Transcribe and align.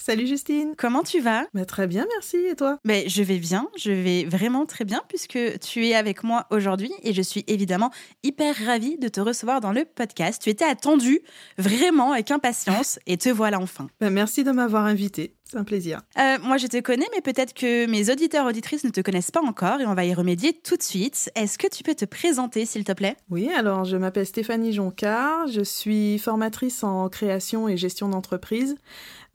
Salut 0.00 0.28
Justine 0.28 0.74
Comment 0.78 1.02
tu 1.02 1.18
vas? 1.18 1.44
Bah, 1.54 1.64
Très 1.64 1.88
bien, 1.88 2.06
merci. 2.14 2.36
Et 2.36 2.54
toi? 2.54 2.78
Mais 2.84 3.08
Je 3.08 3.22
vais 3.24 3.38
bien, 3.38 3.68
je 3.76 3.90
vais 3.90 4.24
vraiment 4.26 4.64
très 4.64 4.84
bien 4.84 5.02
puisque 5.08 5.38
tu 5.58 5.86
es 5.88 5.94
avec 5.96 6.22
moi 6.22 6.46
aujourd'hui 6.50 6.92
et 7.02 7.12
je 7.12 7.20
suis 7.20 7.44
évidemment 7.48 7.90
hyper 8.22 8.54
ravie 8.64 8.96
de 8.96 9.08
te 9.08 9.20
recevoir 9.20 9.60
dans 9.60 9.72
le 9.72 9.84
podcast. 9.84 10.40
Tu 10.40 10.50
étais 10.50 10.64
attendue 10.64 11.20
vraiment 11.58 12.12
avec 12.12 12.30
impatience 12.30 13.00
et 13.06 13.16
te 13.18 13.28
voilà 13.28 13.58
enfin. 13.58 13.88
Bah, 14.00 14.08
merci 14.08 14.44
de 14.44 14.52
m'avoir 14.52 14.84
invitée. 14.84 15.34
C'est 15.50 15.56
un 15.56 15.64
plaisir. 15.64 16.02
Euh, 16.18 16.36
moi, 16.42 16.58
je 16.58 16.66
te 16.66 16.78
connais, 16.78 17.06
mais 17.14 17.22
peut-être 17.22 17.54
que 17.54 17.86
mes 17.86 18.10
auditeurs 18.10 18.44
auditrices 18.46 18.84
ne 18.84 18.90
te 18.90 19.00
connaissent 19.00 19.30
pas 19.30 19.40
encore 19.40 19.80
et 19.80 19.86
on 19.86 19.94
va 19.94 20.04
y 20.04 20.12
remédier 20.12 20.52
tout 20.52 20.76
de 20.76 20.82
suite. 20.82 21.30
Est-ce 21.34 21.56
que 21.56 21.66
tu 21.66 21.82
peux 21.82 21.94
te 21.94 22.04
présenter, 22.04 22.66
s'il 22.66 22.84
te 22.84 22.92
plaît? 22.92 23.16
Oui, 23.30 23.48
alors 23.56 23.86
je 23.86 23.96
m'appelle 23.96 24.26
Stéphanie 24.26 24.74
Joncard, 24.74 25.46
je 25.48 25.62
suis 25.62 26.18
formatrice 26.18 26.84
en 26.84 27.08
création 27.08 27.66
et 27.66 27.78
gestion 27.78 28.10
d'entreprise, 28.10 28.76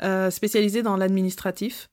euh, 0.03 0.29
spécialisée 0.29 0.83
dans 0.83 0.97
l'administratif. 0.97 1.89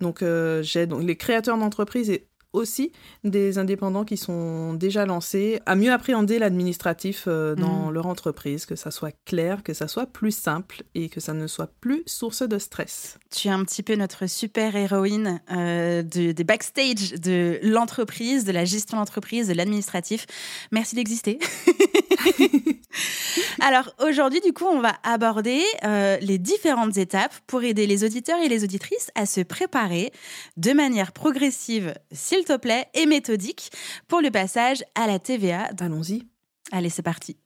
Donc, 0.00 0.22
euh, 0.22 0.62
j'aide 0.62 0.92
les 0.92 1.16
créateurs 1.16 1.58
d'entreprises 1.58 2.10
et 2.10 2.26
aussi 2.52 2.92
des 3.24 3.58
indépendants 3.58 4.04
qui 4.04 4.16
sont 4.16 4.74
déjà 4.74 5.06
lancés 5.06 5.60
à 5.66 5.74
mieux 5.74 5.92
appréhender 5.92 6.38
l'administratif 6.38 7.24
euh, 7.26 7.54
dans 7.54 7.90
leur 7.90 8.06
entreprise, 8.06 8.66
que 8.66 8.76
ça 8.76 8.90
soit 8.90 9.14
clair, 9.24 9.62
que 9.62 9.74
ça 9.74 9.88
soit 9.88 10.06
plus 10.06 10.36
simple 10.36 10.82
et 10.94 11.08
que 11.08 11.20
ça 11.20 11.32
ne 11.32 11.46
soit 11.46 11.72
plus 11.80 12.02
source 12.06 12.42
de 12.42 12.58
stress. 12.58 13.18
Tu 13.30 13.48
es 13.48 13.50
un 13.50 13.64
petit 13.64 13.82
peu 13.82 13.94
notre 13.94 14.26
super 14.28 14.76
héroïne 14.76 15.40
euh, 15.50 16.02
de, 16.02 16.32
des 16.32 16.44
backstage 16.44 17.12
de 17.12 17.58
l'entreprise, 17.62 18.44
de 18.44 18.52
la 18.52 18.64
gestion 18.64 18.98
d'entreprise, 18.98 19.48
de 19.48 19.54
l'administratif. 19.54 20.26
Merci 20.70 20.94
d'exister. 20.94 21.38
Alors 23.60 23.94
aujourd'hui, 24.00 24.40
du 24.40 24.52
coup, 24.52 24.66
on 24.66 24.80
va 24.80 24.96
aborder 25.02 25.62
euh, 25.84 26.18
les 26.20 26.38
différentes 26.38 26.96
étapes 26.96 27.34
pour 27.46 27.62
aider 27.62 27.86
les 27.86 28.04
auditeurs 28.04 28.38
et 28.40 28.48
les 28.48 28.64
auditrices 28.64 29.10
à 29.14 29.26
se 29.26 29.40
préparer 29.40 30.12
de 30.56 30.72
manière 30.72 31.12
progressive, 31.12 31.94
s'il 32.10 32.44
te 32.44 32.56
plaît, 32.56 32.86
et 32.94 33.06
méthodique 33.06 33.70
pour 34.08 34.20
le 34.20 34.30
passage 34.30 34.84
à 34.94 35.06
la 35.06 35.18
TVA. 35.18 35.70
Allons-y. 35.80 36.26
Allez, 36.70 36.88
c'est 36.88 37.02
parti. 37.02 37.36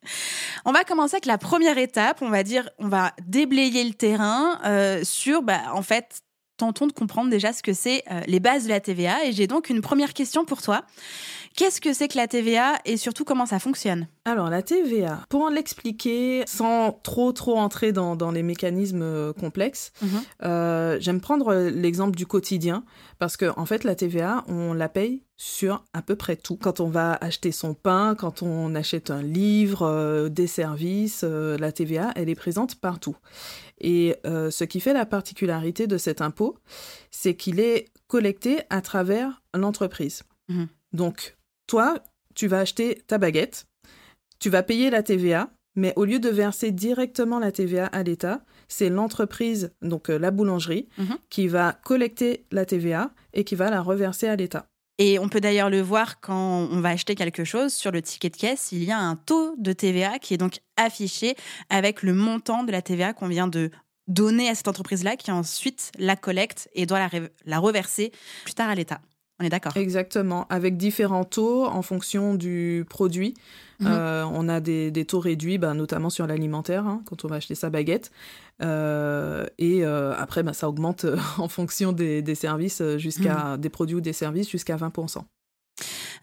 On 0.64 0.72
va 0.72 0.84
commencer 0.84 1.16
avec 1.16 1.26
la 1.26 1.38
première 1.38 1.78
étape. 1.78 2.22
On 2.22 2.30
va 2.30 2.44
dire, 2.44 2.68
on 2.78 2.88
va 2.88 3.12
déblayer 3.26 3.82
le 3.82 3.94
terrain 3.94 4.60
euh, 4.64 5.02
sur, 5.02 5.42
bah, 5.42 5.62
en 5.72 5.82
fait, 5.82 6.22
tentons 6.56 6.86
de 6.86 6.92
comprendre 6.92 7.30
déjà 7.30 7.52
ce 7.52 7.62
que 7.62 7.72
c'est 7.72 8.02
euh, 8.10 8.20
les 8.26 8.40
bases 8.40 8.64
de 8.64 8.68
la 8.68 8.80
TVA. 8.80 9.24
Et 9.24 9.32
j'ai 9.32 9.46
donc 9.46 9.68
une 9.68 9.80
première 9.80 10.14
question 10.14 10.44
pour 10.44 10.62
toi. 10.62 10.84
Qu'est-ce 11.56 11.80
que 11.80 11.94
c'est 11.94 12.08
que 12.08 12.18
la 12.18 12.28
TVA 12.28 12.74
et 12.84 12.98
surtout 12.98 13.24
comment 13.24 13.46
ça 13.46 13.58
fonctionne? 13.58 14.08
Alors 14.26 14.50
la 14.50 14.60
TVA, 14.60 15.24
pour 15.30 15.48
l'expliquer 15.48 16.44
sans 16.46 16.92
trop 16.92 17.32
trop 17.32 17.56
entrer 17.56 17.92
dans, 17.92 18.14
dans 18.14 18.30
les 18.30 18.42
mécanismes 18.42 19.00
euh, 19.00 19.32
complexes, 19.32 19.90
-hmm. 20.02 20.06
euh, 20.44 20.98
j'aime 21.00 21.22
prendre 21.22 21.54
l'exemple 21.54 22.14
du 22.14 22.26
quotidien 22.26 22.84
parce 23.18 23.38
que 23.38 23.46
en 23.56 23.64
fait 23.64 23.84
la 23.84 23.94
TVA, 23.94 24.44
on 24.48 24.74
la 24.74 24.90
paye 24.90 25.22
sur 25.38 25.82
à 25.94 26.02
peu 26.02 26.14
près 26.14 26.36
tout. 26.36 26.58
Quand 26.58 26.80
on 26.80 26.90
va 26.90 27.16
acheter 27.22 27.52
son 27.52 27.72
pain, 27.72 28.14
quand 28.14 28.42
on 28.42 28.74
achète 28.74 29.10
un 29.10 29.22
livre, 29.22 29.82
euh, 29.82 30.28
des 30.28 30.48
services, 30.48 31.24
euh, 31.24 31.56
la 31.56 31.72
TVA, 31.72 32.12
elle 32.16 32.28
est 32.28 32.34
présente 32.34 32.74
partout. 32.74 33.16
Et 33.80 34.16
ce 34.24 34.64
qui 34.64 34.80
fait 34.80 34.94
la 34.94 35.06
particularité 35.06 35.86
de 35.86 35.98
cet 35.98 36.20
impôt, 36.20 36.56
c'est 37.10 37.34
qu'il 37.34 37.60
est 37.60 37.86
collecté 38.08 38.60
à 38.70 38.80
travers 38.80 39.42
l'entreprise. 39.54 40.22
Mmh. 40.48 40.64
Donc, 40.92 41.36
toi, 41.66 41.98
tu 42.34 42.46
vas 42.46 42.60
acheter 42.60 43.02
ta 43.06 43.18
baguette, 43.18 43.66
tu 44.38 44.50
vas 44.50 44.62
payer 44.62 44.90
la 44.90 45.02
TVA, 45.02 45.50
mais 45.74 45.92
au 45.96 46.04
lieu 46.04 46.18
de 46.18 46.28
verser 46.28 46.70
directement 46.70 47.38
la 47.38 47.52
TVA 47.52 47.86
à 47.86 48.02
l'État, 48.02 48.44
c'est 48.68 48.88
l'entreprise, 48.88 49.72
donc 49.82 50.10
euh, 50.10 50.18
la 50.18 50.30
boulangerie, 50.30 50.88
mmh. 50.98 51.04
qui 51.30 51.48
va 51.48 51.72
collecter 51.84 52.46
la 52.50 52.64
TVA 52.64 53.10
et 53.34 53.44
qui 53.44 53.54
va 53.54 53.70
la 53.70 53.82
reverser 53.82 54.26
à 54.28 54.36
l'État. 54.36 54.66
Et 54.98 55.18
on 55.18 55.28
peut 55.28 55.40
d'ailleurs 55.40 55.68
le 55.68 55.82
voir 55.82 56.20
quand 56.20 56.68
on 56.70 56.80
va 56.80 56.88
acheter 56.90 57.14
quelque 57.14 57.44
chose 57.44 57.74
sur 57.74 57.90
le 57.90 58.00
ticket 58.00 58.30
de 58.30 58.36
caisse, 58.36 58.72
il 58.72 58.82
y 58.82 58.90
a 58.90 58.98
un 58.98 59.16
taux 59.16 59.54
de 59.58 59.72
TVA 59.74 60.18
qui 60.18 60.32
est 60.32 60.38
donc 60.38 60.60
affiché 60.78 61.36
avec 61.68 62.02
le 62.02 62.14
montant 62.14 62.64
de 62.64 62.72
la 62.72 62.80
TVA 62.80 63.12
qu'on 63.12 63.28
vient 63.28 63.46
de 63.46 63.70
donner 64.08 64.48
à 64.48 64.54
cette 64.54 64.68
entreprise-là 64.68 65.16
qui 65.16 65.30
ensuite 65.30 65.92
la 65.98 66.16
collecte 66.16 66.70
et 66.74 66.86
doit 66.86 66.98
la, 66.98 67.10
la 67.44 67.58
reverser 67.58 68.12
plus 68.44 68.54
tard 68.54 68.70
à 68.70 68.74
l'État. 68.74 69.02
On 69.38 69.44
est 69.44 69.50
d'accord 69.50 69.76
Exactement, 69.76 70.46
avec 70.48 70.76
différents 70.78 71.24
taux 71.24 71.66
en 71.66 71.82
fonction 71.82 72.34
du 72.34 72.86
produit. 72.88 73.34
Mmh. 73.80 73.86
Euh, 73.86 74.24
on 74.32 74.48
a 74.48 74.60
des, 74.60 74.90
des, 74.90 75.04
taux 75.04 75.20
réduits, 75.20 75.58
bah, 75.58 75.74
notamment 75.74 76.08
sur 76.08 76.26
l'alimentaire, 76.26 76.86
hein, 76.86 77.02
quand 77.04 77.24
on 77.26 77.28
va 77.28 77.36
acheter 77.36 77.54
sa 77.54 77.68
baguette. 77.68 78.10
Euh, 78.62 79.46
et 79.58 79.84
euh, 79.84 80.14
après, 80.16 80.42
bah, 80.42 80.54
ça 80.54 80.68
augmente 80.68 81.04
en 81.38 81.48
fonction 81.48 81.92
des, 81.92 82.22
des 82.22 82.34
services 82.34 82.82
jusqu'à 82.96 83.56
mmh. 83.56 83.60
des 83.60 83.68
produits 83.68 83.96
ou 83.96 84.00
des 84.00 84.14
services 84.14 84.48
jusqu'à 84.48 84.76
20%. 84.76 85.18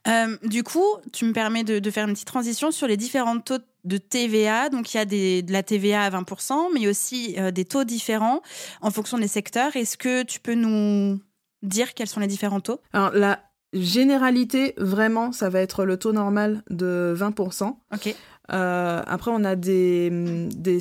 Euh, 0.08 0.38
du 0.44 0.64
coup, 0.64 0.98
tu 1.14 1.26
me 1.26 1.34
permets 1.34 1.64
de, 1.64 1.78
de, 1.78 1.92
faire 1.92 2.08
une 2.08 2.14
petite 2.14 2.28
transition 2.28 2.72
sur 2.72 2.88
les 2.88 2.98
différents 2.98 3.40
taux 3.40 3.60
de 3.84 3.98
TVA. 3.98 4.70
Donc, 4.70 4.94
il 4.94 4.98
y 4.98 5.00
a 5.00 5.06
des, 5.06 5.44
de 5.44 5.54
la 5.54 5.62
TVA 5.62 6.04
à 6.04 6.10
20%, 6.10 6.74
mais 6.74 6.88
aussi 6.88 7.38
des 7.54 7.66
taux 7.66 7.84
différents 7.84 8.42
en 8.82 8.90
fonction 8.90 9.20
des 9.20 9.28
secteurs. 9.28 9.76
Est-ce 9.76 9.98
que 9.98 10.24
tu 10.24 10.40
peux 10.40 10.56
nous 10.56 11.20
dire 11.64 11.94
quels 11.94 12.08
sont 12.08 12.20
les 12.20 12.28
différents 12.28 12.60
taux? 12.60 12.80
Alors, 12.94 13.12
la 13.14 13.40
généralité, 13.74 14.74
vraiment, 14.78 15.32
ça 15.32 15.50
va 15.50 15.60
être 15.60 15.86
le 15.86 15.98
taux 15.98 16.14
normal 16.14 16.64
de 16.70 17.16
20%. 17.18 17.76
Ok. 17.94 18.16
Euh, 18.52 19.02
après, 19.06 19.32
on 19.34 19.44
a 19.44 19.56
des, 19.56 20.10
des, 20.54 20.80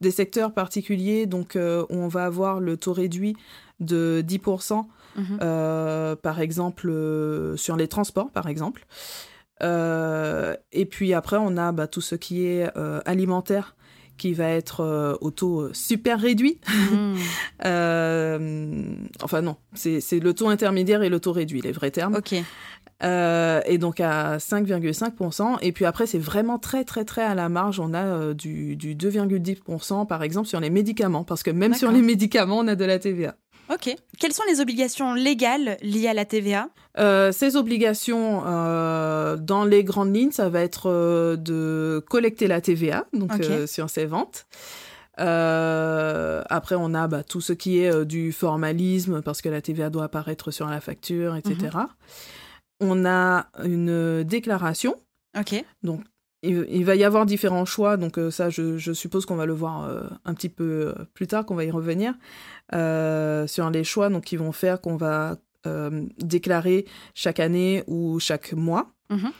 des 0.00 0.10
secteurs 0.10 0.52
particuliers, 0.52 1.26
donc 1.26 1.56
euh, 1.56 1.86
où 1.88 1.94
on 1.94 2.08
va 2.08 2.24
avoir 2.24 2.60
le 2.60 2.76
taux 2.76 2.92
réduit 2.92 3.36
de 3.80 4.22
10%. 4.26 4.84
Mmh. 5.14 5.22
Euh, 5.42 6.16
par 6.16 6.40
exemple, 6.40 6.88
euh, 6.90 7.56
sur 7.56 7.76
les 7.76 7.88
transports, 7.88 8.30
par 8.30 8.48
exemple. 8.48 8.86
Et 9.60 10.86
puis 10.86 11.14
après, 11.14 11.36
on 11.38 11.56
a 11.56 11.70
bah, 11.70 11.86
tout 11.86 12.00
ce 12.00 12.16
qui 12.16 12.44
est 12.46 12.68
alimentaire 13.06 13.76
qui 14.18 14.32
va 14.34 14.48
être 14.48 15.18
au 15.20 15.30
taux 15.30 15.72
super 15.72 16.20
réduit. 16.20 16.58
Mmh. 16.68 17.14
enfin 19.22 19.42
non, 19.42 19.56
c'est 19.74 20.20
le 20.20 20.32
taux 20.32 20.48
intermédiaire 20.48 21.02
et 21.02 21.08
le 21.08 21.20
taux 21.20 21.32
réduit, 21.32 21.60
les 21.60 21.72
vrais 21.72 21.90
termes. 21.90 22.14
Ok. 22.14 22.34
Euh, 23.02 23.60
et 23.66 23.78
donc 23.78 24.00
à 24.00 24.38
5,5%. 24.38 25.58
Et 25.62 25.72
puis 25.72 25.84
après, 25.84 26.06
c'est 26.06 26.18
vraiment 26.18 26.58
très, 26.58 26.84
très, 26.84 27.04
très 27.04 27.22
à 27.22 27.34
la 27.34 27.48
marge. 27.48 27.80
On 27.80 27.94
a 27.94 28.04
euh, 28.04 28.34
du, 28.34 28.76
du 28.76 28.94
2,10% 28.94 30.06
par 30.06 30.22
exemple 30.22 30.48
sur 30.48 30.60
les 30.60 30.70
médicaments, 30.70 31.24
parce 31.24 31.42
que 31.42 31.50
même 31.50 31.74
sur 31.74 31.90
les 31.90 32.02
médicaments, 32.02 32.58
on 32.58 32.68
a 32.68 32.74
de 32.76 32.84
la 32.84 32.98
TVA. 32.98 33.34
Ok. 33.72 33.94
Quelles 34.18 34.32
sont 34.32 34.42
les 34.48 34.60
obligations 34.60 35.14
légales 35.14 35.76
liées 35.82 36.08
à 36.08 36.14
la 36.14 36.24
TVA 36.24 36.68
euh, 36.98 37.32
Ces 37.32 37.56
obligations, 37.56 38.42
euh, 38.46 39.36
dans 39.36 39.64
les 39.64 39.84
grandes 39.84 40.14
lignes, 40.14 40.30
ça 40.30 40.48
va 40.48 40.60
être 40.60 40.90
euh, 40.90 41.36
de 41.36 42.04
collecter 42.08 42.48
la 42.48 42.60
TVA, 42.60 43.06
donc 43.12 43.32
okay. 43.34 43.66
sur 43.66 43.88
ses 43.88 44.06
ventes. 44.06 44.46
Après, 45.16 46.74
on 46.74 46.94
a 46.94 47.06
bah, 47.06 47.22
tout 47.22 47.40
ce 47.40 47.52
qui 47.52 47.78
est 47.78 48.04
du 48.04 48.32
formalisme, 48.32 49.22
parce 49.22 49.40
que 49.40 49.48
la 49.48 49.62
TVA 49.62 49.88
doit 49.90 50.04
apparaître 50.04 50.50
sur 50.50 50.66
la 50.66 50.80
facture, 50.80 51.36
etc. 51.36 51.54
-hmm. 51.56 51.86
On 52.80 53.06
a 53.06 53.46
une 53.64 54.24
déclaration. 54.24 54.96
Ok. 55.38 55.64
Donc, 55.82 56.02
il, 56.42 56.66
il, 56.68 56.84
va 56.84 56.96
y 56.96 57.04
avoir 57.04 57.24
différents 57.24 57.64
choix, 57.64 57.96
donc 57.96 58.18
euh, 58.18 58.30
ça, 58.30 58.50
je, 58.50 58.76
je 58.76 58.92
suppose 58.92 59.26
qu'on 59.26 59.36
va 59.36 59.46
le 59.46 59.52
voir 59.52 59.84
euh, 59.84 60.02
un 60.24 60.34
petit 60.34 60.48
peu 60.48 60.88
euh, 60.88 61.04
plus 61.14 61.26
tard, 61.26 61.46
qu'on 61.46 61.54
va 61.54 61.64
y 61.64 61.70
revenir, 61.70 62.14
sur 62.72 63.70
les 63.70 63.84
choix 63.84 64.08
donc, 64.08 64.24
qui 64.24 64.36
vont 64.36 64.52
faire 64.52 64.80
qu'on 64.80 64.96
va 64.96 65.36
déclarer 66.18 66.86
chaque 67.14 67.38
année 67.38 67.84
ou 67.86 68.18
chaque 68.18 68.52
mois. 68.52 68.90
Mm 69.10 69.16
-hmm. 69.16 69.32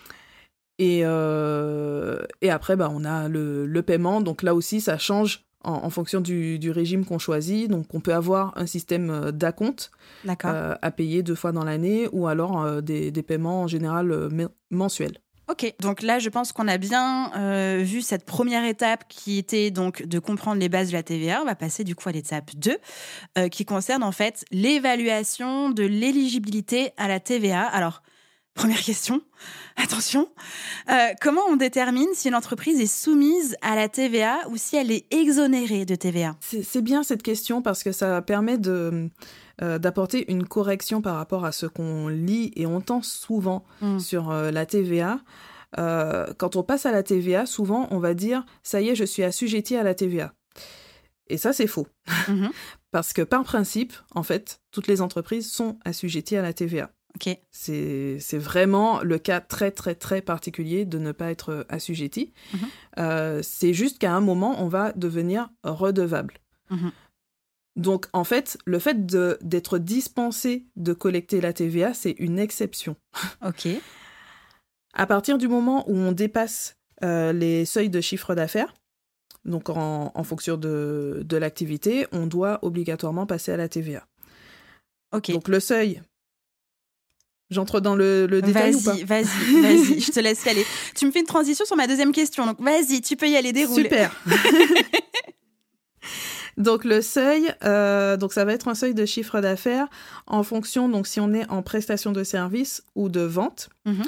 Et, 0.79 0.99
et 2.47 2.51
après, 2.51 2.77
bah, 2.77 2.89
on 2.93 3.05
a 3.05 3.29
le, 3.29 3.67
le, 3.67 3.83
paiement, 3.83 4.21
donc 4.21 4.43
là 4.43 4.55
aussi, 4.55 4.81
ça 4.81 4.99
change 4.99 5.45
en, 5.65 5.91
fonction 5.91 6.21
du, 6.21 6.71
régime 6.71 7.05
qu'on 7.05 7.19
choisit. 7.19 7.69
Donc, 7.71 7.87
on 7.95 8.01
peut 8.01 8.15
avoir 8.15 8.53
un 8.57 8.67
système 8.67 9.33
d'acompte 9.33 9.91
à 10.83 10.91
payer 10.91 11.23
deux 11.23 11.37
fois 11.37 11.53
dans 11.53 11.65
l'année 11.65 12.09
ou 12.13 12.27
alors 12.27 12.83
des, 12.83 13.11
des, 13.11 13.23
paiements 13.23 13.63
en 13.63 13.69
général 13.69 14.07
mensuels. 14.71 15.19
Ok, 15.53 15.71
donc 15.81 16.01
là, 16.01 16.19
je 16.19 16.31
pense 16.31 16.51
qu'on 16.53 16.67
a 16.67 16.79
bien 16.79 17.31
euh, 17.37 17.83
vu 17.85 18.01
cette 18.01 18.25
première 18.25 18.65
étape 18.65 19.05
qui 19.07 19.37
était 19.37 19.71
donc 19.71 20.03
de 20.03 20.19
comprendre 20.19 20.59
les 20.59 20.71
bases 20.71 20.89
de 20.89 20.95
la 20.95 21.03
TVA. 21.03 21.43
On 21.43 21.45
va 21.45 21.55
passer 21.55 21.85
du 21.85 21.95
coup 21.95 22.09
à 22.09 22.13
l'étape 22.13 22.53
2, 22.57 22.79
euh, 23.37 23.49
qui 23.51 23.67
concerne 23.67 24.03
en 24.03 24.13
fait 24.13 24.47
l'évaluation 24.51 25.69
de 25.69 25.83
l'éligibilité 25.83 26.93
à 26.97 27.07
la 27.07 27.21
TVA. 27.21 27.65
Alors, 27.67 28.01
première 28.55 28.81
question, 28.81 29.21
attention, 29.77 30.31
euh, 30.89 31.09
comment 31.21 31.43
on 31.51 31.57
détermine 31.57 32.09
si 32.15 32.29
une 32.29 32.35
entreprise 32.35 32.81
est 32.81 32.87
soumise 32.87 33.55
à 33.61 33.77
la 33.77 33.91
TVA 33.91 34.49
ou 34.49 34.57
si 34.57 34.77
elle 34.77 34.91
est 34.91 35.05
exonérée 35.13 35.85
de 35.85 35.97
TVA 35.97 36.35
C'est 36.41 36.83
bien 36.83 37.03
cette 37.03 37.23
question 37.23 37.61
parce 37.61 37.83
que 37.83 37.93
ça 37.93 38.23
permet 38.23 38.57
de 38.57 39.11
d'apporter 39.63 40.31
une 40.31 40.45
correction 40.45 41.01
par 41.03 41.17
rapport 41.17 41.45
à 41.45 41.53
ce 41.53 41.67
qu'on 41.67 42.09
lit 42.09 42.53
et 42.57 42.67
entend 42.67 43.01
souvent 43.03 43.65
mm. 43.81 43.99
sur 44.01 44.33
la 44.33 44.67
TVA. 44.67 45.21
Euh, 45.79 46.27
quand 46.37 46.57
on 46.57 46.63
passe 46.63 46.87
à 46.87 46.93
la 46.93 47.03
TVA, 47.03 47.47
souvent 47.47 47.89
on 47.91 47.99
va 47.99 48.15
dire 48.15 48.45
ça 48.63 48.81
y 48.81 48.89
est, 48.89 48.95
je 48.95 49.05
suis 49.05 49.23
assujetti 49.23 49.77
à 49.77 49.83
la 49.83 49.95
TVA. 49.95 50.35
Et 51.29 51.39
ça, 51.39 51.53
c'est 51.53 51.67
faux. 51.67 51.87
Mhm. 52.29 52.51
Parce 52.91 53.15
que 53.15 53.23
par 53.23 53.43
principe, 53.45 53.95
en 54.15 54.23
fait, 54.23 54.61
toutes 54.71 54.87
les 54.87 55.01
entreprises 55.01 55.51
sont 55.51 55.79
assujetties 55.85 56.37
à 56.37 56.43
la 56.43 56.53
TVA. 56.53 56.91
C'est 57.51 58.19
vraiment 58.33 59.01
le 59.03 59.19
cas 59.19 59.41
très, 59.41 59.71
très, 59.71 59.95
très 59.95 60.23
particulier 60.23 60.85
de 60.85 60.99
ne 60.99 61.13
pas 61.13 61.31
être 61.31 61.67
assujetti. 61.69 62.33
Mhm. 62.53 62.61
Euh, 62.99 63.41
c'est 63.43 63.73
juste 63.73 63.99
qu'à 63.99 64.13
un 64.13 64.21
moment, 64.21 64.63
on 64.63 64.69
va 64.69 64.93
devenir 64.93 65.49
redevable. 65.63 66.35
Mhm. 66.71 66.91
Donc, 67.77 68.07
en 68.13 68.25
fait, 68.25 68.59
le 68.67 68.79
fait 68.79 69.07
d'être 69.07 69.79
dispensé 69.79 70.67
de 70.77 70.93
collecter 70.93 71.41
la 71.41 71.53
TVA, 71.53 71.95
c'est 71.95 72.15
une 72.19 72.39
exception. 72.39 72.97
Ok. 73.47 73.69
À 74.95 75.07
partir 75.07 75.39
du 75.39 75.49
moment 75.49 75.89
où 75.89 75.97
on 75.97 76.13
dépasse 76.13 76.77
euh, 77.03 77.33
les 77.33 77.65
seuils 77.65 77.89
de 77.89 78.01
chiffre 78.03 78.35
d'affaires, 78.35 78.75
donc 79.45 79.71
en, 79.71 80.23
fonction 80.23 80.57
de, 80.57 81.25
l'activité, 81.31 82.07
on 82.13 82.27
doit 82.27 82.59
obligatoirement 82.63 83.27
passer 83.27 83.53
à 83.53 83.57
la 83.57 83.69
TVA. 83.69 84.07
Ok. 85.13 85.31
Donc 85.31 85.49
le 85.49 85.61
seuil. 85.61 86.03
J'entre 87.51 87.81
dans 87.81 87.97
le, 87.97 88.27
détail 88.27 88.75
ou 88.75 88.83
pas? 88.83 88.93
Vas-y, 88.93 89.05
vas-y, 89.63 90.01
je 90.01 90.13
te 90.13 90.21
laisse 90.21 90.45
y 90.45 90.49
aller. 90.51 90.65
Tu 90.95 91.07
me 91.07 91.11
fais 91.11 91.21
une 91.21 91.27
transition 91.27 91.65
sur 91.65 91.77
ma 91.77 91.87
deuxième 91.87 92.13
question, 92.13 92.47
donc 92.47 92.61
vas-y, 92.61 93.01
tu 93.01 93.17
peux 93.17 93.29
y 93.29 93.37
aller, 93.37 93.53
dérouler. 93.53 93.85
Super. 93.85 94.15
Donc 96.57 96.85
le 96.85 97.01
seuil, 97.01 97.53
euh, 97.65 98.17
donc 98.17 98.33
ça 98.33 98.45
va 98.45 98.53
être 98.53 98.69
un 98.69 98.75
seuil 98.75 98.95
de 98.95 99.07
chiffre 99.07 99.41
d'affaires 99.41 99.89
en 100.27 100.43
fonction, 100.43 100.89
donc 100.89 101.07
si 101.07 101.21
on 101.21 101.33
est 101.33 101.49
en 101.51 101.63
prestation 101.63 102.13
de 102.13 102.25
service 102.25 102.83
ou 102.95 103.09
de 103.09 103.21
vente. 103.21 103.71
Mhm. 103.87 104.03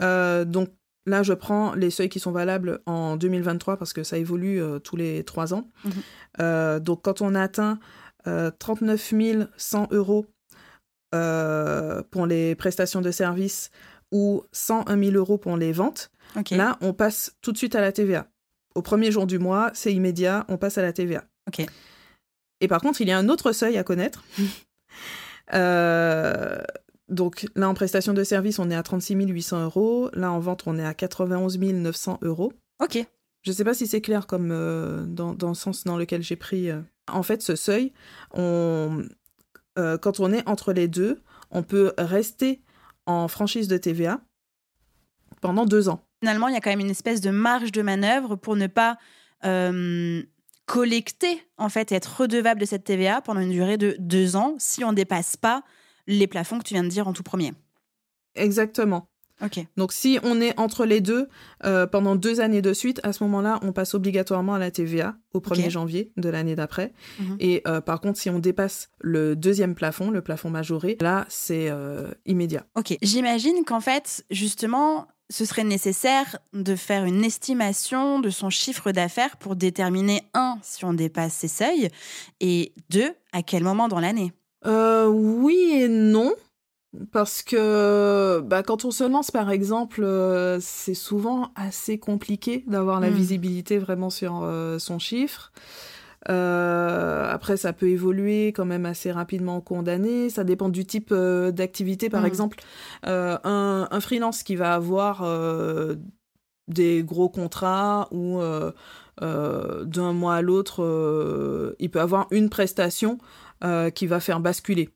Euh, 0.00 0.44
donc 0.44 0.68
là, 1.06 1.22
je 1.22 1.32
prends 1.32 1.74
les 1.74 1.90
seuils 1.90 2.08
qui 2.08 2.20
sont 2.20 2.32
valables 2.32 2.80
en 2.86 3.16
2023 3.16 3.76
parce 3.76 3.92
que 3.92 4.04
ça 4.04 4.18
évolue 4.18 4.62
euh, 4.62 4.78
tous 4.78 4.96
les 4.96 5.24
trois 5.24 5.54
ans. 5.54 5.70
Mhm. 5.84 6.80
Donc 6.80 7.02
quand 7.02 7.20
on 7.20 7.34
atteint 7.34 7.78
39 8.24 9.48
100 9.56 9.88
euros 9.92 10.26
pour 11.10 12.26
les 12.26 12.54
prestations 12.54 13.00
de 13.00 13.10
services 13.10 13.70
ou 14.12 14.42
101 14.52 15.02
000 15.02 15.16
euros 15.16 15.38
pour 15.38 15.56
les 15.56 15.72
ventes, 15.72 16.10
là, 16.50 16.76
on 16.80 16.92
passe 16.92 17.34
tout 17.40 17.52
de 17.52 17.58
suite 17.58 17.74
à 17.74 17.80
la 17.80 17.92
TVA. 17.92 18.26
Au 18.74 18.82
premier 18.82 19.10
jour 19.10 19.26
du 19.26 19.38
mois, 19.38 19.70
c'est 19.74 19.92
immédiat, 19.92 20.44
on 20.48 20.56
passe 20.56 20.78
à 20.78 20.82
la 20.82 20.92
TVA. 20.92 21.24
Et 22.60 22.68
par 22.68 22.80
contre, 22.80 23.00
il 23.00 23.08
y 23.08 23.12
a 23.12 23.18
un 23.18 23.28
autre 23.28 23.52
seuil 23.52 23.76
à 23.76 23.84
connaître. 23.84 24.24
euh, 25.54 26.58
donc 27.08 27.46
là, 27.54 27.68
en 27.68 27.74
prestation 27.74 28.12
de 28.12 28.24
service, 28.24 28.58
on 28.58 28.70
est 28.70 28.74
à 28.74 28.82
36 28.82 29.14
800 29.14 29.64
euros. 29.64 30.10
Là, 30.12 30.32
en 30.32 30.40
vente, 30.40 30.64
on 30.66 30.78
est 30.78 30.84
à 30.84 30.94
91 30.94 31.58
900 31.58 32.18
euros. 32.22 32.52
Ok. 32.82 33.04
Je 33.42 33.50
ne 33.50 33.54
sais 33.54 33.64
pas 33.64 33.74
si 33.74 33.86
c'est 33.86 34.00
clair 34.00 34.26
comme 34.26 34.50
euh, 34.50 35.04
dans, 35.06 35.36
le 35.40 35.54
sens 35.54 35.84
dans 35.84 35.96
lequel 35.96 36.22
j'ai 36.22 36.36
pris. 36.36 36.70
Euh. 36.70 36.80
En 37.10 37.22
fait, 37.22 37.40
ce 37.40 37.56
seuil, 37.56 37.92
on, 38.34 39.04
quand 39.76 40.20
on 40.20 40.32
est 40.32 40.46
entre 40.48 40.72
les 40.72 40.88
deux, 40.88 41.22
on 41.50 41.62
peut 41.62 41.92
rester 41.96 42.60
en 43.06 43.28
franchise 43.28 43.68
de 43.68 43.78
TVA 43.78 44.20
pendant 45.40 45.64
deux 45.64 45.88
ans. 45.88 46.04
Finalement, 46.20 46.48
il 46.48 46.54
y 46.54 46.56
a 46.56 46.60
quand 46.60 46.70
même 46.70 46.80
une 46.80 46.90
espèce 46.90 47.20
de 47.20 47.30
marge 47.30 47.72
de 47.72 47.80
manœuvre 47.80 48.34
pour 48.34 48.56
ne 48.56 48.66
pas 48.66 48.98
collecter, 50.68 51.42
en 51.56 51.70
fait, 51.70 51.90
et 51.92 51.94
être 51.94 52.20
redevable 52.20 52.60
de 52.60 52.66
cette 52.66 52.84
TVA 52.84 53.22
pendant 53.22 53.40
une 53.40 53.50
durée 53.50 53.78
de 53.78 53.96
deux 53.98 54.36
ans 54.36 54.54
si 54.58 54.84
on 54.84 54.90
ne 54.90 54.96
dépasse 54.96 55.36
pas 55.36 55.62
les 56.06 56.26
plafonds 56.26 56.58
que 56.58 56.64
tu 56.64 56.74
viens 56.74 56.84
de 56.84 56.88
dire 56.88 57.08
en 57.08 57.14
tout 57.14 57.22
premier. 57.22 57.54
Exactement. 58.34 59.08
Ok. 59.42 59.64
Donc 59.76 59.92
si 59.92 60.18
on 60.24 60.40
est 60.40 60.58
entre 60.58 60.84
les 60.84 61.00
deux 61.00 61.28
euh, 61.64 61.86
pendant 61.86 62.16
deux 62.16 62.40
années 62.40 62.60
de 62.60 62.72
suite, 62.72 63.00
à 63.02 63.12
ce 63.12 63.22
moment-là, 63.24 63.60
on 63.62 63.72
passe 63.72 63.94
obligatoirement 63.94 64.54
à 64.54 64.58
la 64.58 64.70
TVA 64.70 65.16
au 65.32 65.40
1er 65.40 65.70
janvier 65.70 66.12
de 66.16 66.28
l'année 66.28 66.54
d'après. 66.54 66.92
Mhm. 67.20 67.36
Et 67.40 67.62
euh, 67.66 67.80
par 67.80 68.00
contre, 68.00 68.18
si 68.18 68.28
on 68.28 68.38
dépasse 68.38 68.90
le 68.98 69.36
deuxième 69.36 69.74
plafond, 69.74 70.10
le 70.10 70.20
plafond 70.22 70.50
majoré, 70.50 70.98
là, 71.00 71.24
c'est 71.28 71.70
euh, 71.70 72.10
immédiat. 72.26 72.66
Ok. 72.76 72.96
J'imagine 73.00 73.64
qu'en 73.64 73.80
fait, 73.80 74.24
justement, 74.30 75.06
ce 75.30 75.44
serait 75.44 75.64
nécessaire 75.64 76.38
de 76.52 76.74
faire 76.74 77.04
une 77.04 77.24
estimation 77.24 78.18
de 78.20 78.30
son 78.30 78.50
chiffre 78.50 78.92
d'affaires 78.92 79.36
pour 79.36 79.56
déterminer, 79.56 80.22
un, 80.34 80.58
si 80.62 80.84
on 80.84 80.94
dépasse 80.94 81.34
ces 81.34 81.48
seuils, 81.48 81.88
et 82.40 82.72
deux, 82.90 83.12
à 83.32 83.42
quel 83.42 83.62
moment 83.62 83.88
dans 83.88 84.00
l'année? 84.00 84.32
Euh, 84.66 85.06
oui 85.06 85.70
et 85.74 85.88
non. 85.88 86.34
Parce 87.12 87.42
que 87.42 88.40
bah, 88.46 88.62
quand 88.62 88.86
on 88.86 88.90
se 88.90 89.04
lance, 89.04 89.30
par 89.30 89.50
exemple, 89.50 90.02
euh, 90.02 90.58
c'est 90.60 90.94
souvent 90.94 91.52
assez 91.54 91.98
compliqué 91.98 92.64
d'avoir 92.66 92.98
la 93.00 93.10
hmm. 93.10 93.14
visibilité 93.14 93.78
vraiment 93.78 94.08
sur 94.08 94.40
euh, 94.42 94.78
son 94.78 94.98
chiffre. 94.98 95.52
Après, 96.26 97.56
ça 97.56 97.72
peut 97.72 97.88
évoluer 97.88 98.48
quand 98.48 98.64
même 98.64 98.86
assez 98.86 99.12
rapidement 99.12 99.60
condamné. 99.60 100.30
Ça 100.30 100.44
dépend 100.44 100.68
du 100.68 100.84
type 100.84 101.14
d'activité. 101.14 102.10
Par 102.10 102.22
hmm. 102.22 102.26
exemple, 102.26 102.58
un, 103.04 103.88
un, 103.90 104.00
freelance 104.00 104.42
qui 104.42 104.56
va 104.56 104.74
avoir 104.74 105.24
des 106.66 107.02
gros 107.02 107.28
contrats 107.28 108.08
ou 108.10 108.40
d'un 109.20 110.12
mois 110.12 110.34
à 110.34 110.42
l'autre, 110.42 111.74
il 111.78 111.90
peut 111.90 112.00
avoir 112.00 112.26
une 112.30 112.50
prestation 112.50 113.18
euh, 113.64 113.90
qui 113.90 114.06
va 114.06 114.20
faire 114.20 114.38
basculer. 114.38 114.88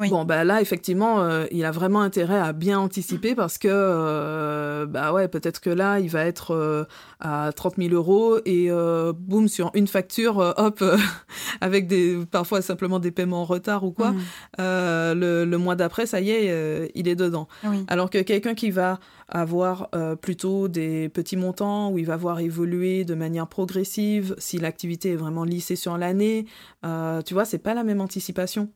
Bon, 0.00 0.24
bah 0.24 0.42
là, 0.42 0.60
effectivement, 0.60 1.20
euh, 1.20 1.46
il 1.52 1.64
a 1.64 1.70
vraiment 1.70 2.00
intérêt 2.00 2.38
à 2.38 2.52
bien 2.52 2.80
anticiper 2.80 3.34
parce 3.34 3.58
que, 3.58 3.68
euh, 3.70 4.86
bah 4.86 5.12
ouais, 5.12 5.28
peut-être 5.28 5.60
que 5.60 5.70
là, 5.70 6.00
il 6.00 6.10
va 6.10 6.24
être 6.24 6.86
à 7.20 7.52
30 7.54 7.76
000 7.78 7.94
euros 7.94 8.38
et 8.44 8.70
boum, 9.16 9.48
sur 9.48 9.70
une 9.74 9.86
facture, 9.86 10.54
hop, 10.56 10.82
avec 11.60 11.86
des, 11.86 12.18
parfois 12.30 12.60
simplement 12.60 12.98
des 12.98 13.12
paiements 13.12 13.42
en 13.42 13.44
retard 13.44 13.84
ou 13.84 13.92
quoi, 13.92 14.10
hmm. 14.10 14.20
le, 14.58 15.44
le, 15.44 15.58
mois 15.58 15.76
d'après, 15.76 16.06
ça 16.06 16.20
y 16.20 16.30
est, 16.30 16.90
il 16.94 17.08
est 17.08 17.16
dedans. 17.16 17.46
Alors 17.86 18.10
que 18.10 18.18
quelqu'un 18.18 18.54
qui 18.54 18.70
va 18.70 18.98
avoir 19.28 19.88
euh, 19.94 20.16
plutôt 20.16 20.68
des 20.68 21.08
petits 21.08 21.36
montants 21.36 21.90
où 21.90 21.98
il 21.98 22.06
va 22.06 22.16
voir 22.16 22.40
évoluer 22.40 23.04
de 23.04 23.14
manière 23.14 23.46
progressive 23.46 24.34
si 24.38 24.58
l'activité 24.58 25.12
est 25.12 25.16
vraiment 25.16 25.44
lissée 25.44 25.76
sur 25.76 25.98
l'année. 25.98 26.46
Euh, 26.84 27.22
tu 27.22 27.34
vois, 27.34 27.44
c'est 27.44 27.58
pas 27.58 27.74
la 27.74 27.84
même 27.84 28.00
anticipation. 28.00 28.70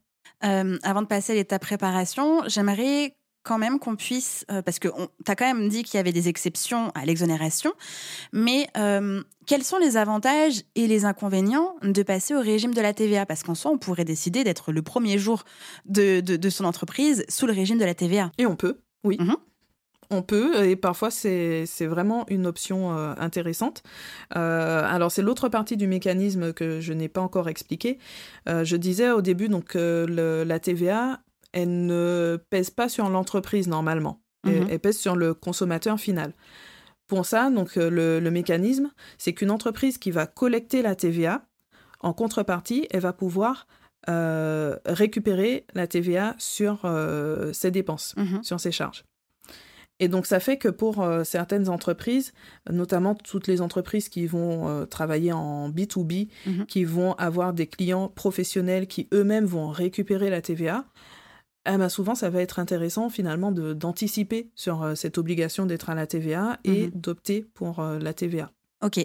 Euh, 0.45 0.79
avant 0.83 1.03
de 1.03 1.07
passer 1.07 1.33
à 1.33 1.37
l'étape 1.37 1.63
préparation, 1.63 2.43
j'aimerais 2.47 3.17
quand 3.43 3.59
même 3.59 3.79
qu'on 3.79 3.97
puisse, 3.97 4.45
parce 4.67 4.79
que 4.79 4.89
tu 4.89 5.33
as 5.33 5.35
quand 5.35 5.47
même 5.47 5.71
dit 5.71 5.83
qu'il 5.83 5.97
y 5.97 6.01
avait 6.01 6.13
des 6.13 6.29
exceptions 6.29 6.91
à 6.95 7.07
l'exonération, 7.07 7.73
mais 8.31 8.69
quels 9.47 9.65
sont 9.65 9.79
les 9.79 9.97
avantages 9.97 10.65
et 10.75 10.87
les 10.87 11.07
inconvénients 11.07 11.75
de 11.83 12.03
passer 12.03 12.35
au 12.35 12.41
régime 12.41 12.75
de 12.75 12.83
la 12.83 12.93
TVA 12.93 13.25
Parce 13.25 13.43
qu'en 13.43 13.55
soi, 13.55 13.71
on 13.71 13.79
pourrait 13.79 14.05
décider 14.05 14.45
d'être 14.45 14.71
le 14.71 14.83
premier 14.83 15.17
jour 15.17 15.45
de, 15.87 16.21
de, 16.21 16.51
son 16.51 16.67
entreprise 16.67 17.25
sous 17.31 17.47
le 17.47 17.55
régime 17.55 17.79
de 17.79 17.87
la 17.87 17.95
TVA. 17.95 18.33
Et 18.37 18.45
on 18.45 18.55
peut, 18.55 18.83
oui. 19.03 19.17
Mhm 19.19 19.37
on 20.11 20.23
peut, 20.23 20.65
et 20.65 20.77
parfois 20.77 21.11
c'est 21.11 21.67
vraiment 21.87 22.25
une 22.29 22.47
option 22.47 22.97
euh, 22.97 23.15
intéressante. 23.19 23.83
Euh, 24.37 24.83
alors 24.87 25.13
c'est 25.13 25.23
l'autre 25.23 25.49
partie 25.49 25.77
du 25.77 25.87
mécanisme 25.87 26.53
que 26.53 26.81
je 26.81 26.93
n'ai 26.93 27.09
pas 27.09 27.21
encore 27.21 27.49
expliqué. 27.49 27.99
Euh, 28.49 28.65
je 28.65 28.77
disais 28.77 29.11
au 29.11 29.23
début 29.23 29.49
donc 29.49 29.75
la 29.75 30.59
TVA, 30.59 31.21
elle 31.53 31.87
ne 31.87 32.39
pèse 32.51 32.71
pas 32.71 32.89
sur 32.89 33.09
l'entreprise 33.09 33.69
normalement, 33.69 34.21
mhm. 34.45 34.69
elle, 34.71 34.79
pèse 34.79 34.99
sur 34.99 35.17
le 35.17 35.35
consommateur 35.35 35.99
final. 35.99 36.33
Pour 37.07 37.25
ça, 37.25 37.49
donc 37.51 37.77
le, 37.77 38.21
le 38.21 38.31
mécanisme, 38.31 38.91
c'est 39.17 39.33
qu'une 39.33 39.51
entreprise 39.51 39.97
qui 39.97 40.11
va 40.11 40.27
collecter 40.27 40.83
la 40.83 40.95
TVA, 40.95 41.43
en 42.01 42.13
contrepartie, 42.13 42.87
elle 42.91 43.01
va 43.01 43.13
pouvoir 43.13 43.67
récupérer 44.07 45.67
la 45.75 45.87
TVA 45.87 46.35
sur 46.39 46.91
ses 47.53 47.71
dépenses, 47.71 48.15
mhm. 48.17 48.43
sur 48.43 48.59
ses 48.59 48.73
charges. 48.73 49.05
Et 50.01 50.09
donc 50.09 50.27
ça 50.27 50.39
fait 50.41 50.57
que 50.59 50.69
pour 50.69 51.03
euh, 51.03 51.25
certaines 51.25 51.69
entreprises, 51.69 52.33
notamment 52.71 53.15
toutes 53.15 53.47
les 53.49 53.61
entreprises 53.61 54.09
qui 54.09 54.27
vont 54.27 54.69
euh, 54.69 54.85
travailler 54.87 55.33
en 55.33 55.69
B2B, 55.71 56.29
Mhm. 56.47 56.67
qui 56.67 56.85
vont 56.85 57.15
avoir 57.15 57.53
des 57.53 57.67
clients 57.67 58.09
professionnels 58.09 58.87
qui 58.87 59.09
eux-mêmes 59.13 59.45
vont 59.47 59.69
récupérer 59.71 60.31
la 60.31 60.41
TVA, 60.41 60.85
eh 61.71 61.77
ben, 61.77 61.89
souvent 61.89 62.15
ça 62.15 62.31
va 62.31 62.41
être 62.41 62.59
intéressant 62.61 63.11
finalement 63.11 63.51
d'anticiper 63.53 64.51
sur 64.55 64.83
euh, 64.83 64.95
cette 64.95 65.19
obligation 65.19 65.67
d'être 65.67 65.91
à 65.91 65.95
la 65.95 66.07
TVA 66.07 66.59
et 66.65 66.87
Mhm. 66.87 66.91
d'opter 66.95 67.47
pour 67.55 67.83
la 67.83 68.13
TVA 68.15 68.51
Ok. 68.85 69.05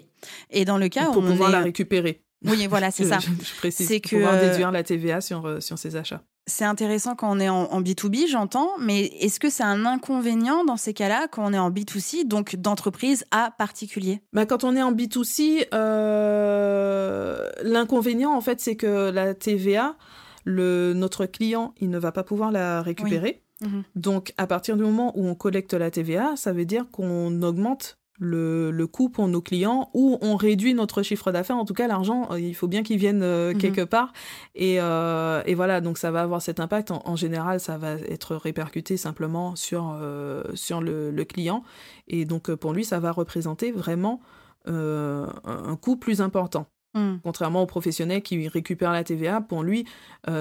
Et 0.50 0.64
dans 0.64 0.78
le 0.78 0.88
cas 0.88 1.06
pour 1.06 1.16
où 1.16 1.26
on 1.26 1.30
pouvoir 1.32 1.48
est... 1.50 1.52
la 1.52 1.60
récupérer. 1.62 2.22
Oui, 2.44 2.66
voilà, 2.66 2.90
c'est 2.90 3.04
ça. 3.04 3.18
Je, 3.18 3.28
je 3.28 3.56
précise. 3.56 3.88
C'est 3.88 4.00
que, 4.00 4.16
pouvoir 4.16 4.34
euh, 4.34 4.48
déduire 4.48 4.70
la 4.70 4.82
TVA 4.82 5.20
sur, 5.20 5.46
euh, 5.46 5.60
sur 5.60 5.78
ses 5.78 5.96
achats. 5.96 6.22
C'est 6.46 6.64
intéressant 6.64 7.14
quand 7.14 7.34
on 7.34 7.40
est 7.40 7.48
en, 7.48 7.72
en 7.72 7.80
B2B, 7.80 8.28
j'entends, 8.28 8.70
mais 8.78 9.04
est-ce 9.20 9.40
que 9.40 9.48
c'est 9.48 9.62
un 9.62 9.86
inconvénient 9.86 10.64
dans 10.64 10.76
ces 10.76 10.92
cas-là 10.92 11.26
quand 11.30 11.42
on 11.46 11.54
est 11.54 11.58
en 11.58 11.70
B2C, 11.70 12.26
donc 12.26 12.56
d'entreprise 12.56 13.24
à 13.30 13.50
particulier? 13.56 14.20
Bah, 14.34 14.44
quand 14.44 14.62
on 14.62 14.76
est 14.76 14.82
en 14.82 14.92
B2C, 14.92 15.68
euh, 15.72 17.48
l'inconvénient, 17.62 18.34
en 18.34 18.42
fait, 18.42 18.60
c'est 18.60 18.76
que 18.76 19.10
la 19.10 19.32
TVA, 19.32 19.96
le, 20.44 20.92
notre 20.94 21.24
client, 21.24 21.74
il 21.80 21.88
ne 21.88 21.98
va 21.98 22.12
pas 22.12 22.24
pouvoir 22.24 22.52
la 22.52 22.82
récupérer. 22.82 23.42
Mhm. 23.62 23.84
Donc, 23.94 24.34
à 24.36 24.46
partir 24.46 24.76
du 24.76 24.82
moment 24.82 25.12
où 25.16 25.26
on 25.26 25.34
collecte 25.34 25.72
la 25.72 25.90
TVA, 25.90 26.34
ça 26.36 26.52
veut 26.52 26.66
dire 26.66 26.84
qu'on 26.90 27.40
augmente 27.40 27.96
le, 28.20 28.70
le 28.70 28.86
coût 28.86 29.08
pour 29.08 29.26
nos 29.28 29.40
clients 29.42 29.90
ou 29.92 30.18
on 30.20 30.36
réduit 30.36 30.72
notre 30.74 31.02
chiffre 31.02 31.32
d'affaires. 31.32 31.56
En 31.56 31.64
tout 31.64 31.74
cas, 31.74 31.88
l'argent, 31.88 32.28
euh, 32.30 32.38
il 32.40 32.54
faut 32.54 32.68
bien 32.68 32.82
qu'il 32.82 32.98
vienne 32.98 33.22
euh, 33.22 33.52
Mhm. 33.52 33.58
quelque 33.58 33.80
part. 33.84 34.12
Et, 34.54 34.80
euh, 34.80 35.42
et 35.46 35.54
voilà, 35.54 35.80
donc 35.80 35.98
ça 35.98 36.10
va 36.10 36.22
avoir 36.22 36.40
cet 36.40 36.60
impact. 36.60 36.90
En, 36.90 37.02
en 37.04 37.16
général, 37.16 37.58
ça 37.60 37.76
va 37.76 37.92
être 37.94 38.36
répercuté 38.36 38.96
simplement 38.96 39.56
sur, 39.56 39.96
euh, 40.00 40.44
sur 40.54 40.80
le, 40.80 41.10
le 41.10 41.24
client. 41.24 41.64
Et 42.06 42.24
donc, 42.24 42.54
pour 42.54 42.72
lui, 42.72 42.84
ça 42.84 43.00
va 43.00 43.10
représenter 43.12 43.72
vraiment 43.72 44.20
un 44.66 45.76
coût 45.80 45.96
plus 45.96 46.20
important. 46.22 46.66
Hmm. 46.94 47.16
Contrairement 47.22 47.62
aux 47.62 47.66
professionnels 47.66 48.22
qui 48.22 48.48
récupèrent 48.48 48.92
la 48.92 49.04
TVA, 49.04 49.40
pour 49.40 49.62
lui, 49.62 49.84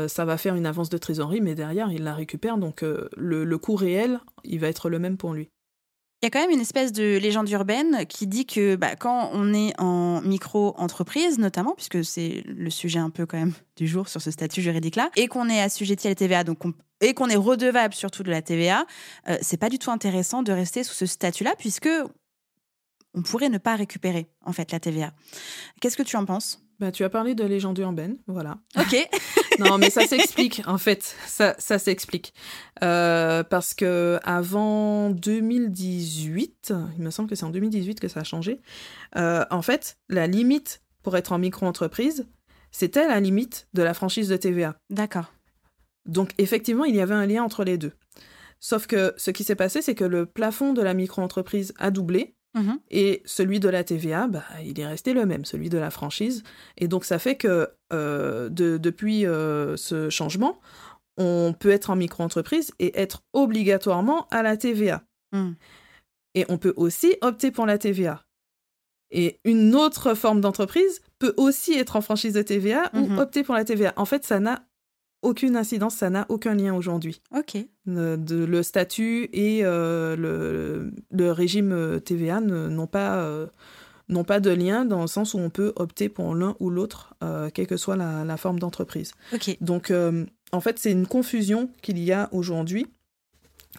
ça 0.08 0.24
va 0.26 0.38
faire 0.38 0.56
une 0.56 0.66
avance 0.66 0.90
de 0.90 0.98
trésorerie, 0.98 1.42
mais 1.42 1.56
derrière, 1.56 1.92
il 1.92 2.04
la 2.04 2.14
récupère. 2.14 2.58
Donc, 2.58 2.84
le, 2.84 3.10
le 3.44 3.58
coût 3.58 3.76
réel, 3.76 4.20
il 4.46 4.60
va 4.60 4.68
être 4.68 4.90
le 4.90 5.00
même 5.00 5.18
pour 5.18 5.34
lui. 5.34 5.50
Il 6.24 6.26
y 6.26 6.28
a 6.28 6.30
quand 6.30 6.40
même 6.40 6.52
une 6.52 6.62
espèce 6.62 6.94
de 6.94 7.18
légende 7.18 7.50
urbaine 7.50 8.06
qui 8.08 8.28
dit 8.28 8.46
que 8.46 8.78
bah, 8.78 8.96
quand 8.96 9.32
on 9.34 9.54
est 9.54 9.74
en 9.78 10.22
micro-entreprise, 10.22 11.38
notamment, 11.38 11.74
puisque 11.76 12.06
c'est 12.06 12.44
le 12.46 12.70
sujet 12.70 13.00
un 13.00 13.10
peu 13.10 13.26
quand 13.26 13.38
même 13.38 13.52
du 13.76 13.88
jour 13.88 14.08
sur 14.08 14.22
ce 14.22 14.32
statut 14.32 14.62
juridique-là, 14.62 15.10
et 15.18 15.28
qu'on 15.28 15.50
est 15.50 15.60
assujetti 15.60 16.08
à 16.08 16.12
la 16.12 16.16
TVA, 16.16 16.46
donc 16.46 16.64
on- 16.64 16.74
et 17.02 17.14
qu'on 17.14 17.28
est 17.28 17.36
redevable 17.36 17.94
surtout 17.94 18.24
de 18.24 18.32
la 18.32 18.42
TVA, 18.42 18.86
euh, 19.28 19.38
c'est 19.42 19.58
pas 19.58 19.68
du 19.68 19.80
tout 19.80 19.92
intéressant 19.92 20.44
de 20.44 20.54
rester 20.54 20.86
sous 20.86 20.94
ce 20.94 21.06
statut-là, 21.06 21.56
puisque 21.60 21.90
on 23.14 23.22
pourrait 23.22 23.50
ne 23.50 23.58
pas 23.58 23.76
récupérer 23.76 24.28
en 24.46 24.54
fait 24.54 24.72
la 24.72 24.80
TVA. 24.80 25.12
Qu'est-ce 25.82 25.98
que 25.98 26.04
tu 26.04 26.16
en 26.16 26.24
penses? 26.24 26.63
Bah, 26.80 26.92
tu 26.92 27.04
as 27.04 27.10
parlé 27.10 27.36
de 27.36 27.44
légende 27.44 27.78
urbaine, 27.80 28.18
voilà. 28.28 28.60
Ok. 28.78 28.96
Non, 29.60 29.78
mais 29.78 29.92
ça 29.92 30.08
s'explique, 30.08 30.64
en 30.66 30.80
fait. 30.80 31.16
Ça, 31.28 31.54
ça 31.60 31.78
s'explique. 31.78 32.34
Euh, 32.84 33.44
parce 33.44 33.76
que 33.76 34.20
avant 34.24 35.12
2018, 35.12 36.74
il 36.98 37.04
me 37.04 37.12
semble 37.12 37.30
que 37.30 37.36
c'est 37.36 37.44
en 37.46 37.52
2018 37.52 38.00
que 38.00 38.08
ça 38.08 38.22
a 38.22 38.24
changé, 38.24 38.62
euh, 39.16 39.46
en 39.52 39.62
fait, 39.62 39.98
la 40.10 40.26
limite 40.26 40.82
pour 41.04 41.16
être 41.18 41.34
en 41.34 41.38
micro-entreprise, 41.38 42.26
c'était 42.72 43.08
la 43.08 43.20
limite 43.20 43.68
de 43.74 43.84
la 43.84 43.94
franchise 43.94 44.28
de 44.28 44.38
TVA. 44.38 44.76
D'accord. 44.90 45.32
Donc, 46.08 46.32
effectivement, 46.40 46.86
il 46.86 46.96
y 46.96 47.02
avait 47.02 47.14
un 47.14 47.28
lien 47.28 47.44
entre 47.44 47.64
les 47.64 47.78
deux. 47.78 47.94
Sauf 48.60 48.88
que 48.88 49.14
ce 49.18 49.30
qui 49.30 49.44
s'est 49.44 49.56
passé, 49.56 49.82
c'est 49.82 49.94
que 49.96 50.06
le 50.06 50.26
plafond 50.26 50.74
de 50.74 50.82
la 50.82 50.94
micro-entreprise 50.94 51.74
a 51.78 51.92
doublé 51.92 52.36
Mhm. 52.56 52.80
et 52.92 53.22
celui 53.26 53.60
de 53.60 53.68
la 53.70 53.84
TVA, 53.84 54.28
bah, 54.28 54.44
il 54.64 54.80
est 54.80 54.86
resté 54.86 55.14
le 55.14 55.26
même, 55.26 55.44
celui 55.46 55.70
de 55.70 55.78
la 55.80 55.90
franchise. 55.90 56.44
Et 56.78 56.88
donc, 56.88 57.04
ça 57.06 57.18
fait 57.20 57.36
que 57.36 57.70
euh, 57.92 58.50
de- 58.50 58.78
depuis 58.78 59.26
euh, 59.26 59.76
ce 59.78 60.10
changement, 60.10 60.60
on 61.18 61.54
peut 61.60 61.70
être 61.72 61.90
en 61.90 61.96
micro-entreprise 61.96 62.72
et 62.80 63.00
être 63.00 63.24
obligatoirement 63.34 64.28
à 64.32 64.44
la 64.44 64.58
TVA. 64.58 65.04
Hmm. 65.32 65.54
Et 66.36 66.46
on 66.50 66.58
peut 66.58 66.74
aussi 66.78 67.16
opter 67.22 67.52
pour 67.52 67.66
la 67.66 67.78
TVA. 67.78 68.24
Et 69.12 69.40
une 69.46 69.76
autre 69.76 70.16
forme 70.16 70.42
d'entreprise 70.42 71.02
peut 71.20 71.36
aussi 71.38 71.74
être 71.78 71.96
en 71.96 72.02
franchise 72.02 72.34
de 72.34 72.42
TVA 72.42 72.90
Mhm. 72.94 73.18
ou 73.18 73.20
opter 73.22 73.44
pour 73.44 73.54
la 73.54 73.64
TVA. 73.64 73.94
En 73.96 74.06
fait, 74.06 74.26
ça 74.26 74.40
n'a 74.40 74.66
aucune 75.24 75.56
incidence, 75.56 75.96
ça 75.96 76.10
n'a 76.10 76.26
aucun 76.30 76.54
lien 76.56 76.74
aujourd'hui. 76.76 77.22
Ok. 77.36 77.58
Le, 77.86 78.16
de- 78.18 78.44
le 78.46 78.64
statut 78.64 79.30
et 79.34 79.62
euh, 79.66 80.16
le, 80.16 80.92
le 81.12 81.32
régime 81.32 81.72
euh, 81.72 82.00
TVA 82.00 82.40
n'ont 82.42 82.88
pas, 82.88 83.18
euh, 83.18 83.48
pas 84.28 84.40
de 84.40 84.52
lien 84.52 84.86
dans 84.86 85.02
le 85.02 85.08
sens 85.08 85.34
où 85.34 85.40
on 85.40 85.50
peut 85.50 85.74
opter 85.76 86.08
pour 86.10 86.36
l'un 86.36 86.56
ou 86.60 86.70
l'autre, 86.70 87.16
euh, 87.24 87.50
quelle 87.54 87.68
que 87.68 87.78
soit 87.78 87.96
la, 87.96 88.24
la 88.24 88.38
forme 88.38 88.60
d'entreprise. 88.60 89.14
Ok. 89.34 89.58
Donc, 89.62 89.92
en 90.52 90.62
fait, 90.62 90.78
c'est 90.78 90.92
une 90.92 91.08
confusion 91.08 91.70
qu'il 91.82 91.98
y 92.00 92.12
a 92.12 92.30
aujourd'hui. 92.32 92.86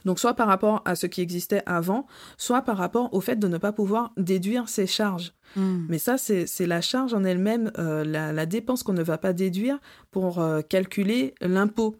Donc, 0.04 0.18
soit 0.18 0.34
par 0.34 0.46
rapport 0.46 0.82
à 0.84 0.94
ce 0.94 1.06
qui 1.06 1.20
existait 1.20 1.62
avant, 1.66 2.06
soit 2.37 2.62
par 2.62 2.76
rapport 2.76 3.12
au 3.14 3.20
fait 3.20 3.37
de 3.37 3.49
ne 3.49 3.58
pas 3.58 3.73
pouvoir 3.73 4.12
déduire 4.16 4.68
ses 4.68 4.87
charges. 4.87 5.32
Hmm. 5.56 5.87
Mais 5.88 5.99
ça, 5.99 6.18
c'est 6.18 6.66
la 6.66 6.80
charge 6.80 7.14
en 7.14 7.25
elle-même, 7.25 7.73
euh, 7.78 8.04
la, 8.04 8.32
la 8.32 8.46
dépense 8.46 8.82
qu'on 8.82 8.92
ne 8.92 9.02
va 9.02 9.18
pas 9.18 9.32
déduire 9.32 9.78
pour 10.11 10.40
euh, 10.40 10.61
calculer 10.62 11.34
l'impôt. 11.40 11.96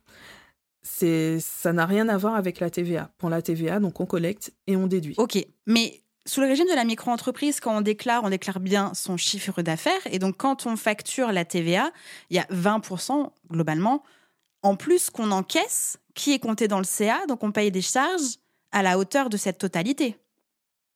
Ça 0.82 1.73
n'a 1.73 1.87
rien 1.87 2.08
à 2.08 2.16
voir 2.18 2.34
avec 2.34 2.61
la 2.61 2.68
TVA. 2.68 3.11
Pour 3.16 3.30
la 3.30 3.40
TVA, 3.40 3.80
donc 3.80 4.00
on 4.00 4.06
collecte 4.06 4.52
et 4.66 4.76
on 4.76 4.87
déduit. 4.87 5.14
Ok, 5.16 5.38
mais 5.66 6.04
sous 6.26 6.40
le 6.40 6.46
régime 6.46 6.66
de 6.68 6.75
la 6.75 6.84
micro-entreprise, 6.84 7.61
quand 7.61 7.76
on 7.76 7.80
déclare, 7.80 8.25
on 8.25 8.30
déclare 8.30 8.61
bien 8.61 8.92
son 8.94 9.16
chiffre 9.16 9.62
d'affaires. 9.62 10.00
Et 10.11 10.18
donc, 10.18 10.37
quand 10.37 10.66
on 10.66 10.76
facture 10.76 11.32
la 11.32 11.44
TVA, 11.44 11.90
il 12.30 12.37
y 12.37 12.38
a 12.38 12.46
20% 12.50 13.30
globalement 13.50 14.02
en 14.62 14.76
plus 14.76 15.11
qu'on 15.11 15.30
encaisse, 15.30 15.99
qui 16.14 16.33
est 16.33 16.38
compté 16.38 16.68
dans 16.68 16.78
le 16.78 16.85
CA. 16.85 17.26
Donc, 17.26 17.42
on 17.42 17.52
paye 17.52 17.71
des 17.71 17.83
charges 17.83 18.38
à 18.73 18.83
la 18.83 18.99
hauteur 18.99 19.28
de 19.28 19.37
cette 19.37 19.59
totalité. 19.59 20.16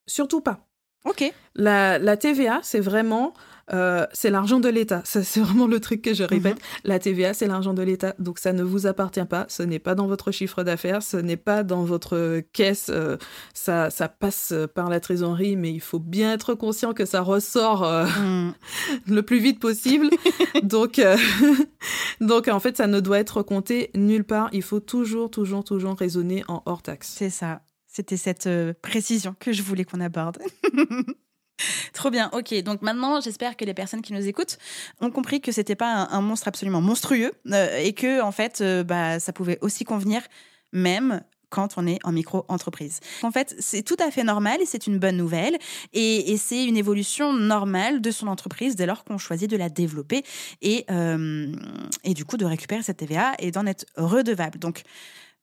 Surtout 0.07 0.41
pas. 0.41 0.67
Ok. 1.05 1.33
La, 1.55 1.99
la 1.99 2.17
TVA, 2.17 2.61
c'est 2.63 2.81
vraiment 2.81 3.35
euh, 3.73 4.07
c'est 4.13 4.31
l'argent 4.31 4.61
de 4.61 4.69
l'État. 4.69 5.03
Ça, 5.05 5.23
C'est 5.23 5.41
vraiment 5.41 5.67
le 5.67 5.81
truc 5.81 6.03
que 6.03 6.15
je 6.15 6.25
répète. 6.25 6.59
La 6.85 6.99
TVA, 6.99 7.35
c'est 7.35 7.47
l'argent 7.47 7.75
de 7.75 7.83
l'État. 7.83 8.15
Donc 8.19 8.39
ça 8.39 8.53
ne 8.53 8.63
vous 8.63 8.87
appartient 8.87 9.25
pas. 9.25 9.47
Ce 9.49 9.63
n'est 9.63 9.79
pas 9.79 9.95
dans 9.95 10.07
votre 10.07 10.31
chiffre 10.33 10.63
d'affaires. 10.63 11.03
Ce 11.03 11.17
n'est 11.17 11.37
pas 11.37 11.63
dans 11.63 11.85
votre 11.85 12.41
caisse. 12.53 12.91
euh, 12.91 13.17
ça, 13.55 13.91
ça 13.91 14.09
passe 14.09 14.53
par 14.75 14.89
la 14.89 15.01
trésorerie, 15.01 15.57
mais 15.57 15.73
il 15.73 15.81
faut 15.81 15.99
bien 15.99 16.33
être 16.33 16.55
conscient 16.55 16.93
que 16.95 17.05
ça 17.05 17.21
ressort 17.21 17.85
euh, 17.85 18.07
Hmm. 18.19 18.53
le 19.07 19.23
plus 19.23 19.39
vite 19.39 19.61
possible. 19.61 20.09
donc, 20.63 21.01
donc 22.21 22.49
en 22.49 22.61
fait, 22.61 22.77
ça 22.77 22.87
ne 22.87 23.01
doit 23.01 23.19
être 23.19 23.43
compté 23.43 23.91
nulle 23.95 24.25
part. 24.25 24.49
Il 24.53 24.63
faut 24.63 24.81
toujours, 24.81 25.31
toujours, 25.31 25.65
toujours 25.65 25.97
raisonner 25.97 26.45
en 26.49 26.63
hors 26.67 26.83
taxe. 26.83 27.13
C'est 27.17 27.31
ça. 27.31 27.63
C'était 27.87 28.17
cette 28.17 28.49
précision 28.83 29.35
que 29.39 29.53
je 29.53 29.63
voulais 29.63 29.85
qu'on 29.85 30.01
aborde. 30.01 30.39
Trop 31.93 32.11
bien. 32.11 32.31
Ok. 32.33 32.55
Donc 32.63 32.83
maintenant, 32.83 33.21
j'espère 33.21 33.57
que 33.57 33.65
les 33.65 33.75
personnes 33.75 34.03
qui 34.03 34.13
nous 34.13 34.27
écoutent 34.27 34.59
ont 35.01 35.11
compris 35.11 35.41
que 35.41 35.53
c'était 35.53 35.77
pas 35.77 36.09
un, 36.11 36.21
monstre 36.21 36.49
absolument 36.49 36.81
monstrueux 36.81 37.33
euh, 37.51 37.79
et 37.79 37.93
que 37.93 38.21
en 38.21 38.33
fait, 38.33 38.61
euh, 38.61 38.85
bah, 38.85 39.21
ça 39.21 39.33
pouvait 39.33 39.59
aussi 39.61 39.85
convenir 39.85 40.23
même 40.73 41.23
quand 41.51 41.79
on 41.79 41.87
est 41.87 41.99
en 42.05 42.13
micro-entreprise. 42.13 43.01
En 43.23 43.31
fait, 43.31 43.55
c'est 43.59 43.83
tout 43.83 43.97
à 43.99 44.11
fait 44.11 44.23
normal 44.23 44.61
et 44.61 44.67
c'est 44.67 44.87
une 44.87 44.99
bonne 44.99 45.17
nouvelle 45.17 45.57
et, 45.95 46.33
et 46.33 46.37
c'est 46.37 46.65
une 46.65 46.77
évolution 46.77 47.33
normale 47.33 48.03
de 48.03 48.11
son 48.11 48.27
entreprise 48.27 48.77
dès 48.77 48.85
lors 48.85 49.05
qu'on 49.05 49.17
choisit 49.17 49.49
de 49.49 49.57
la 49.57 49.71
développer 49.71 50.25
et, 50.61 50.85
euh, 50.91 51.51
et 52.05 52.13
du 52.13 52.27
coup 52.27 52.37
de 52.37 52.45
récupérer 52.45 52.83
cette 52.83 52.99
TVA 52.99 53.33
et 53.39 53.51
d'en 53.51 53.65
être 53.65 53.87
redevable. 53.97 54.59
Donc, 54.59 54.83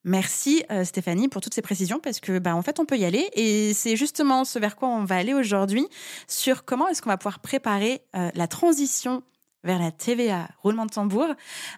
Merci 0.06 0.64
euh, 0.72 0.84
Stéphanie 0.84 1.28
pour 1.30 1.42
toutes 1.42 1.56
ces 1.56 1.64
précisions 1.64 2.00
parce 2.00 2.20
que 2.20 2.38
bah, 2.38 2.56
en 2.56 2.62
fait 2.62 2.80
on 2.80 2.86
peut 2.86 2.96
y 2.96 3.06
aller 3.06 3.28
et 3.34 3.74
c'est 3.74 3.96
justement 3.96 4.46
ce 4.46 4.60
vers 4.60 4.76
quoi 4.76 4.88
on 4.88 5.04
va 5.04 5.16
aller 5.16 5.34
aujourd'hui 5.34 5.88
sur 6.28 6.64
comment 6.64 6.88
est-ce 6.88 7.02
qu'on 7.02 7.10
va 7.10 7.18
pouvoir 7.18 7.40
préparer 7.40 8.04
euh, 8.16 8.30
la 8.36 8.48
transition 8.48 9.24
vers 9.64 9.80
la 9.80 9.92
TVA 9.92 10.48
roulement 10.60 10.86
de 10.86 10.92
tambour. 10.92 11.26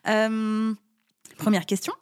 Euh, 0.09 0.73
première 1.37 1.65
question. 1.65 1.93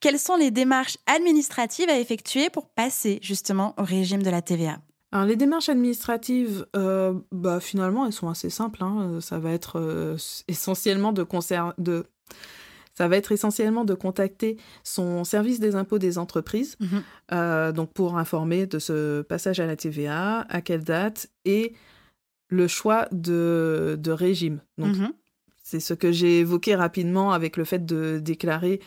Quelles 0.00 0.18
sont 0.18 0.36
les 0.36 0.50
démarches 0.50 0.96
administratives 1.04 1.90
à 1.90 1.98
effectuer 1.98 2.48
pour 2.48 2.70
passer 2.70 3.18
justement 3.20 3.74
au 3.76 3.84
régime 3.84 4.22
de 4.22 4.30
la 4.30 4.42
TVA 4.42 4.78
les 5.26 5.34
démarches 5.34 5.68
administratives, 5.68 6.66
bah, 6.72 7.58
finalement, 7.58 8.06
elles 8.06 8.12
sont 8.12 8.28
assez 8.28 8.48
simples. 8.48 8.84
hein. 8.84 9.18
Ça 9.20 9.40
va 9.40 9.50
être 9.50 10.16
essentiellement 10.46 11.12
de, 11.12 11.26
de 11.78 12.06
ça 13.00 13.08
va 13.08 13.16
être 13.16 13.32
essentiellement 13.32 13.86
de 13.86 13.94
contacter 13.94 14.58
son 14.84 15.24
service 15.24 15.58
des 15.58 15.74
impôts 15.74 15.98
des 15.98 16.18
entreprises, 16.18 16.76
Mhm. 16.80 17.02
euh, 17.32 17.72
donc 17.72 17.94
pour 17.94 18.18
informer 18.18 18.66
de 18.66 18.78
ce 18.78 19.22
passage 19.22 19.58
à 19.58 19.64
la 19.64 19.74
TVA, 19.74 20.42
à 20.50 20.60
quelle 20.60 20.84
date 20.84 21.30
et 21.46 21.72
le 22.50 22.66
choix 22.68 23.08
de, 23.10 23.96
de 23.98 24.10
régime. 24.12 24.60
Donc 24.76 24.96
Mhm. 24.96 25.12
C'est 25.62 25.80
ce 25.80 25.94
que 25.94 26.10
j'ai 26.10 26.40
évoqué 26.40 26.74
rapidement 26.74 27.30
avec 27.32 27.56
le 27.56 27.64
fait 27.64 27.86
de 27.86 28.18
déclarer 28.18 28.80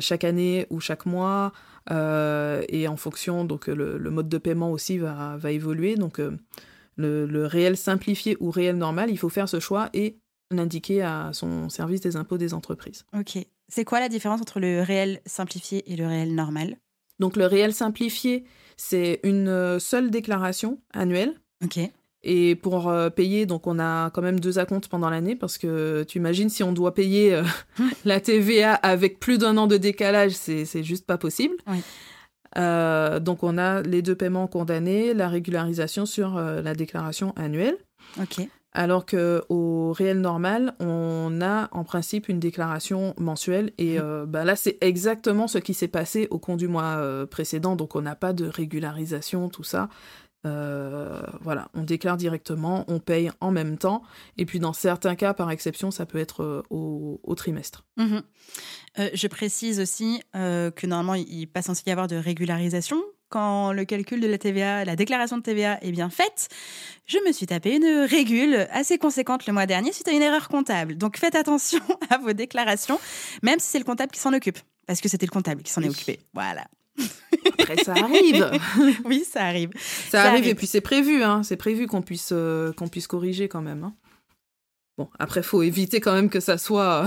chaque 0.00 0.22
année 0.22 0.66
ou 0.70 0.78
chaque 0.78 1.04
mois, 1.04 1.52
et 1.90 2.86
en 2.88 2.96
fonction, 2.96 3.44
donc 3.44 3.66
le, 3.66 3.98
mode 4.10 4.28
de 4.28 4.38
paiement 4.38 4.70
aussi 4.70 4.98
va, 4.98 5.36
va 5.36 5.50
évoluer. 5.50 5.96
Donc 5.96 6.18
le, 6.96 7.26
le, 7.26 7.46
réel 7.46 7.76
simplifié 7.76 8.36
ou 8.40 8.50
réel 8.52 8.76
normal, 8.76 9.10
il 9.10 9.18
faut 9.18 9.28
faire 9.30 9.48
ce 9.48 9.58
choix 9.58 9.90
et 9.94 10.16
l'indiquer 10.52 11.02
à 11.02 11.30
son 11.32 11.68
service 11.68 12.00
des 12.00 12.14
impôts 12.16 12.38
des 12.38 12.54
entreprises. 12.54 13.04
Ok. 13.18 13.38
C'est 13.68 13.84
quoi 13.84 14.00
la 14.00 14.08
différence 14.08 14.40
entre 14.40 14.60
le 14.60 14.82
réel 14.82 15.20
simplifié 15.26 15.90
et 15.92 15.96
le 15.96 16.06
réel 16.06 16.34
normal? 16.34 16.76
Donc 17.18 17.36
le 17.36 17.46
réel 17.46 17.74
simplifié, 17.74 18.44
c'est 18.76 19.20
une 19.22 19.78
seule 19.80 20.10
déclaration 20.10 20.80
annuelle. 20.92 21.34
Ok. 21.64 21.80
Et 22.22 22.56
pour 22.56 22.88
euh, 22.88 23.10
payer, 23.10 23.46
donc 23.46 23.66
on 23.66 23.78
a 23.78 24.10
quand 24.10 24.22
même 24.22 24.40
deux 24.40 24.58
acomptes 24.58 24.88
pendant 24.88 25.08
l'année 25.08 25.36
parce 25.36 25.56
que 25.56 26.04
tu 26.08 26.18
imagines 26.18 26.48
si 26.48 26.62
on 26.62 26.72
doit 26.72 26.94
payer 26.94 27.34
euh, 27.34 27.44
la 28.04 28.20
TVA 28.20 28.74
avec 28.74 29.20
plus 29.20 29.38
d'un 29.38 29.56
an 29.56 29.66
de 29.66 29.76
décalage, 29.76 30.32
c'est 30.32 30.82
juste 30.82 31.06
pas 31.06 31.18
possible. 31.18 31.54
Euh, 32.56 33.20
donc 33.20 33.42
on 33.44 33.56
a 33.56 33.82
les 33.82 34.02
deux 34.02 34.16
paiements 34.16 34.48
condamnés, 34.48 35.14
la 35.14 35.28
régularisation 35.28 36.06
sur 36.06 36.40
la 36.40 36.74
déclaration 36.74 37.32
annuelle. 37.36 37.76
Ok. 38.20 38.48
Alors 38.72 39.06
qu'au 39.06 39.92
réel 39.92 40.20
normal, 40.20 40.74
on 40.78 41.40
a 41.40 41.68
en 41.72 41.84
principe 41.84 42.28
une 42.28 42.38
déclaration 42.38 43.14
mensuelle. 43.18 43.72
Et 43.78 43.98
mmh. 43.98 44.26
bah 44.26 44.44
là, 44.44 44.56
c'est 44.56 44.76
exactement 44.82 45.48
ce 45.48 45.58
qui 45.58 45.74
s'est 45.74 45.88
passé 45.88 46.28
au 46.30 46.38
cours 46.38 46.56
du 46.56 46.68
mois 46.68 47.26
précédent. 47.30 47.76
Donc 47.76 47.96
on 47.96 48.02
n'a 48.02 48.14
pas 48.14 48.32
de 48.32 48.46
régularisation, 48.46 49.48
tout 49.48 49.64
ça. 49.64 49.88
Euh, 50.46 51.20
voilà, 51.40 51.68
on 51.74 51.82
déclare 51.82 52.16
directement, 52.16 52.84
on 52.86 53.00
paye 53.00 53.30
en 53.40 53.50
même 53.50 53.76
temps, 53.76 54.02
et 54.36 54.46
puis 54.46 54.60
dans 54.60 54.72
certains 54.72 55.16
cas, 55.16 55.34
par 55.34 55.50
exception, 55.50 55.90
ça 55.90 56.06
peut 56.06 56.18
être 56.18 56.42
euh, 56.42 56.62
au, 56.70 57.34
trimestre. 57.34 57.84
Euh, 57.98 59.10
je 59.12 59.26
précise 59.26 59.80
aussi 59.80 60.22
que 60.32 60.86
normalement, 60.86 61.14
il 61.14 61.40
n'est 61.40 61.46
pas 61.46 61.62
censé 61.62 61.82
y 61.86 61.90
avoir 61.90 62.06
de 62.06 62.16
régularisation. 62.16 63.02
Quand 63.28 63.72
le 63.72 63.84
calcul 63.84 64.20
de 64.20 64.26
la 64.26 64.38
TVA, 64.38 64.84
la 64.84 64.96
déclaration 64.96 65.36
de 65.36 65.42
TVA 65.42 65.78
est 65.82 65.92
bien 65.92 66.08
faite, 66.08 66.48
je 67.04 67.18
me 67.26 67.32
suis 67.32 67.46
tapé 67.46 67.76
une 67.76 68.06
régule 68.08 68.66
assez 68.72 68.96
conséquente 68.96 69.46
le 69.46 69.52
mois 69.52 69.66
dernier 69.66 69.92
suite 69.92 70.08
à 70.08 70.12
une 70.12 70.22
erreur 70.22 70.48
comptable. 70.48 70.96
Donc 70.96 71.18
faites 71.18 71.34
attention 71.34 71.80
à 72.10 72.18
vos 72.18 72.32
déclarations, 72.32 72.98
même 73.42 73.58
si 73.58 73.68
c'est 73.68 73.78
le 73.78 73.84
comptable 73.84 74.12
qui 74.12 74.20
s'en 74.20 74.32
occupe, 74.32 74.58
parce 74.86 75.00
que 75.00 75.08
c'était 75.08 75.26
le 75.26 75.30
comptable 75.30 75.62
qui 75.62 75.70
s'en 75.70 75.82
est 75.82 75.88
occupé. 75.88 76.20
Voilà. 76.32 76.64
Après, 77.58 77.76
ça 77.84 77.92
arrive. 77.92 78.50
oui, 79.04 79.24
ça 79.30 79.44
arrive. 79.44 79.70
Ça, 80.10 80.22
arrive, 80.22 80.46
et 80.46 80.54
puis 80.54 80.66
c'est 80.66 80.80
prévu, 80.80 81.22
hein. 81.22 81.42
c'est 81.42 81.56
prévu 81.56 81.86
qu'on 81.86 82.02
puisse, 82.02 82.30
euh, 82.32 82.72
qu'on 82.72 82.88
puisse 82.88 83.06
corriger 83.06 83.48
quand 83.48 83.62
même. 83.62 83.84
Hein. 83.84 83.94
Bon, 84.98 85.08
après, 85.18 85.42
faut 85.42 85.62
éviter 85.62 86.00
quand 86.00 86.12
même 86.12 86.28
que 86.28 86.40
ça 86.40 86.58
soit 86.58 87.06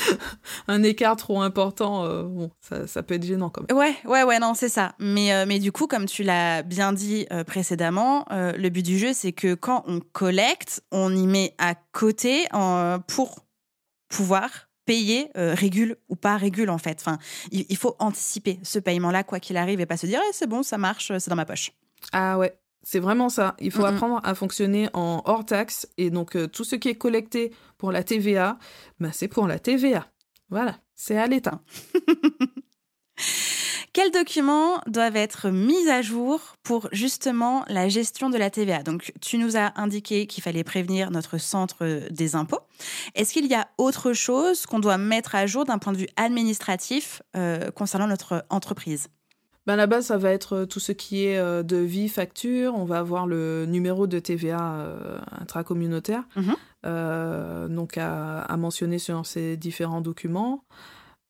un 0.68 0.82
écart 0.82 1.16
trop 1.16 1.40
important. 1.40 2.04
Euh, 2.04 2.22
bon, 2.24 2.50
ça, 2.60 2.86
ça, 2.86 3.02
peut 3.02 3.14
être 3.14 3.24
gênant 3.24 3.50
quand 3.50 3.62
même. 3.68 3.76
Ouais, 3.76 3.94
ouais, 4.06 4.24
ouais, 4.24 4.38
non, 4.38 4.54
c'est 4.54 4.70
ça. 4.70 4.94
Mais, 4.98 5.32
euh, 5.32 5.44
mais 5.46 5.58
du 5.58 5.70
coup, 5.70 5.86
comme 5.86 6.06
tu 6.06 6.22
l'as 6.22 6.62
bien 6.62 6.92
dit 6.92 7.26
précédemment, 7.46 8.24
le 8.30 8.68
but 8.70 8.84
du 8.84 8.98
jeu, 8.98 9.12
c'est 9.12 9.32
que 9.32 9.54
quand 9.54 9.84
on 9.86 10.00
collecte, 10.00 10.82
on 10.90 11.14
y 11.14 11.26
met 11.26 11.54
à 11.58 11.74
côté 11.92 12.46
pour 13.06 13.44
pouvoir 14.08 14.68
payer 14.88 15.30
euh, 15.36 15.52
régule 15.54 15.96
ou 16.08 16.16
pas 16.16 16.38
régule 16.38 16.70
en 16.70 16.78
fait. 16.78 16.96
Enfin, 16.98 17.18
il, 17.50 17.76
faut 17.76 17.94
anticiper 17.98 18.58
ce 18.62 18.78
paiement-là 18.78 19.22
quoi 19.22 19.38
qu'il 19.38 19.58
arrive 19.58 19.80
et 19.80 19.86
pas 19.86 19.98
se 19.98 20.06
dire 20.06 20.18
eh, 20.26 20.32
c'est 20.32 20.46
bon, 20.46 20.62
ça 20.62 20.78
marche, 20.78 21.12
c'est 21.18 21.28
dans 21.28 21.36
ma 21.36 21.44
poche. 21.44 21.72
Ah 22.12 22.38
ouais. 22.38 22.58
C'est 22.82 23.00
vraiment 23.00 23.28
ça. 23.28 23.54
Il 23.60 23.70
faut 23.70 23.84
apprendre 23.84 24.20
à 24.24 24.34
fonctionner 24.34 24.88
en 24.94 25.22
hors 25.24 25.44
taxe. 25.44 25.88
Et 25.98 26.10
donc, 26.10 26.36
euh, 26.36 26.46
tout 26.46 26.64
ce 26.64 26.76
qui 26.76 26.88
est 26.88 26.94
collecté 26.94 27.52
pour 27.76 27.92
la 27.92 28.02
TVA, 28.02 28.58
ben, 29.00 29.10
c'est 29.12 29.28
pour 29.28 29.46
la 29.46 29.58
TVA. 29.58 30.06
Voilà, 30.50 30.78
c'est 30.94 31.18
à 31.18 31.26
l'État. 31.26 31.60
Quels 33.92 34.12
documents 34.12 34.80
doivent 34.86 35.16
être 35.16 35.50
mis 35.50 35.88
à 35.88 36.02
jour 36.02 36.54
pour 36.62 36.88
justement 36.92 37.64
la 37.68 37.88
gestion 37.88 38.30
de 38.30 38.38
la 38.38 38.48
TVA 38.48 38.82
Donc, 38.84 39.12
tu 39.20 39.38
nous 39.38 39.56
as 39.56 39.72
indiqué 39.74 40.26
qu'il 40.26 40.42
fallait 40.42 40.62
prévenir 40.62 41.10
notre 41.10 41.38
centre 41.38 42.06
des 42.10 42.36
impôts. 42.36 42.60
Est-ce 43.16 43.32
qu'il 43.32 43.46
y 43.46 43.54
a 43.54 43.68
autre 43.76 44.12
chose 44.12 44.66
qu'on 44.66 44.78
doit 44.78 44.98
mettre 44.98 45.34
à 45.34 45.46
jour 45.46 45.64
d'un 45.64 45.78
point 45.78 45.92
de 45.92 45.98
vue 45.98 46.08
administratif 46.16 47.22
euh, 47.36 47.72
concernant 47.72 48.06
notre 48.06 48.44
entreprise? 48.50 49.08
Ben 49.68 49.76
là-bas, 49.76 50.02
ça 50.02 50.16
va 50.16 50.32
être 50.32 50.64
tout 50.64 50.80
ce 50.80 50.90
qui 50.90 51.26
est 51.26 51.38
euh, 51.38 51.62
de 51.62 51.76
vie, 51.76 52.08
facture. 52.08 52.74
On 52.74 52.84
va 52.84 52.98
avoir 52.98 53.26
le 53.26 53.66
numéro 53.66 54.08
de 54.08 54.18
TVA 54.18 54.72
euh, 54.72 55.18
intracommunautaire, 55.40 56.24
mhm. 56.34 57.68
donc 57.68 57.98
à, 57.98 58.40
à, 58.40 58.56
mentionner 58.56 58.98
sur 58.98 59.24
ces 59.24 59.56
différents 59.56 60.00
documents. 60.00 60.64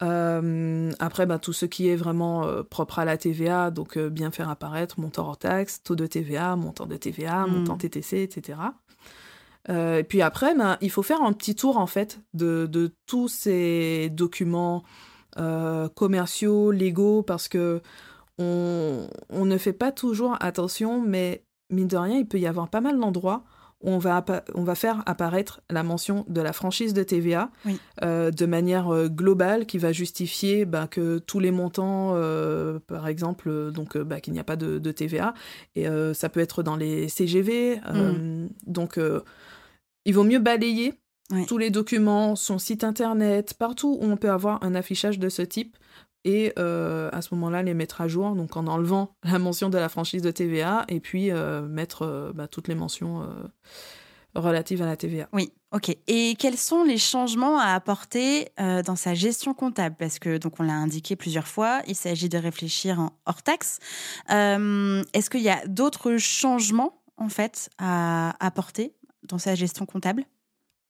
Euh, 0.03 0.93
après, 1.01 1.27
bah, 1.27 1.39
tout 1.39 1.53
ce 1.53 1.67
qui 1.67 1.89
est 1.89 1.97
vraiment 1.97 2.45
euh, 2.45 2.63
propre 2.63 3.01
à 3.01 3.05
la 3.05 3.17
TVA, 3.17 3.71
donc 3.71 3.97
euh, 3.97 4.09
bien 4.09 4.31
faire 4.31 4.49
apparaître 4.49 5.01
montant 5.01 5.27
hors 5.27 5.39
taxe, 5.39 5.83
taux 5.83 5.97
de 5.97 6.07
TVA, 6.07 6.55
montant 6.57 6.87
de 6.87 6.97
TVA, 6.97 7.47
hmm. 7.47 7.51
montant 7.51 7.77
TTC, 7.77 8.23
etc. 8.23 8.59
et 9.69 10.05
puis 10.09 10.23
après, 10.23 10.55
bah, 10.55 10.79
il 10.81 10.91
faut 10.91 11.03
faire 11.03 11.23
un 11.23 11.33
petit 11.33 11.55
tour 11.55 11.77
en 11.77 11.87
fait 11.87 12.21
de, 12.33 12.67
de 12.67 12.95
tous 13.07 13.29
ces 13.29 14.09
documents 14.11 14.85
commerciaux, 15.95 16.73
légaux, 16.73 17.23
parce 17.23 17.49
que 17.49 17.81
on, 18.39 19.09
on, 19.31 19.45
ne 19.45 19.59
fait 19.59 19.73
pas 19.73 19.93
toujours 19.93 20.37
attention, 20.41 21.01
mais 21.01 21.45
mine 21.71 21.89
de 21.89 21.97
rien, 21.97 22.19
il 22.19 22.27
peut 22.27 22.39
y 22.39 22.47
avoir 22.47 22.69
pas 22.69 22.81
mal 22.81 22.99
d'endroits 22.99 23.45
on 23.81 23.99
va, 23.99 24.25
on 24.55 24.65
va 24.65 24.75
faire 24.75 25.03
apparaître 25.07 25.61
la 25.71 25.83
mention 25.83 26.25
de 26.29 26.41
la 26.41 26.53
franchise 26.53 26.95
de 26.95 27.03
TVA 27.03 27.51
euh, 28.03 28.31
de 28.31 28.47
manière 28.47 28.93
euh, 28.93 29.09
globale 29.09 29.67
qui 29.67 29.79
va 29.79 29.93
justifier 29.93 30.65
bah, 30.65 30.89
que 30.89 31.19
tous 31.19 31.39
les 31.39 31.53
montants, 31.53 32.13
euh, 32.15 32.81
par 32.81 33.07
exemple, 33.07 33.71
donc 33.71 33.97
bah, 33.97 34.21
qu'il 34.21 34.33
n'y 34.33 34.41
a 34.41 34.45
pas 34.45 34.57
de, 34.57 34.79
TVA. 34.91 35.35
Et 35.77 35.87
ça 36.15 36.29
peut 36.29 36.41
être 36.41 36.63
dans 36.63 36.77
les 36.77 37.09
CGV. 37.09 37.77
Mm. 37.77 38.49
Donc, 38.67 38.99
il 40.05 40.15
vaut 40.15 40.25
mieux 40.25 40.39
balayer 40.39 40.95
tous 41.47 41.59
les 41.59 41.71
documents, 41.71 42.37
son 42.37 42.59
site 42.59 42.85
internet, 42.85 43.55
partout 43.55 43.99
où 44.01 44.05
on 44.05 44.17
peut 44.17 44.31
avoir 44.31 44.63
un 44.65 44.75
affichage 44.75 45.19
de 45.19 45.29
ce 45.29 45.43
type 45.43 45.77
et 46.25 46.53
euh, 46.59 47.09
à 47.13 47.23
ce 47.23 47.35
moment-là 47.35 47.63
les 47.63 47.75
mettre 47.75 48.01
à 48.01 48.09
jour, 48.09 48.35
donc 48.35 48.57
en 48.57 48.67
enlevant 48.67 49.15
la 49.25 49.39
mention 49.39 49.71
de 49.71 49.79
la 49.79 49.89
franchise 49.89 50.23
de 50.23 50.31
TVA 50.31 50.85
et 50.89 51.01
puis 51.01 51.31
euh, 51.31 51.63
mettre 51.63 52.03
euh, 52.03 52.33
bah, 52.35 52.49
toutes 52.49 52.69
les 52.69 52.75
mentions 52.75 53.27
relatives 54.35 54.83
à 54.83 54.87
la 54.87 54.97
TVA. 54.97 55.29
Oui, 55.33 55.53
ok. 55.73 55.97
Et 56.07 56.37
quels 56.39 56.57
sont 56.57 56.85
les 56.85 56.99
changements 56.99 57.59
à 57.59 57.73
apporter 57.75 58.49
dans 58.59 58.95
sa 58.95 59.15
gestion 59.15 59.55
comptable? 59.55 59.97
Parce 59.99 60.19
que 60.19 60.39
donc 60.39 60.61
on 60.61 60.63
l'a 60.63 60.75
indiqué 60.75 61.17
plusieurs 61.17 61.49
fois, 61.49 61.83
il 61.87 61.97
s'agit 61.97 62.29
de 62.29 62.39
réfléchir 62.39 63.01
en 63.01 63.13
hors 63.27 63.43
taxe. 63.43 63.79
Est-ce 64.29 65.31
qu'il 65.31 65.43
y 65.43 65.49
a 65.49 65.67
d'autres 65.67 66.19
changements 66.19 67.03
en 67.17 67.29
fait 67.29 67.71
à 67.79 68.35
apporter 68.45 68.95
dans 69.25 69.39
sa 69.39 69.55
gestion 69.55 69.87
comptable? 69.87 70.25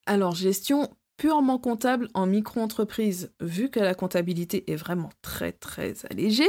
Alors, 0.09 0.35
gestion 0.35 0.88
purement 1.18 1.59
comptable 1.59 2.09
en 2.14 2.26
micro-entreprise, 2.26 3.31
vu 3.40 3.68
que 3.68 3.81
la 3.81 3.94
comptabilité 3.94 4.70
est 4.72 4.76
vraiment 4.76 5.11
très 5.20 5.52
très 5.52 5.94
allégée, 6.11 6.48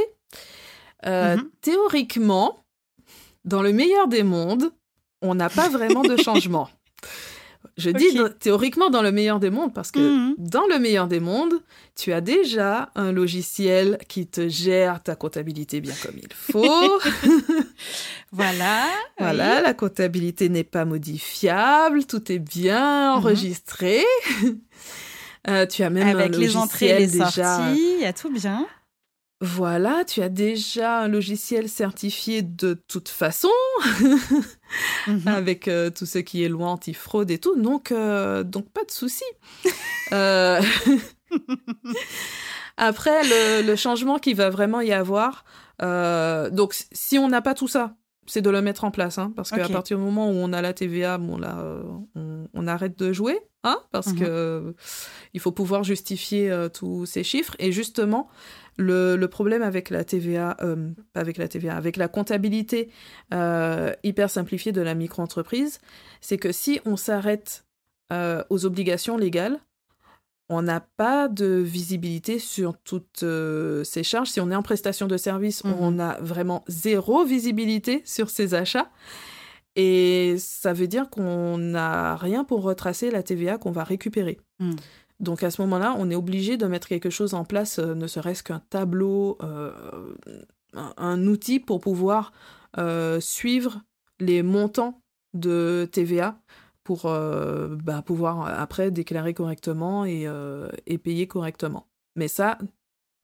euh, 1.04 1.36
mhm. 1.36 1.50
théoriquement, 1.60 2.64
dans 3.44 3.60
le 3.60 3.72
meilleur 3.72 4.08
des 4.08 4.22
mondes, 4.22 4.72
on 5.20 5.34
n'a 5.34 5.50
pas 5.50 5.68
vraiment 5.68 6.02
de 6.02 6.16
changement. 6.22 6.70
Je 7.76 7.90
dis 7.90 8.18
théoriquement 8.38 8.90
dans 8.90 9.02
le 9.02 9.12
meilleur 9.12 9.40
des 9.40 9.50
mondes 9.50 9.72
parce 9.72 9.90
que 9.90 9.98
mhm. 9.98 10.34
dans 10.38 10.66
le 10.66 10.78
meilleur 10.78 11.08
des 11.08 11.20
mondes, 11.20 11.54
tu 11.96 12.12
as 12.12 12.20
déjà 12.20 12.90
un 12.94 13.12
logiciel 13.12 13.98
qui 14.08 14.26
te 14.26 14.48
gère 14.48 15.02
ta 15.02 15.14
comptabilité 15.14 15.80
bien 15.80 15.94
comme 16.02 16.16
il 16.16 16.32
faut. 16.32 17.00
voilà. 18.32 18.86
Voilà, 19.18 19.60
la 19.60 19.74
comptabilité 19.74 20.48
n'est 20.48 20.64
pas 20.64 20.84
modifiable, 20.84 22.04
tout 22.04 22.30
est 22.32 22.38
bien 22.38 23.12
mhm. 23.12 23.18
enregistré. 23.18 24.04
Euh, 25.48 25.64
tu 25.64 25.82
as 25.82 25.88
même 25.88 26.06
Avec 26.06 26.36
un 26.36 26.38
les 26.38 26.54
entrées 26.54 26.88
et 26.88 26.98
les 26.98 27.06
déjà... 27.06 27.30
sorties, 27.30 27.94
il 27.94 28.00
y 28.02 28.04
a 28.04 28.12
tout 28.12 28.30
bien. 28.30 28.66
Voilà, 29.42 30.04
tu 30.04 30.20
as 30.20 30.28
déjà 30.28 31.00
un 31.00 31.08
logiciel 31.08 31.70
certifié 31.70 32.42
de 32.42 32.74
toute 32.74 33.08
façon, 33.08 33.48
mhm. 35.06 35.22
avec 35.26 35.66
euh, 35.66 35.88
tout 35.88 36.04
ce 36.04 36.18
qui 36.18 36.44
est 36.44 36.48
loi 36.50 36.68
anti-fraude 36.68 37.30
et 37.30 37.38
tout, 37.38 37.58
donc, 37.58 37.90
euh, 37.90 38.42
donc 38.42 38.70
pas 38.70 38.84
de 38.84 38.90
souci. 38.90 39.24
Euh, 40.12 40.60
après, 42.76 43.22
le, 43.62 43.76
changement 43.76 44.18
qui 44.18 44.34
va 44.34 44.50
vraiment 44.50 44.80
y 44.80 44.92
avoir, 44.92 45.44
donc 45.80 46.74
si 46.90 47.16
on 47.16 47.28
n'a 47.28 47.40
pas 47.40 47.54
tout 47.54 47.68
ça, 47.68 47.94
c'est 48.30 48.42
de 48.42 48.50
le 48.50 48.62
mettre 48.62 48.84
en 48.84 48.90
place, 48.90 49.18
hein, 49.18 49.32
parce 49.36 49.50
qu'à 49.50 49.68
partir 49.68 49.98
du 49.98 50.04
moment 50.04 50.30
où 50.30 50.34
on 50.34 50.52
a 50.52 50.62
la 50.62 50.72
TVA, 50.72 51.18
bon 51.18 51.38
là, 51.38 51.64
on, 52.14 52.66
arrête 52.66 52.98
de 52.98 53.12
jouer, 53.12 53.38
hein, 53.64 53.78
parce 53.90 54.12
que 54.12 54.74
il 55.34 55.40
faut 55.40 55.52
pouvoir 55.52 55.82
justifier 55.82 56.54
tous 56.72 57.06
ces 57.06 57.24
chiffres. 57.24 57.56
Et 57.58 57.72
justement, 57.72 58.28
le, 58.80 59.26
problème 59.26 59.62
avec 59.62 59.90
la 59.90 60.04
TVA, 60.04 60.56
euh, 60.62 60.90
pas 61.12 61.20
avec 61.20 61.36
la 61.36 61.48
TVA, 61.48 61.76
avec 61.76 61.96
la 61.96 62.08
comptabilité 62.08 62.90
euh, 63.34 63.92
hyper 64.02 64.30
simplifiée 64.30 64.72
de 64.72 64.80
la 64.80 64.94
micro-entreprise, 64.94 65.80
c'est 66.20 66.38
que 66.38 66.52
si 66.52 66.80
on 66.84 66.96
s'arrête 66.96 67.66
euh, 68.12 68.42
aux 68.50 68.66
obligations 68.66 69.16
légales, 69.16 69.60
on 70.52 70.62
n'a 70.62 70.80
pas 70.80 71.28
de 71.28 71.46
visibilité 71.64 72.38
sur 72.40 72.76
toutes 72.76 73.22
euh, 73.22 73.84
ces 73.84 74.02
charges. 74.02 74.28
Si 74.30 74.40
on 74.40 74.50
est 74.50 74.54
en 74.56 74.62
prestation 74.62 75.06
de 75.06 75.16
service, 75.16 75.62
Mhm. 75.64 75.74
on 75.80 75.98
a 76.00 76.20
vraiment 76.20 76.64
zéro 76.66 77.24
visibilité 77.24 78.02
sur 78.04 78.28
ces 78.30 78.52
achats. 78.54 78.90
Et 79.76 80.34
ça 80.38 80.72
veut 80.72 80.88
dire 80.88 81.08
qu'on 81.08 81.56
n'a 81.56 82.16
rien 82.16 82.42
pour 82.44 82.62
retracer 82.62 83.10
la 83.10 83.22
TVA 83.22 83.56
qu'on 83.58 83.70
va 83.70 83.84
récupérer. 83.84 84.40
Mhm. 84.58 84.74
Donc 85.20 85.42
à 85.44 85.50
ce 85.50 85.62
moment-là, 85.62 85.94
on 85.98 86.10
est 86.10 86.14
obligé 86.16 86.56
de 86.56 86.66
mettre 86.66 86.88
quelque 86.88 87.10
chose 87.10 87.34
en 87.34 87.44
place, 87.44 87.78
euh, 87.78 87.94
ne 87.94 88.06
serait-ce 88.08 88.42
qu'un 88.42 88.62
tableau, 88.70 89.38
euh, 89.42 89.70
un, 90.74 90.92
un 90.96 91.26
outil 91.26 91.60
pour 91.60 91.80
pouvoir 91.80 92.32
suivre 93.20 93.80
les 94.20 94.42
montants 94.42 95.00
de 95.34 95.88
TVA 95.92 96.36
pour 96.84 97.06
euh, 97.06 97.68
bah, 97.68 98.02
pouvoir 98.02 98.46
après 98.58 98.90
déclarer 98.90 99.34
correctement 99.34 100.04
et, 100.04 100.26
euh, 100.26 100.68
et 100.86 100.98
payer 100.98 101.26
correctement. 101.26 101.86
Mais 102.16 102.28
ça, 102.28 102.58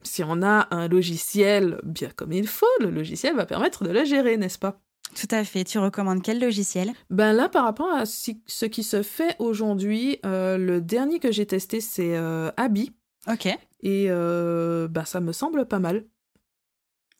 si 0.03 0.23
on 0.23 0.43
a 0.43 0.69
un 0.71 0.89
logiciel 0.89 1.81
bien 1.83 2.11
comme 2.11 2.33
il 2.33 2.47
faut, 2.47 2.67
le 2.81 2.91
logiciel 2.91 3.35
va 3.35 3.47
permettre 3.47 3.85
de 3.85 3.91
le 3.91 4.05
gérer, 4.05 4.37
n'est-ce 4.37 4.59
pas? 4.59 4.81
Tout 5.15 5.29
à 5.31 5.45
fait. 5.45 5.65
Tu 5.65 5.79
recommandes 5.79 6.23
quel 6.23 6.41
logiciel? 6.41 6.93
Ben 7.11 7.33
là, 7.33 7.49
par 7.49 7.65
rapport 7.65 7.93
à 7.93 8.05
ce 8.07 8.65
qui 8.67 8.83
se 8.83 9.03
fait 9.03 9.37
aujourd'hui, 9.39 10.19
euh, 10.27 10.59
le 10.59 10.81
dernier 10.81 11.21
que 11.21 11.33
j'ai 11.33 11.47
testé, 11.47 11.81
c'est 11.81 12.17
euh, 12.17 12.51
Abi. 12.57 12.93
Ok. 13.29 13.47
Et 13.83 14.07
euh, 14.09 14.89
bah, 14.89 15.05
ça 15.05 15.21
me 15.21 15.33
semble 15.33 15.67
pas 15.67 15.79
mal. 15.79 16.05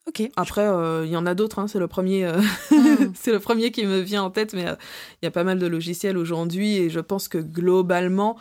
Ok. 0.09 0.23
Après, 0.37 0.67
euh, 0.67 1.05
il 1.05 1.11
y 1.11 1.17
en 1.17 1.27
a 1.27 1.35
d'autres, 1.35 1.59
hein, 1.59 1.67
c'est 1.67 1.79
le 1.81 1.89
premier, 1.89 2.25
euh, 2.25 2.41
Mm. 2.71 3.11
c'est 3.15 3.33
le 3.33 3.41
premier 3.41 3.71
qui 3.73 3.85
me 3.87 3.99
vient 4.01 4.23
en 4.23 4.31
tête, 4.31 4.55
mais 4.55 4.67
euh, 4.69 4.75
il 5.21 5.25
y 5.25 5.29
a 5.29 5.31
pas 5.33 5.43
mal 5.45 5.59
de 5.59 5.67
logiciels 5.67 6.17
aujourd'hui 6.17 6.77
et 6.77 6.91
je 6.91 7.01
pense 7.01 7.29
que 7.29 7.39
globalement, 7.39 8.37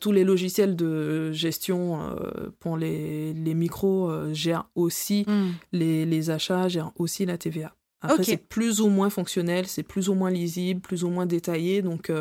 tous 0.00 0.12
les 0.12 0.24
logiciels 0.24 0.76
de 0.76 1.32
gestion 1.32 2.14
pour 2.60 2.76
les, 2.76 3.32
les 3.32 3.54
micros 3.54 4.12
gèrent 4.34 4.68
aussi 4.74 5.24
Hmm. 5.26 5.52
les, 5.72 6.04
les 6.04 6.28
achats, 6.28 6.68
gèrent 6.68 6.92
aussi 6.96 7.24
la 7.24 7.38
TVA. 7.38 7.74
Après, 8.02 8.16
c'est 8.24 8.36
plus 8.36 8.82
ou 8.82 8.88
moins 8.88 9.08
fonctionnel, 9.08 9.66
c'est 9.66 9.82
plus 9.82 10.10
ou 10.10 10.14
moins 10.14 10.30
lisible, 10.30 10.82
plus 10.82 11.02
ou 11.02 11.08
moins 11.08 11.24
détaillé, 11.24 11.80
donc 11.80 12.12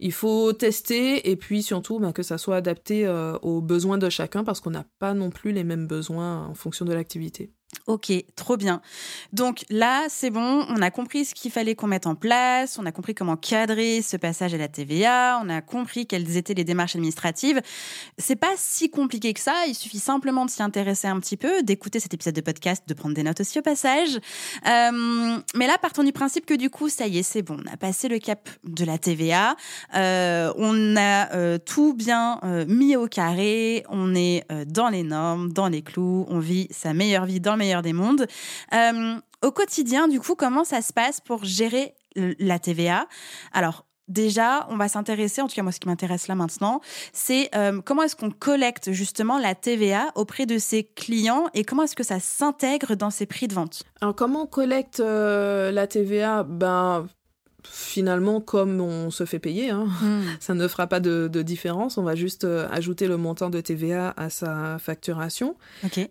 il 0.00 0.12
faut 0.12 0.52
tester 0.52 1.30
et 1.30 1.36
puis 1.36 1.62
surtout 1.62 2.00
bah, 2.00 2.12
que 2.12 2.22
ça 2.24 2.36
soit 2.38 2.56
adapté 2.56 3.06
euh, 3.06 3.36
aux 3.42 3.60
besoins 3.60 3.98
de 3.98 4.08
chacun 4.10 4.42
parce 4.44 4.58
qu'on 4.60 4.70
n'a 4.70 4.86
pas 4.98 5.14
non 5.14 5.30
plus 5.30 5.52
les 5.52 5.62
mêmes 5.62 5.86
besoins 5.86 6.46
en 6.46 6.54
fonction 6.54 6.84
de 6.84 6.92
l'activité. 6.92 7.52
Ok, 7.86 8.12
trop 8.36 8.56
bien. 8.56 8.82
Donc 9.32 9.64
là, 9.70 10.04
c'est 10.08 10.30
bon, 10.30 10.64
on 10.68 10.82
a 10.82 10.90
compris 10.90 11.24
ce 11.24 11.34
qu'il 11.34 11.50
fallait 11.50 11.74
qu'on 11.74 11.86
mette 11.86 12.06
en 12.06 12.14
place, 12.14 12.78
on 12.78 12.86
a 12.86 12.92
compris 12.92 13.14
comment 13.14 13.36
cadrer 13.36 14.02
ce 14.02 14.16
passage 14.16 14.54
à 14.54 14.58
la 14.58 14.68
TVA, 14.68 15.40
on 15.42 15.48
a 15.48 15.60
compris 15.60 16.06
quelles 16.06 16.36
étaient 16.36 16.54
les 16.54 16.64
démarches 16.64 16.94
administratives. 16.96 17.60
C'est 18.18 18.36
pas 18.36 18.52
si 18.56 18.90
compliqué 18.90 19.32
que 19.32 19.40
ça, 19.40 19.54
il 19.66 19.74
suffit 19.74 19.98
simplement 19.98 20.44
de 20.44 20.50
s'y 20.50 20.62
intéresser 20.62 21.08
un 21.08 21.18
petit 21.20 21.36
peu, 21.36 21.62
d'écouter 21.62 22.00
cet 22.00 22.12
épisode 22.12 22.34
de 22.34 22.40
podcast, 22.40 22.84
de 22.86 22.94
prendre 22.94 23.14
des 23.14 23.22
notes 23.22 23.40
aussi 23.40 23.58
au 23.58 23.62
passage. 23.62 24.18
Euh, 24.66 25.38
mais 25.54 25.66
là, 25.66 25.76
partons 25.80 26.04
du 26.04 26.12
principe 26.12 26.46
que 26.46 26.54
du 26.54 26.70
coup, 26.70 26.88
ça 26.88 27.06
y 27.06 27.18
est, 27.18 27.22
c'est 27.22 27.42
bon, 27.42 27.56
on 27.64 27.72
a 27.72 27.76
passé 27.76 28.08
le 28.08 28.18
cap 28.18 28.48
de 28.64 28.84
la 28.84 28.98
TVA, 28.98 29.56
euh, 29.94 30.52
on 30.56 30.96
a 30.96 31.32
euh, 31.34 31.58
tout 31.58 31.94
bien 31.94 32.40
mis 32.66 32.96
au 32.96 33.06
carré, 33.06 33.84
on 33.88 34.14
est 34.14 34.44
dans 34.66 34.88
les 34.88 35.02
normes, 35.02 35.52
dans 35.52 35.68
les 35.68 35.82
clous, 35.82 36.26
on 36.28 36.38
vit 36.40 36.68
sa 36.70 36.92
meilleure 36.94 37.26
vie 37.26 37.40
dans 37.40 37.56
le 37.56 37.59
meilleur 37.60 37.82
des 37.82 37.92
mondes. 37.92 38.26
Euh, 38.74 39.14
au 39.42 39.52
quotidien, 39.52 40.08
du 40.08 40.18
coup, 40.20 40.34
comment 40.34 40.64
ça 40.64 40.82
se 40.82 40.92
passe 40.92 41.20
pour 41.20 41.44
gérer 41.44 41.94
la 42.16 42.58
TVA 42.58 43.06
Alors, 43.52 43.86
déjà, 44.08 44.66
on 44.70 44.76
va 44.76 44.88
s'intéresser, 44.88 45.40
en 45.40 45.46
tout 45.46 45.54
cas 45.54 45.62
moi 45.62 45.72
ce 45.72 45.80
qui 45.80 45.88
m'intéresse 45.88 46.26
là 46.28 46.34
maintenant, 46.34 46.80
c'est 47.12 47.48
euh, 47.54 47.80
comment 47.84 48.02
est-ce 48.02 48.16
qu'on 48.16 48.30
collecte 48.30 48.92
justement 48.92 49.38
la 49.38 49.54
TVA 49.54 50.10
auprès 50.16 50.46
de 50.46 50.58
ses 50.58 50.84
clients 50.84 51.46
et 51.54 51.64
comment 51.64 51.84
est-ce 51.84 51.96
que 51.96 52.02
ça 52.02 52.18
s'intègre 52.20 52.96
dans 52.96 53.10
ses 53.10 53.26
prix 53.26 53.46
de 53.46 53.54
vente? 53.54 53.84
Alors 54.00 54.14
comment 54.14 54.42
on 54.42 54.46
collecte 54.46 55.00
euh, 55.00 55.70
la 55.70 55.86
TVA 55.86 56.42
Ben 56.42 57.06
finalement 57.68 58.40
comme 58.40 58.80
on 58.80 59.10
se 59.10 59.24
fait 59.24 59.38
payer, 59.38 59.70
hein. 59.70 59.86
ça 60.40 60.54
ne 60.54 60.66
fera 60.68 60.86
pas 60.86 61.00
de, 61.00 61.28
de 61.28 61.42
différence. 61.42 61.98
On 61.98 62.02
va 62.02 62.14
juste 62.14 62.44
euh, 62.44 62.68
ajouter 62.70 63.06
le 63.08 63.16
montant 63.16 63.50
de 63.50 63.60
TVA 63.60 64.14
à 64.16 64.30
sa 64.30 64.78
facturation. 64.78 65.56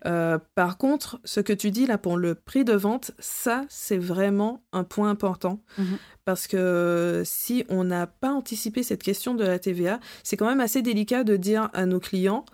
Euh, 0.05 0.37
par 0.55 0.77
contre, 0.77 1.19
ce 1.23 1.39
que 1.39 1.53
tu 1.53 1.71
dis 1.71 1.85
là 1.85 1.97
pour 1.97 2.17
le 2.17 2.35
prix 2.35 2.63
de 2.65 2.73
vente, 2.73 3.11
ça 3.19 3.65
c'est 3.69 3.97
vraiment 3.97 4.61
un 4.73 4.83
point 4.83 5.09
important 5.09 5.59
Mhm. 5.77 5.97
parce 6.25 6.47
que 6.47 7.23
si 7.25 7.63
on 7.69 7.83
n'a 7.83 8.05
pas 8.07 8.31
anticipé 8.31 8.83
cette 8.83 9.01
question 9.01 9.33
de 9.35 9.43
la 9.43 9.57
TVA, 9.59 9.99
c'est 10.23 10.37
quand 10.37 10.47
même 10.47 10.59
assez 10.59 10.81
délicat 10.81 11.23
de 11.23 11.35
dire 11.37 11.69
à 11.73 11.85
nos 11.85 11.99
clients, 11.99 12.45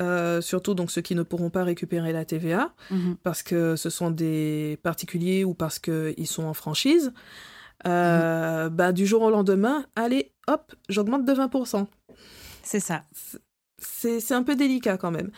euh, 0.00 0.40
surtout 0.40 0.74
donc 0.74 0.90
ceux 0.90 1.00
qui 1.02 1.14
ne 1.14 1.22
pourront 1.22 1.50
pas 1.50 1.64
récupérer 1.64 2.12
la 2.12 2.24
TVA, 2.24 2.72
Mhm. 2.90 3.16
parce 3.22 3.42
que 3.42 3.76
ce 3.76 3.90
sont 3.90 4.10
des 4.10 4.78
particuliers 4.82 5.44
ou 5.44 5.54
parce 5.54 5.78
qu'ils 5.78 6.26
sont 6.26 6.44
en 6.44 6.54
franchise, 6.54 7.12
euh, 7.86 8.68
bah, 8.68 8.92
du 8.92 9.06
jour 9.06 9.22
au 9.22 9.30
lendemain, 9.30 9.84
allez, 9.96 10.32
hop, 10.48 10.74
j'augmente 10.88 11.24
de 11.24 11.32
20%. 11.32 11.86
C'est 12.62 12.80
ça. 12.80 13.02
C'est 13.12 13.40
c'est 14.20 14.32
un 14.32 14.42
peu 14.42 14.56
délicat 14.56 14.96
quand 14.96 15.10
même. 15.10 15.30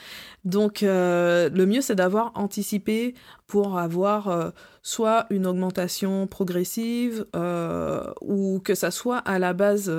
Donc, 0.44 0.84
euh, 0.84 1.48
le 1.48 1.66
mieux, 1.66 1.80
c'est 1.80 1.96
d'avoir 1.96 2.30
anticipé 2.36 3.14
pour 3.48 3.76
avoir 3.78 4.28
euh, 4.28 4.50
soit 4.82 5.26
une 5.30 5.46
augmentation 5.46 6.28
progressive 6.28 7.26
ou 8.20 8.60
que 8.60 8.74
ça 8.76 8.92
soit 8.92 9.18
à 9.18 9.40
la 9.40 9.52
base 9.52 9.92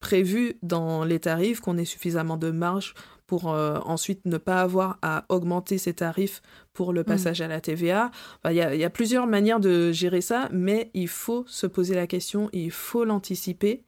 prévu 0.00 0.58
dans 0.62 1.04
les 1.04 1.20
tarifs, 1.20 1.60
qu'on 1.60 1.76
ait 1.76 1.84
suffisamment 1.84 2.38
de 2.38 2.50
marge 2.50 2.94
pour 3.26 3.52
euh, 3.52 3.78
ensuite 3.84 4.20
ne 4.26 4.36
pas 4.36 4.60
avoir 4.60 4.98
à 5.02 5.24
augmenter 5.28 5.78
ces 5.78 5.94
tarifs 5.94 6.42
pour 6.72 6.92
le 6.92 7.04
passage 7.04 7.40
à 7.40 7.48
la 7.48 7.60
TVA. 7.60 8.10
Enfin, 8.42 8.52
Il 8.52 8.56
y, 8.56 8.60
a, 8.60 8.74
il 8.74 8.80
y 8.80 8.84
a 8.84 8.90
plusieurs 8.90 9.26
manières 9.26 9.60
de 9.60 9.92
gérer 9.92 10.20
ça, 10.20 10.48
mais 10.52 10.90
il 10.94 11.08
faut 11.08 11.44
se 11.46 11.66
poser 11.66 11.94
la 11.94 12.06
question, 12.06 12.50
il 12.52 12.70
faut 12.70 13.04
l'anticiper 13.04 13.84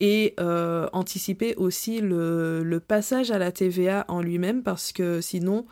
et 0.00 0.34
euh, 0.40 0.88
anticiper 0.92 1.54
aussi 1.56 2.00
le, 2.00 2.62
le 2.62 2.80
passage 2.80 3.30
à 3.30 3.38
la 3.38 3.52
TVA 3.52 4.04
en 4.08 4.22
lui-même 4.22 4.62
parce 4.62 4.92
que 4.92 5.20
sinon, 5.20 5.66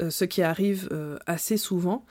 euh, 0.00 0.10
ce 0.10 0.24
qui 0.24 0.42
arrive 0.42 0.88
assez 1.26 1.56
souvent, 1.56 2.04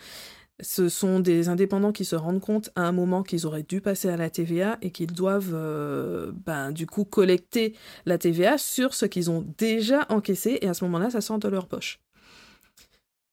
ce 0.62 0.90
sont 0.90 1.20
des 1.20 1.50
indépendants 1.50 1.92
qui 1.92 2.06
se 2.06 2.16
rendent 2.16 2.40
compte 2.40 2.70
à 2.76 2.82
un 2.82 2.92
moment 2.92 3.24
qu'ils 3.24 3.46
auraient 3.46 3.64
dû 3.64 3.82
passer 3.82 4.10
à 4.10 4.18
la 4.18 4.30
TVA 4.30 4.78
et 4.82 4.92
qu'ils 4.92 5.12
doivent 5.12 5.54
euh, 5.54 6.32
ben, 6.46 6.72
du 6.72 6.86
coup 6.86 7.04
collecter 7.04 7.76
la 8.06 8.18
TVA 8.18 8.58
sur 8.58 8.94
ce 8.94 9.06
qu'ils 9.06 9.30
ont 9.30 9.46
déjà 9.58 10.06
encaissé 10.10 10.60
et 10.62 10.68
à 10.68 10.74
ce 10.74 10.84
moment-là, 10.86 11.10
ça 11.10 11.22
sort 11.22 11.40
de 11.40 11.48
leur 11.48 11.68
poche. 11.68 12.00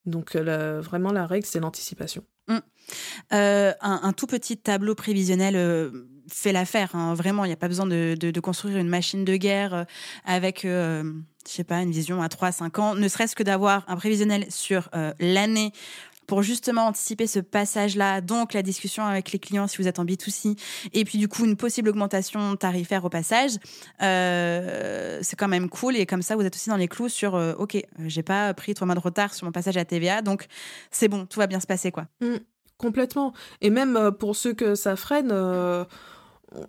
Donc 0.07 0.37
euh, 0.37 0.81
vraiment 0.81 1.13
la 1.13 1.27
règle, 1.27 1.47
c'est 1.47 1.61
l'anticipation. 1.61 2.25
Euh, 3.35 3.73
un, 3.83 4.13
tout 4.15 4.27
petit 4.27 4.57
tableau 4.57 4.95
prévisionnel 4.95 5.93
fait 6.33 6.53
l'affaire. 6.53 6.95
hein. 6.95 7.13
Vraiment, 7.13 7.45
il 7.45 7.49
n'y 7.49 7.53
a 7.53 7.59
pas 7.59 7.69
besoin 7.69 7.85
de, 7.85 8.41
construire 8.41 8.79
une 8.79 8.89
machine 8.89 9.27
de 9.27 9.37
guerre 9.37 9.85
avec, 10.25 10.63
je 10.63 11.13
sais 11.45 11.65
pas, 11.65 11.83
une 11.83 11.91
vision 11.91 12.23
à 12.23 12.29
3-5 12.29 12.81
ans. 12.81 12.95
Ne 12.95 13.07
serait-ce 13.07 13.37
que 13.37 13.43
d'avoir 13.43 13.85
un 13.87 13.97
prévisionnel 13.97 14.47
sur 14.49 14.89
l'année 15.21 15.73
pour 16.29 16.43
justement 16.43 16.87
anticiper 16.87 17.27
ce 17.27 17.41
passage-là, 17.41 18.21
donc 18.21 18.53
la 18.53 18.63
discussion 18.63 19.05
avec 19.05 19.33
les 19.33 19.41
clients 19.41 19.67
si 19.67 19.79
vous 19.79 19.89
êtes 19.89 19.99
en 19.99 20.05
B2C, 20.05 20.57
et 20.93 21.05
puis 21.05 21.19
du 21.19 21.27
coup 21.27 21.45
une 21.45 21.57
possible 21.57 21.89
augmentation 21.89 22.55
tarifaire 22.55 23.05
au 23.05 23.09
passage, 23.09 23.53
euh, 24.03 25.19
c'est 25.23 25.37
quand 25.37 25.49
même 25.49 25.69
cool. 25.69 25.97
Et 25.97 26.07
comme 26.07 26.23
ça, 26.23 26.37
vous 26.37 26.43
êtes 26.43 26.55
aussi 26.55 26.69
dans 26.69 26.77
les 26.77 26.87
clous 26.87 27.09
sur, 27.09 27.35
euh, 27.35 27.55
ok, 27.55 27.79
j'ai 28.07 28.23
pas 28.23 28.53
pris 28.55 28.75
trois 28.75 28.87
mois 28.87 28.95
de 28.95 29.01
retard 29.01 29.35
sur 29.35 29.47
mon 29.47 29.53
passage 29.53 29.77
à 29.79 29.85
TVA, 29.85 30.23
donc 30.23 30.47
c'est 30.91 31.09
bon, 31.09 31.27
tout 31.27 31.41
va 31.41 31.47
bien 31.47 31.61
se 31.61 31.67
passer, 31.67 31.91
quoi. 31.91 32.07
Complètement. 32.77 33.33
Et 33.61 33.71
même 33.71 33.97
euh, 33.97 34.11
pour 34.13 34.37
ceux 34.37 34.53
que 34.53 34.77
ça 34.77 34.95
freine, 34.95 35.31
euh, 35.33 35.85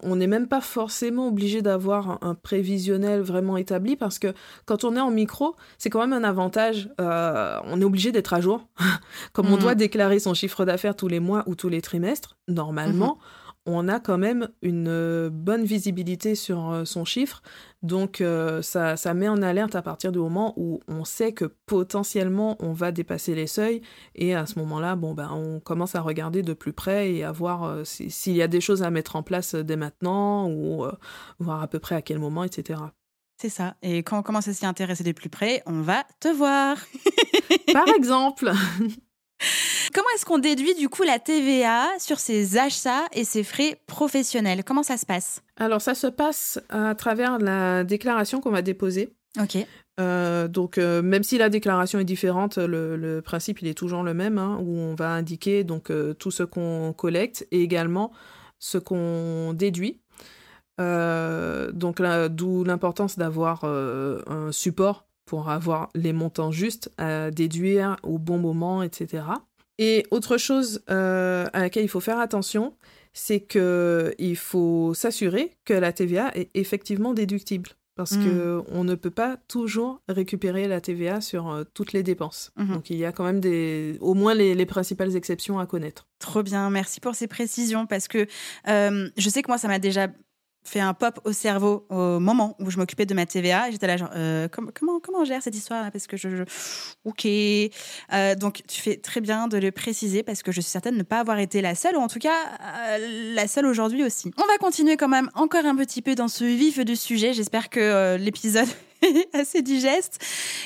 on 0.04 0.16
n'est 0.18 0.28
même 0.28 0.48
pas 0.48 0.62
forcément 0.62 1.28
obligé 1.28 1.62
d'avoir 1.62 2.20
un, 2.24 2.36
prévisionnel 2.36 3.22
vraiment 3.22 3.58
établi 3.58 3.96
parce 3.96 4.20
que 4.20 4.34
quand 4.66 4.84
on 4.84 4.96
est 4.96 5.00
en 5.00 5.12
micro, 5.12 5.56
c'est 5.78 5.90
quand 5.90 6.00
même 6.06 6.14
un 6.14 6.24
avantage. 6.28 6.90
euh, 7.00 7.58
on 7.66 7.80
est 7.82 7.86
obligé 7.86 8.12
d'être 8.12 8.34
à 8.34 8.42
jour. 8.42 8.68
Comme 9.34 9.48
on 9.48 9.56
Mhm. 9.56 9.62
doit 9.62 9.76
déclarer 9.76 10.20
son 10.20 10.34
chiffre 10.34 10.66
d'affaires 10.66 10.96
tous 10.96 11.08
les 11.08 11.20
mois 11.20 11.44
ou 11.48 11.56
tous 11.56 11.70
les 11.70 11.82
trimestres, 11.82 12.38
normalement, 12.48 13.18
on 13.66 13.88
a 13.88 14.00
quand 14.00 14.18
même 14.18 14.50
une 14.62 14.88
euh, 14.88 15.30
bonne 15.32 15.64
visibilité 15.64 16.34
sur 16.36 16.72
euh, 16.72 16.86
son 16.86 17.06
chiffre. 17.06 17.42
Donc, 17.84 18.20
euh, 18.22 18.62
ça, 18.62 18.98
ça 18.98 19.14
met 19.14 19.28
en 19.28 19.42
alerte 19.42 19.76
à 19.76 19.82
partir 19.82 20.12
du 20.12 20.18
moment 20.20 20.54
où 20.58 20.80
on 20.88 21.06
sait 21.06 21.34
que 21.34 21.46
potentiellement 21.66 22.56
on 22.60 22.74
va 22.74 22.92
dépasser 22.92 23.36
les 23.36 23.48
seuils. 23.48 23.82
Et 24.16 24.34
à 24.36 24.46
ce 24.46 24.58
moment-là, 24.60 24.96
bon, 24.96 25.14
ben, 25.14 25.30
on 25.32 25.60
commence 25.60 25.96
à 25.96 26.02
regarder 26.02 26.42
de 26.42 26.54
plus 26.54 26.74
près 26.74 27.12
et 27.14 27.24
à 27.24 27.32
voir 27.32 27.64
euh, 27.64 27.84
si- 27.84 28.10
s'il 28.10 28.36
y 28.36 28.42
a 28.42 28.48
des 28.48 28.62
choses 28.62 28.82
à 28.84 28.90
mettre 28.90 29.16
en 29.16 29.24
place 29.24 29.54
dès 29.56 29.76
maintenant 29.76 30.48
ou 30.50 30.84
euh, 30.86 30.92
voir 31.40 31.62
à 31.62 31.68
peu 31.68 31.80
près 31.80 31.96
à 31.96 32.02
quel 32.02 32.20
moment, 32.20 32.44
etc. 32.44 32.80
C'est 33.42 33.50
ça. 33.50 33.76
Et 33.82 34.04
quand 34.04 34.20
on 34.20 34.24
commence 34.24 34.48
à 34.50 34.54
s'y 34.54 34.66
intéresser 34.66 35.04
de 35.04 35.12
plus 35.14 35.30
près, 35.30 35.64
on 35.66 35.82
va 35.82 36.04
te 36.20 36.28
voir. 36.28 36.76
Par 37.72 37.88
exemple, 37.88 38.52
Comment 39.94 40.08
est-ce 40.16 40.26
qu'on 40.26 40.38
déduit 40.38 40.76
du 40.76 40.90
coup 40.90 41.04
la 41.04 41.20
TVA 41.20 41.88
sur 42.00 42.20
ses 42.20 42.58
achats 42.58 43.06
et 43.14 43.24
ses 43.24 43.44
frais 43.44 43.82
professionnels? 43.88 44.64
Comment 44.64 44.84
ça 44.84 44.98
se 44.98 45.06
passe? 45.06 45.42
Alors 45.58 45.82
ça 45.82 45.96
se 45.96 46.08
passe 46.08 46.60
à 46.70 46.94
travers 46.96 47.40
la 47.40 47.84
déclaration 47.84 48.40
qu'on 48.42 48.52
va 48.52 48.62
déposer. 48.62 49.14
Ok. 49.40 49.58
Euh, 50.00 50.48
donc, 50.48 50.78
euh, 50.78 51.02
même 51.02 51.24
si 51.24 51.38
la 51.38 51.50
déclaration 51.50 52.00
est 52.00 52.06
différente, 52.06 52.58
le, 52.58 52.96
le 52.96 53.22
principe 53.22 53.62
il 53.62 53.68
est 53.68 53.78
toujours 53.78 54.04
le 54.04 54.14
même, 54.14 54.38
hein, 54.38 54.58
où 54.62 54.78
on 54.78 54.96
va 54.96 55.10
indiquer 55.10 55.64
donc 55.64 55.92
euh, 55.92 56.14
tout 56.14 56.32
ce 56.32 56.44
qu'on 56.44 56.94
collecte 56.96 57.48
et 57.52 57.62
également 57.62 58.12
ce 58.60 58.78
qu'on 58.78 59.54
déduit. 59.54 60.02
Donc 60.78 62.02
d'où 62.30 62.64
l'importance 62.64 63.18
d'avoir 63.18 63.66
un 63.66 64.52
support 64.54 65.06
pour 65.26 65.50
avoir 65.50 65.90
les 65.94 66.14
montants 66.14 66.52
justes 66.52 66.90
à 66.98 67.32
déduire 67.32 67.98
au 68.02 68.18
bon 68.18 68.38
moment, 68.38 68.82
etc. 68.82 69.24
Et 69.80 70.06
autre 70.12 70.38
chose 70.38 70.84
euh, 70.92 71.48
à 71.54 71.62
laquelle 71.62 71.84
il 71.86 71.90
faut 71.90 72.00
faire 72.02 72.20
attention, 72.20 72.76
c'est 73.14 73.40
que 73.40 74.14
il 74.20 74.36
faut 74.36 74.94
s'assurer 74.94 75.52
que 75.66 75.74
la 75.74 75.92
TVA 75.94 76.32
est 76.36 76.50
effectivement 76.54 77.14
déductible. 77.16 77.70
Parce 77.96 78.12
Mm. 78.14 78.24
que 78.26 78.62
on 78.72 78.86
ne 78.86 78.96
peut 78.96 79.10
pas 79.12 79.36
toujours 79.50 80.02
récupérer 80.08 80.70
la 80.70 80.80
TVA 80.80 81.20
sur 81.20 81.50
euh, 81.50 81.64
toutes 81.74 81.92
les 81.92 82.02
dépenses. 82.02 82.52
Mhm. 82.56 82.74
Donc 82.76 82.90
il 82.90 82.96
y 82.98 83.04
a 83.04 83.12
quand 83.12 83.26
même 83.26 83.42
des, 83.42 83.98
au 84.00 84.14
moins 84.14 84.34
les, 84.34 84.56
les 84.56 84.66
principales 84.66 85.18
exceptions 85.18 85.60
à 85.60 85.66
connaître. 85.66 86.08
Trop 86.20 86.42
bien, 86.44 86.70
merci 86.70 87.02
pour 87.02 87.16
ces 87.16 87.28
précisions 87.28 87.88
parce 87.88 88.08
que 88.08 88.26
euh, 88.70 89.10
je 89.18 89.30
sais 89.30 89.42
que 89.42 89.50
moi 89.50 89.58
ça 89.58 89.68
m'a 89.68 89.80
déjà 89.80 90.08
fait 90.64 90.80
un 90.80 90.94
pop 90.94 91.20
au 91.24 91.32
cerveau 91.32 91.86
au 91.90 92.20
moment 92.20 92.56
où 92.60 92.70
je 92.70 92.78
m'occupais 92.78 93.06
de 93.06 93.14
ma 93.14 93.26
TVA. 93.26 93.72
J'étais 93.72 93.88
là 93.88 93.98
genre 93.98 94.12
euh, 94.16 94.48
comment 94.48 95.00
comment 95.00 95.26
gère 95.26 95.42
cette 95.42 95.56
histoire 95.56 95.92
parce 95.92 96.08
que 96.08 96.18
je, 96.18 96.44
ok 97.06 97.26
Euh, 97.26 98.36
donc 98.36 98.62
tu 98.68 98.82
fais 98.82 98.98
très 98.98 99.22
bien 99.22 99.48
de 99.48 99.58
le 99.58 99.72
préciser 99.72 100.24
parce 100.24 100.44
que 100.44 100.52
je 100.52 100.62
suis 100.62 100.70
certaine 100.72 100.94
de 100.94 101.00
ne 101.00 101.04
pas 101.04 101.20
avoir 101.20 101.40
été 101.40 101.62
la 101.62 101.76
seule 101.76 101.96
ou 101.96 102.00
en 102.00 102.08
tout 102.08 102.20
cas 102.20 102.36
euh, 102.62 103.34
la 103.36 103.48
seule 103.48 103.66
aujourd'hui 103.66 104.04
aussi. 104.04 104.32
On 104.38 104.46
va 104.46 104.58
continuer 104.58 104.98
quand 104.98 105.08
même 105.08 105.30
encore 105.36 105.66
un 105.66 105.76
petit 105.76 106.02
peu 106.02 106.16
dans 106.16 106.28
ce 106.28 106.44
vif 106.44 106.80
du 106.80 106.96
sujet. 106.96 107.34
J'espère 107.34 107.70
que 107.70 107.80
euh, 107.80 108.18
l'épisode 108.18 108.68
assez 109.34 109.62
digeste 109.62 110.20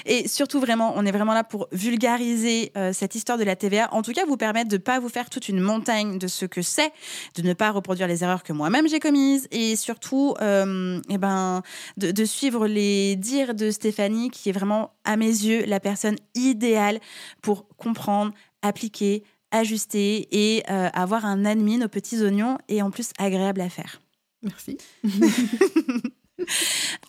et 0.06 0.28
surtout 0.28 0.60
vraiment 0.60 0.93
on 0.96 1.06
est 1.06 1.12
vraiment 1.12 1.34
là 1.34 1.43
pour 1.43 1.67
vulgariser 1.72 2.72
euh, 2.78 2.93
cette 2.93 3.15
histoire 3.15 3.38
de 3.38 3.43
la 3.43 3.56
TVA. 3.56 3.93
En 3.93 4.02
tout 4.02 4.13
cas 4.13 4.26
vous 4.26 4.38
permettre 4.38 4.69
de 4.69 4.78
pas 4.78 5.00
vous 5.00 5.10
faire 5.10 5.30
toute 5.30 5.50
une 5.50 5.60
montagne 5.60 6.17
de 6.17 6.28
ce 6.28 6.46
que 6.46 6.62
c'est, 6.62 6.91
de 7.36 7.41
ne 7.41 7.54
pas 7.54 7.72
reproduire 7.72 8.08
les 8.08 8.24
erreurs 8.24 8.43
que 8.43 8.54
moi-même 8.54 8.88
j'ai 8.88 9.00
commises 9.00 9.48
et 9.52 9.76
surtout 9.76 10.36
euh, 10.41 11.00
eh 11.10 11.17
ben 11.17 11.62
de, 11.98 12.12
de 12.12 12.26
suivre 12.26 12.67
les 12.67 13.15
dires 13.15 13.54
de 13.54 13.72
Stéphanie 13.72 14.30
qui 14.30 14.50
est 14.50 14.54
vraiment 14.54 14.93
à 15.04 15.17
mes 15.17 15.26
yeux 15.26 15.65
la 15.65 15.80
personne 15.80 16.15
idéale 16.36 17.00
pour 17.41 17.67
comprendre, 17.78 18.34
appliquer, 18.62 19.24
ajuster 19.52 20.28
et 20.32 20.63
euh, 20.69 20.89
avoir 20.93 21.26
un 21.26 21.46
admin 21.46 21.86
aux 21.86 21.89
petits 21.89 22.22
oignons 22.22 22.58
et 22.67 22.82
en 22.82 22.91
plus 22.91 23.12
agréable 23.17 23.62
à 23.62 23.69
faire. 23.69 24.02
Merci. 24.41 24.78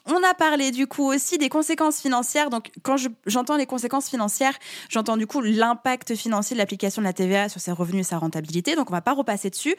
On 0.06 0.22
a 0.22 0.34
parlé 0.34 0.70
du 0.70 0.86
coup 0.86 1.04
aussi 1.04 1.38
des 1.38 1.48
conséquences 1.48 2.00
financières. 2.00 2.50
Donc, 2.50 2.70
quand 2.82 2.96
je- 2.96 3.08
j'entends 3.26 3.56
les 3.56 3.66
conséquences 3.66 4.08
financières, 4.08 4.54
j'entends 4.88 5.16
du 5.16 5.26
coup 5.26 5.40
l'impact 5.40 6.14
financier 6.14 6.54
de 6.54 6.58
l'application 6.58 7.00
de 7.02 7.06
la 7.06 7.12
TVA 7.12 7.48
sur 7.48 7.60
ses 7.60 7.72
revenus 7.72 8.06
et 8.06 8.10
sa 8.10 8.18
rentabilité. 8.18 8.74
Donc, 8.76 8.90
on 8.90 8.92
va 8.92 9.00
pas 9.00 9.12
repasser 9.14 9.50
dessus. 9.50 9.74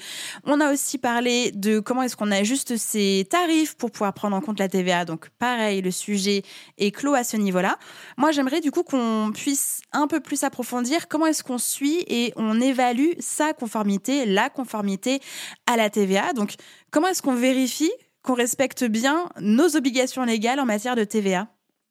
On 0.45 0.59
a 0.61 0.71
aussi 0.73 0.97
parlé 0.97 1.51
de 1.51 1.79
comment 1.79 2.01
est-ce 2.03 2.15
qu'on 2.15 2.31
ajuste 2.31 2.77
ses 2.77 3.27
tarifs 3.29 3.75
pour 3.75 3.91
pouvoir 3.91 4.13
prendre 4.13 4.35
en 4.35 4.41
compte 4.41 4.59
la 4.59 4.67
TVA. 4.67 5.05
Donc, 5.05 5.29
pareil, 5.37 5.81
le 5.81 5.91
sujet 5.91 6.43
est 6.77 6.91
clos 6.91 7.13
à 7.13 7.23
ce 7.23 7.37
niveau-là. 7.37 7.77
Moi, 8.17 8.31
j'aimerais 8.31 8.61
du 8.61 8.71
coup 8.71 8.83
qu'on 8.83 9.31
puisse 9.33 9.81
un 9.91 10.07
peu 10.07 10.19
plus 10.19 10.43
approfondir 10.43 11.07
comment 11.07 11.27
est-ce 11.27 11.43
qu'on 11.43 11.57
suit 11.57 12.03
et 12.07 12.33
on 12.35 12.59
évalue 12.59 13.11
sa 13.19 13.53
conformité, 13.53 14.25
la 14.25 14.49
conformité 14.49 15.19
à 15.67 15.77
la 15.77 15.89
TVA. 15.89 16.33
Donc, 16.33 16.53
comment 16.91 17.07
est-ce 17.07 17.21
qu'on 17.21 17.35
vérifie 17.35 17.91
qu'on 18.25 18.33
respecte 18.33 18.83
bien 18.83 19.29
nos 19.39 19.75
obligations 19.77 20.25
légales 20.25 20.59
en 20.59 20.65
matière 20.65 20.95
de 20.95 21.03
TVA 21.05 21.47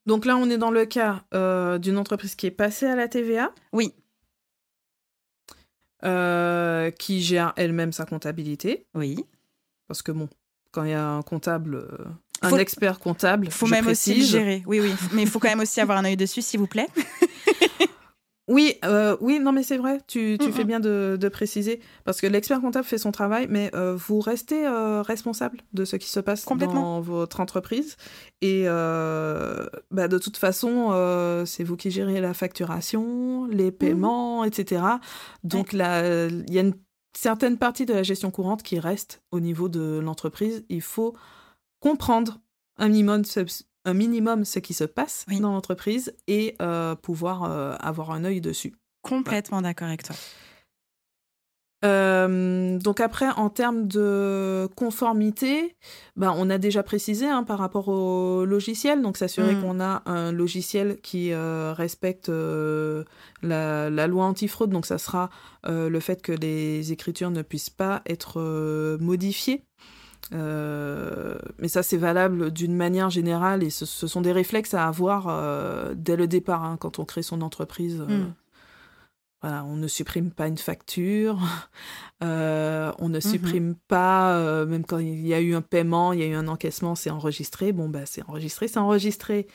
Donc 0.07 0.27
là, 0.27 0.37
on 0.37 0.51
est 0.51 0.59
dans 0.59 0.71
le 0.71 0.85
cas 0.85 1.25
euh, 1.33 1.79
d'une 1.79 1.97
entreprise 1.97 2.35
qui 2.35 2.47
est 2.47 2.51
passée 2.51 2.87
à 2.87 2.97
la 2.97 3.09
TVA. 3.09 3.53
Oui. 3.73 3.95
euh, 6.05 6.91
qui 6.91 7.23
gère 7.23 7.53
elle-même 7.57 7.93
sa 7.93 8.05
comptabilité? 8.05 8.87
Oui. 8.95 9.25
Parce 9.89 10.03
que 10.03 10.13
bon, 10.13 10.29
quand 10.71 10.85
il 10.85 10.91
y 10.91 10.95
a 10.95 11.07
un 11.09 11.23
comptable, 11.23 11.77
euh, 11.77 11.89
un 12.43 12.51
Faut- 12.51 12.59
expert 12.59 12.99
comptable, 12.99 13.47
Il 13.47 13.51
faut 13.53 13.67
je 13.67 13.71
même 13.71 13.87
aussi 13.87 14.15
le 14.17 14.25
gérer. 14.25 14.63
Oui, 14.67 14.81
oui. 14.81 14.93
Mais 15.13 15.23
il 15.23 15.29
faut 15.29 15.39
quand 15.39 15.49
même 15.49 15.61
aussi 15.61 15.81
avoir 15.81 15.97
un 15.99 16.05
œil 16.05 16.17
dessus, 16.17 16.43
s'il 16.43 16.61
vous 16.61 16.67
plaît. 16.67 16.89
Oui, 18.47 18.75
euh, 18.85 19.17
oui, 19.23 19.41
non, 19.41 19.53
mais 19.53 19.63
c'est 19.63 19.79
vrai. 19.79 20.01
Tu, 20.07 20.37
tu 20.39 20.49
Mm, 20.49 20.53
fais 20.53 20.65
bien 20.65 20.81
de, 20.81 21.17
de 21.19 21.29
préciser 21.29 21.81
parce 22.05 22.21
que 22.21 22.27
l'expert 22.27 22.61
comptable 22.61 22.85
fait 22.85 22.99
son 22.99 23.11
travail, 23.11 23.47
mais 23.49 23.71
euh, 23.75 23.97
vous 23.97 24.21
restez 24.21 24.67
euh, 24.67 25.01
responsable 25.01 25.61
de 25.73 25.87
ce 25.87 25.97
qui 25.97 26.09
se 26.11 26.21
passe 26.21 26.45
Complètement. 26.45 26.75
dans 26.75 27.01
votre 27.01 27.41
entreprise. 27.41 27.97
Et 28.43 28.65
bah, 28.67 30.09
de 30.09 30.19
toute 30.19 30.37
façon, 30.37 30.93
c'est 31.47 31.65
vous 31.65 31.77
qui 31.77 31.91
gérez 31.91 32.21
la 32.21 32.35
facturation, 32.35 33.47
les 33.47 33.73
paiements, 33.73 34.45
etc. 34.45 34.83
Donc 35.45 35.73
là, 35.73 36.27
il 36.29 36.53
y 36.53 36.59
a 36.59 36.63
une 36.63 36.75
certaine 37.17 37.57
partie 37.57 37.87
de 37.87 37.95
la 37.95 38.03
gestion 38.03 38.31
courante 38.31 38.63
qui 38.63 38.79
reste 38.79 39.23
au 39.31 39.41
niveau 39.41 39.69
de 39.71 39.99
l'entreprise. 40.03 40.65
Il 40.69 40.83
faut 40.83 41.15
comprendre 41.81 42.41
un 42.77 42.89
minimum 42.89 43.25
un 43.85 43.95
minimum 43.95 44.45
ce 44.45 44.59
qui 44.59 44.75
se 44.75 44.85
passe 44.85 45.25
Oui. 45.29 45.41
dans 45.41 45.53
l'entreprise 45.53 46.15
et 46.27 46.55
euh, 46.63 46.95
pouvoir 46.95 47.45
euh, 47.45 47.75
avoir 47.81 48.11
un 48.11 48.25
œil 48.25 48.41
dessus. 48.41 48.73
Complètement 49.03 49.61
d'accord 49.63 49.89
avec 49.89 50.03
toi. 50.03 50.17
Euh, 51.85 52.79
donc 52.79 53.01
après, 53.01 53.29
en 53.37 53.51
termes 53.51 53.87
de 53.87 54.67
conformité, 54.75 55.77
ben, 56.17 56.35
on 56.35 56.49
a 56.49 56.57
déjà 56.57 56.83
précisé 56.83 57.27
hein, 57.27 57.43
par 57.45 57.59
rapport 57.59 57.89
au 57.89 58.47
logiciel, 58.47 59.03
donc 59.03 59.19
s'assurer 59.19 59.55
Mm. 59.57 59.61
qu'on 59.61 59.81
a 59.81 60.03
un 60.07 60.33
logiciel 60.33 60.99
qui 61.03 61.33
euh, 61.33 61.75
respecte 61.75 62.31
euh, 62.31 63.05
la, 63.43 63.91
la 63.91 64.07
loi 64.07 64.25
antifraude, 64.25 64.71
donc 64.71 64.87
ça 64.87 64.97
sera 64.97 65.29
le 65.67 66.01
fait 66.01 66.23
que 66.23 66.33
les 66.33 66.93
écritures 66.93 67.31
ne 67.31 67.43
puissent 67.43 67.71
pas 67.71 68.01
être 68.07 68.39
modifiées. 69.01 69.63
Euh, 70.33 71.37
mais 71.59 71.69
ça, 71.69 71.83
c'est 71.83 71.99
valable 71.99 72.51
d'une 72.51 72.75
manière 72.75 73.11
générale 73.11 73.63
et 73.63 73.71
ce, 73.71 73.85
ce 73.85 74.07
sont 74.07 74.23
des 74.23 74.33
réflexes 74.33 74.73
à 74.75 74.87
avoir 74.89 75.27
euh, 75.29 75.95
dès 75.97 76.17
le 76.17 76.27
départ 76.27 76.65
hein, 76.65 76.77
quand 76.79 76.99
on 76.99 77.05
crée 77.05 77.23
son 77.23 77.43
entreprise. 77.43 78.01
euh, 78.01 78.25
Mm. 78.25 78.33
voilà, 79.43 79.65
on 79.65 79.77
ne 79.77 79.87
supprime 79.87 80.31
pas 80.31 80.49
une 80.49 80.57
facture, 80.57 81.39
euh, 82.23 82.91
on 82.99 83.11
ne 83.11 83.17
Mhm. 83.17 83.21
supprime 83.21 83.75
pas, 83.89 84.37
euh, 84.39 84.65
même 84.65 84.87
quand 84.87 84.99
il 84.99 85.27
y 85.27 85.35
a 85.35 85.41
eu 85.43 85.55
un 85.55 85.61
paiement, 85.61 86.15
il 86.15 86.21
y 86.21 86.23
a 86.23 86.27
eu 86.27 86.35
un 86.35 86.49
encaissement, 86.49 86.95
c'est 86.95 87.11
enregistré. 87.11 87.73
Bon, 87.73 87.91
bah, 87.91 88.07
c'est 88.07 88.23
enregistré, 88.27 88.69
c'est 88.69 88.79
enregistré. 88.79 89.47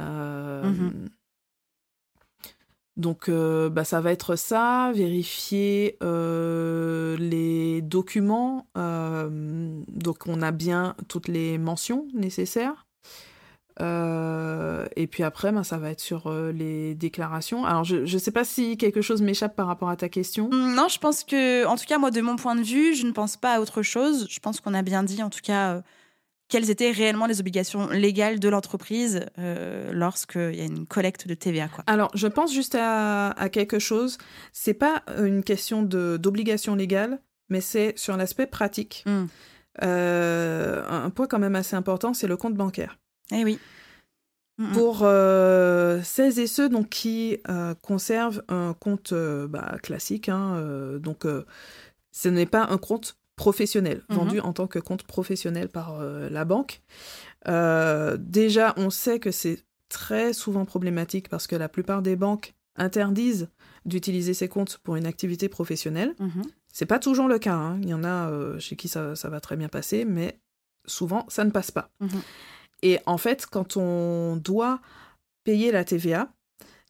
Euh, 0.00 0.70
Mhm. 0.70 1.10
Donc, 2.96 3.28
euh, 3.28 3.70
bah, 3.70 3.84
ça 3.84 4.00
va 4.00 4.12
être 4.12 4.36
ça, 4.36 4.92
vérifier 4.94 5.96
euh, 6.02 7.16
les 7.18 7.82
documents. 7.82 8.66
euh, 8.76 9.28
donc, 9.88 10.26
on 10.26 10.42
a 10.42 10.52
bien 10.52 10.94
toutes 11.08 11.28
les 11.28 11.58
mentions 11.58 12.06
nécessaires. 12.14 12.86
Et 13.80 15.08
puis 15.08 15.24
après, 15.24 15.50
ben, 15.50 15.64
ça 15.64 15.78
va 15.78 15.90
être 15.90 16.00
sur 16.00 16.32
les 16.32 16.94
déclarations. 16.94 17.64
Alors, 17.64 17.82
je 17.82 17.96
ne 17.96 18.18
sais 18.18 18.30
pas 18.30 18.44
si 18.44 18.76
quelque 18.76 19.02
chose 19.02 19.20
m'échappe 19.20 19.56
par 19.56 19.66
rapport 19.66 19.88
à 19.88 19.96
ta 19.96 20.08
question. 20.08 20.48
Non, 20.50 20.86
je 20.88 20.98
pense 20.98 21.24
que, 21.24 21.66
en 21.66 21.76
tout 21.76 21.84
cas, 21.84 21.98
moi, 21.98 22.12
de 22.12 22.20
mon 22.20 22.36
point 22.36 22.54
de 22.54 22.62
vue, 22.62 22.94
je 22.94 23.04
ne 23.04 23.10
pense 23.10 23.36
pas 23.36 23.54
à 23.54 23.60
autre 23.60 23.82
chose. 23.82 24.28
Je 24.30 24.38
pense 24.38 24.60
qu'on 24.60 24.74
a 24.74 24.82
bien 24.82 25.02
dit, 25.02 25.20
en 25.24 25.30
tout 25.30 25.40
cas, 25.42 25.82
quelles 26.48 26.70
étaient 26.70 26.90
réellement 26.90 27.26
les 27.26 27.40
obligations 27.40 27.88
légales 27.88 28.38
de 28.38 28.48
l'entreprise 28.48 29.26
euh, 29.38 29.92
lorsqu'il 29.92 30.54
y 30.54 30.60
a 30.60 30.64
une 30.64 30.86
collecte 30.86 31.26
de 31.26 31.34
TVA. 31.34 31.68
Quoi. 31.68 31.84
Alors, 31.86 32.10
je 32.14 32.26
pense 32.26 32.52
juste 32.52 32.76
à, 32.78 33.30
à 33.30 33.48
quelque 33.48 33.78
chose. 33.78 34.18
C'est 34.52 34.74
pas 34.74 35.02
une 35.18 35.42
question 35.42 35.82
d'obligation 35.82 36.74
légale, 36.74 37.20
mais 37.48 37.60
c'est 37.60 37.98
sur 37.98 38.16
l'aspect 38.16 38.46
pratique. 38.46 39.04
Mm. 39.06 39.24
Euh, 39.82 40.84
un 40.88 41.10
point 41.10 41.26
quand 41.26 41.38
même 41.38 41.56
assez 41.56 41.76
important, 41.76 42.14
c'est 42.14 42.28
le 42.28 42.36
compte 42.36 42.54
bancaire. 42.54 42.98
Eh 43.32 43.44
oui. 43.44 43.58
Mm, 44.58 44.68
mm. 44.68 44.72
Pour 44.72 45.00
euh, 45.02 46.00
celles 46.02 46.38
et 46.38 46.46
ceux 46.46 46.68
donc, 46.68 46.88
qui 46.88 47.38
euh, 47.48 47.74
conservent 47.82 48.42
un 48.48 48.74
compte 48.78 49.12
euh, 49.12 49.48
bah, 49.48 49.76
classique, 49.82 50.28
hein, 50.28 50.54
euh, 50.56 50.98
donc 50.98 51.26
euh, 51.26 51.44
ce 52.12 52.28
n'est 52.28 52.46
pas 52.46 52.66
un 52.70 52.78
compte 52.78 53.16
professionnel, 53.36 54.02
Mhm. 54.08 54.16
vendu 54.16 54.40
en 54.40 54.52
tant 54.52 54.66
que 54.66 54.78
compte 54.78 55.02
professionnel 55.04 55.68
par 55.68 56.00
euh, 56.00 56.28
la 56.30 56.44
banque. 56.44 56.82
Euh, 57.48 58.16
déjà, 58.18 58.74
on 58.76 58.90
sait 58.90 59.18
que 59.18 59.30
c'est 59.30 59.64
très 59.88 60.32
souvent 60.32 60.64
problématique 60.64 61.28
parce 61.28 61.46
que 61.46 61.56
la 61.56 61.68
plupart 61.68 62.02
des 62.02 62.16
banques 62.16 62.54
interdisent 62.76 63.48
d'utiliser 63.84 64.34
ces 64.34 64.48
comptes 64.48 64.78
pour 64.82 64.96
une 64.96 65.06
activité 65.06 65.48
professionnelle. 65.48 66.14
Mhm. 66.18 66.42
C'est 66.72 66.86
pas 66.86 66.98
toujours 66.98 67.28
le 67.28 67.38
cas. 67.38 67.54
hein. 67.54 67.78
Il 67.82 67.88
y 67.88 67.94
en 67.94 68.02
a 68.04 68.30
euh, 68.30 68.58
chez 68.58 68.76
qui 68.76 68.88
ça, 68.88 69.14
ça 69.14 69.28
va 69.28 69.40
très 69.40 69.56
bien 69.56 69.68
passer, 69.68 70.04
mais 70.04 70.38
souvent 70.86 71.24
ça 71.28 71.44
ne 71.44 71.50
passe 71.50 71.70
pas. 71.70 71.90
Mhm. 72.00 72.08
Et 72.82 72.98
en 73.06 73.18
fait, 73.18 73.46
quand 73.46 73.76
on 73.76 74.36
doit 74.36 74.80
payer 75.44 75.70
la 75.72 75.84
TVA, 75.84 76.32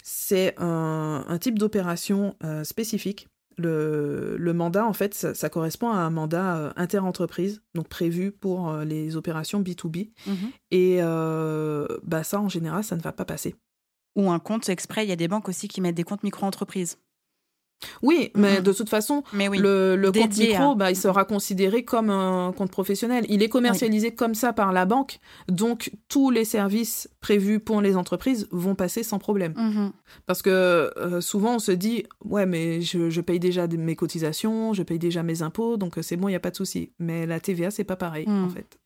c'est 0.03 0.55
un, 0.59 1.25
un 1.29 1.39
type 1.39 1.59
d'opération 1.59 2.37
spécifique 2.63 3.29
Le, 3.57 4.37
le, 4.39 4.53
mandat, 4.53 4.87
en 4.87 4.93
fait, 4.93 5.15
ça, 5.15 5.35
ça, 5.35 5.49
correspond 5.49 5.91
à 5.91 5.97
un 5.97 6.11
mandat 6.11 6.57
euh, 6.57 6.73
interentreprise, 6.77 7.63
donc 7.75 7.89
prévu 7.89 8.33
pour 8.33 8.69
euh, 8.69 8.85
les 8.85 9.17
opérations 9.17 9.63
B2B. 9.63 10.11
Mhm. 10.27 10.37
Et 10.71 10.99
euh, 11.01 11.87
bah, 12.03 12.25
ça, 12.25 12.41
en 12.41 12.49
général, 12.49 12.83
ça 12.85 12.97
ne 12.97 13.01
va 13.03 13.13
pas 13.13 13.25
passer. 13.25 13.55
Ou 14.17 14.31
un 14.31 14.39
compte 14.39 14.69
exprès, 14.69 15.05
il 15.05 15.09
y 15.09 15.13
a 15.13 15.17
des 15.17 15.29
banques 15.29 15.49
aussi 15.49 15.69
qui 15.69 15.81
mettent 15.81 15.95
des 15.95 16.05
comptes 16.05 16.23
micro-entreprises. 16.23 16.99
Oui, 18.03 18.31
mais 18.35 18.59
mhm. 18.59 18.63
de 18.63 18.73
toute 18.73 18.89
façon, 18.89 19.23
le, 19.33 20.11
compte 20.11 20.37
micro, 20.37 20.75
bah, 20.75 20.91
il 20.91 20.97
sera 20.97 21.25
considéré 21.25 21.85
comme 21.85 22.11
un 22.11 22.53
compte 22.53 22.71
professionnel. 22.71 23.25
Il 23.29 23.43
est 23.43 23.49
commercialisé 23.49 24.15
comme 24.15 24.35
ça 24.35 24.53
par 24.53 24.73
la 24.73 24.87
banque, 24.87 25.19
donc 25.49 25.93
tous 26.09 26.31
les 26.31 26.45
services 26.45 27.09
prévus 27.21 27.61
pour 27.61 27.81
les 27.81 27.97
entreprises 27.97 28.49
vont 28.51 28.75
passer 28.75 29.03
sans 29.03 29.19
problème. 29.19 29.55
Mhm. 29.57 29.93
Parce 30.27 30.43
que 30.43 30.51
euh, 30.51 31.21
souvent 31.21 31.57
on 31.57 31.59
se 31.59 31.73
dit, 31.73 32.05
ouais, 32.25 32.47
mais 32.47 32.81
je, 32.81 33.21
paye 33.21 33.41
déjà 33.41 33.67
mes 33.67 33.97
cotisations, 33.97 34.75
je 34.75 34.83
paye 34.83 34.99
déjà 34.99 35.23
mes 35.23 35.43
impôts, 35.43 35.77
donc 35.77 35.99
euh, 35.99 36.03
c'est 36.03 36.17
bon, 36.17 36.29
il 36.29 36.33
n'y 36.33 36.37
a 36.37 36.41
pas 36.41 36.51
de 36.51 36.57
souci. 36.57 36.93
Mais 36.99 37.27
la 37.27 37.41
TVA, 37.41 37.71
c'est 37.71 37.85
pas 37.85 37.97
pareil, 37.97 38.27
en 38.29 38.47
mhm. 38.47 38.51
fait. 38.51 38.79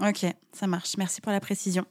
Ok, 0.00 0.26
ça 0.52 0.66
marche. 0.66 0.96
Merci 0.98 1.20
pour 1.20 1.32
la 1.32 1.40
précision. 1.40 1.86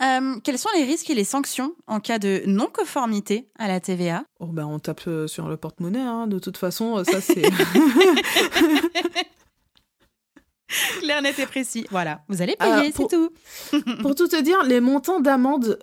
Euh, 0.00 0.36
quels 0.44 0.58
sont 0.58 0.68
les 0.76 0.84
risques 0.84 1.10
et 1.10 1.14
les 1.14 1.24
sanctions 1.24 1.74
en 1.88 1.98
cas 1.98 2.18
de 2.18 2.42
non-conformité 2.46 3.48
à 3.58 3.66
la 3.66 3.80
TVA 3.80 4.24
oh 4.38 4.46
ben 4.46 4.64
On 4.64 4.78
tape 4.78 5.02
euh, 5.08 5.26
sur 5.26 5.48
le 5.48 5.56
porte-monnaie, 5.56 5.98
hein. 6.00 6.28
de 6.28 6.38
toute 6.38 6.56
façon, 6.56 6.98
euh, 6.98 7.04
ça 7.04 7.20
c'est... 7.20 7.42
Clair, 11.00 11.22
net 11.22 11.38
et 11.38 11.46
précis. 11.46 11.86
Voilà, 11.90 12.20
vous 12.28 12.42
allez 12.42 12.54
payer, 12.54 12.92
c'est 12.94 13.08
tout. 13.08 13.30
pour 14.02 14.14
tout 14.14 14.28
te 14.28 14.40
dire, 14.40 14.62
les 14.64 14.80
montants 14.80 15.18
d'amende, 15.18 15.78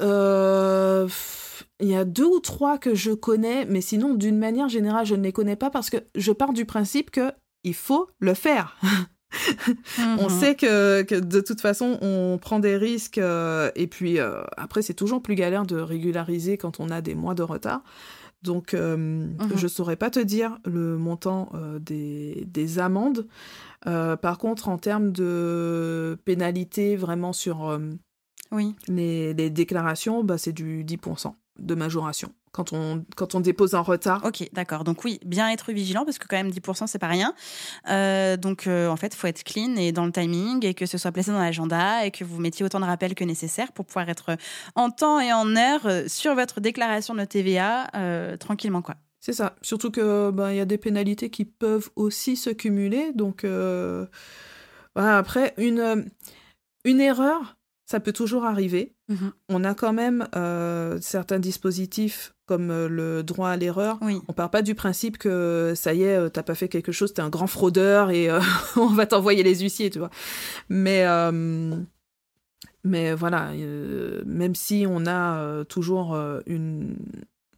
il 1.79 1.87
y 1.87 1.95
a 1.95 2.05
deux 2.05 2.25
ou 2.25 2.39
trois 2.39 2.77
que 2.77 2.93
je 2.93 3.11
connais, 3.11 3.65
mais 3.65 3.81
sinon, 3.81 4.13
d'une 4.13 4.37
manière 4.37 4.69
générale, 4.69 5.07
je 5.07 5.15
ne 5.15 5.23
les 5.23 5.31
connais 5.31 5.55
pas 5.55 5.71
parce 5.71 5.89
que 5.89 5.97
je 6.13 6.31
pars 6.31 6.53
du 6.53 6.65
principe 6.65 7.09
que 7.09 7.31
il 7.63 7.73
faut 7.73 8.07
le 8.19 8.35
faire. 8.35 8.77
on 10.19 10.29
mhm. 10.29 10.29
sait 10.29 10.55
que, 10.55 11.19
de 11.19 11.39
toute 11.39 11.61
façon, 11.61 11.97
on 12.01 12.37
prend 12.39 12.59
des 12.59 12.77
risques 12.77 13.17
euh, 13.17 13.71
et 13.75 13.87
puis 13.87 14.19
euh, 14.19 14.41
après, 14.57 14.81
c'est 14.81 14.93
toujours 14.93 15.21
plus 15.21 15.35
galère 15.35 15.65
de 15.65 15.77
régulariser 15.77 16.57
quand 16.57 16.79
on 16.79 16.89
a 16.89 17.01
des 17.01 17.15
mois 17.15 17.35
de 17.35 17.43
retard. 17.43 17.81
Donc, 18.43 18.73
euh, 18.73 18.95
mhm. 18.95 19.37
je 19.55 19.63
ne 19.63 19.67
saurais 19.67 19.95
pas 19.95 20.09
te 20.09 20.19
dire 20.19 20.59
le 20.65 20.97
montant 20.97 21.51
des, 21.79 22.45
des, 22.47 22.79
amendes. 22.79 23.27
par 23.83 24.37
contre, 24.37 24.69
en 24.69 24.77
termes 24.77 25.11
de 25.11 26.17
pénalité 26.25 26.95
vraiment 26.95 27.33
sur 27.33 27.79
oui. 28.51 28.75
les, 28.87 29.33
les, 29.33 29.49
déclarations, 29.49 30.23
bah, 30.23 30.37
c'est 30.37 30.53
du 30.53 30.83
10% 30.83 31.33
de 31.59 31.75
majoration 31.75 32.31
quand 32.55 32.71
on, 32.71 33.03
quand 33.17 33.35
on 33.35 33.41
dépose 33.41 33.75
en 33.75 33.83
retard. 33.83 34.23
Ok, 34.23 34.47
d'accord. 34.53 34.85
Donc 34.85 35.03
oui, 35.03 35.19
bien 35.25 35.49
être 35.49 35.73
vigilant 35.73 36.05
parce 36.05 36.17
que 36.17 36.25
quand 36.25 36.37
même 36.37 36.49
10%, 36.49 36.87
c'est 36.87 36.99
pas 36.99 37.07
rien. 37.07 37.35
Euh, 37.89 38.37
donc 38.37 38.65
euh, 38.65 38.87
en 38.87 38.95
fait, 38.95 39.13
il 39.13 39.17
faut 39.17 39.27
être 39.27 39.43
clean 39.43 39.75
et 39.75 39.91
dans 39.91 40.05
le 40.05 40.13
timing 40.13 40.65
et 40.65 40.73
que 40.73 40.85
ce 40.85 40.97
soit 40.97 41.11
placé 41.11 41.31
dans 41.31 41.39
l'agenda 41.39 42.05
et 42.05 42.11
que 42.11 42.23
vous 42.23 42.39
mettiez 42.39 42.65
autant 42.65 42.79
de 42.79 42.85
rappels 42.85 43.13
que 43.13 43.25
nécessaire 43.25 43.73
pour 43.73 43.85
pouvoir 43.85 44.07
être 44.07 44.37
en 44.75 44.89
temps 44.89 45.19
et 45.19 45.33
en 45.33 45.57
heure 45.57 45.85
euh, 45.85 46.03
sur 46.07 46.33
votre 46.33 46.61
déclaration 46.61 47.13
de 47.13 47.25
TVA 47.25 47.87
tranquillement, 48.39 48.81
quoi. 48.81 48.95
C'est 49.19 49.33
ça. 49.33 49.55
Surtout 49.61 49.91
que 49.91 50.31
ben, 50.31 50.51
il 50.51 50.57
y 50.57 50.59
a 50.59 50.65
des 50.65 50.77
pénalités 50.77 51.29
qui 51.29 51.45
peuvent 51.45 51.89
aussi 51.95 52.37
se 52.37 52.51
cumuler. 52.51 53.11
Donc 53.13 53.45
après, 54.95 55.53
une, 55.57 56.05
une 56.85 57.01
erreur, 57.01 57.54
ça 57.85 57.99
peut 57.99 58.13
toujours 58.13 58.45
arriver. 58.45 58.95
Mhm. 59.09 59.31
On 59.49 59.63
a 59.63 59.75
quand 59.75 59.93
même 59.93 60.27
euh, 60.35 60.97
certains 61.01 61.39
dispositifs 61.39 62.33
comme 62.47 62.71
euh, 62.71 62.87
le 62.87 63.23
droit 63.23 63.49
à 63.49 63.57
l'erreur. 63.57 63.99
Oui. 64.01 64.19
On 64.27 64.33
part 64.33 64.49
pas 64.49 64.61
du 64.61 64.75
principe 64.75 65.17
que 65.17 65.73
ça 65.75 65.93
y 65.93 66.03
est, 66.03 66.17
euh, 66.17 66.29
t'as 66.29 66.43
pas 66.43 66.55
fait 66.55 66.67
quelque 66.67 66.91
chose, 66.91 67.13
t'es 67.13 67.21
un 67.21 67.29
grand 67.29 67.47
fraudeur 67.47 68.09
et 68.09 68.29
on 68.75 68.87
va 68.87 69.05
t'envoyer 69.05 69.43
les 69.43 69.59
huissiers, 69.59 69.89
tu 69.89 69.99
vois. 69.99 70.09
Mais 70.69 71.05
mais 72.83 73.13
voilà, 73.13 73.51
même 74.25 74.53
si 74.53 74.85
on 74.87 75.07
a 75.07 75.65
toujours 75.65 76.15
une 76.45 76.95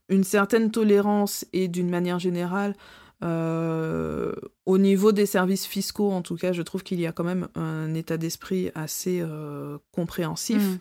une 0.09 0.23
certaine 0.23 0.71
tolérance 0.71 1.45
et 1.51 1.67
d'une 1.67 1.89
manière 1.89 2.17
générale 2.17 2.75
euh, 3.23 4.33
au 4.65 4.77
niveau 4.77 5.11
des 5.11 5.25
services 5.25 5.65
fiscaux, 5.65 6.11
en 6.11 6.21
tout 6.21 6.35
cas, 6.35 6.51
je 6.53 6.61
trouve 6.61 6.83
qu'il 6.83 6.99
y 6.99 7.07
a 7.07 7.11
quand 7.11 7.23
même 7.23 7.47
un 7.55 7.93
état 7.93 8.17
d'esprit 8.17 8.71
assez 8.75 9.19
euh, 9.21 9.77
compréhensif 9.91 10.61
mm. 10.61 10.79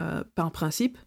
euh, 0.00 0.24
par 0.34 0.52
principe 0.52 0.98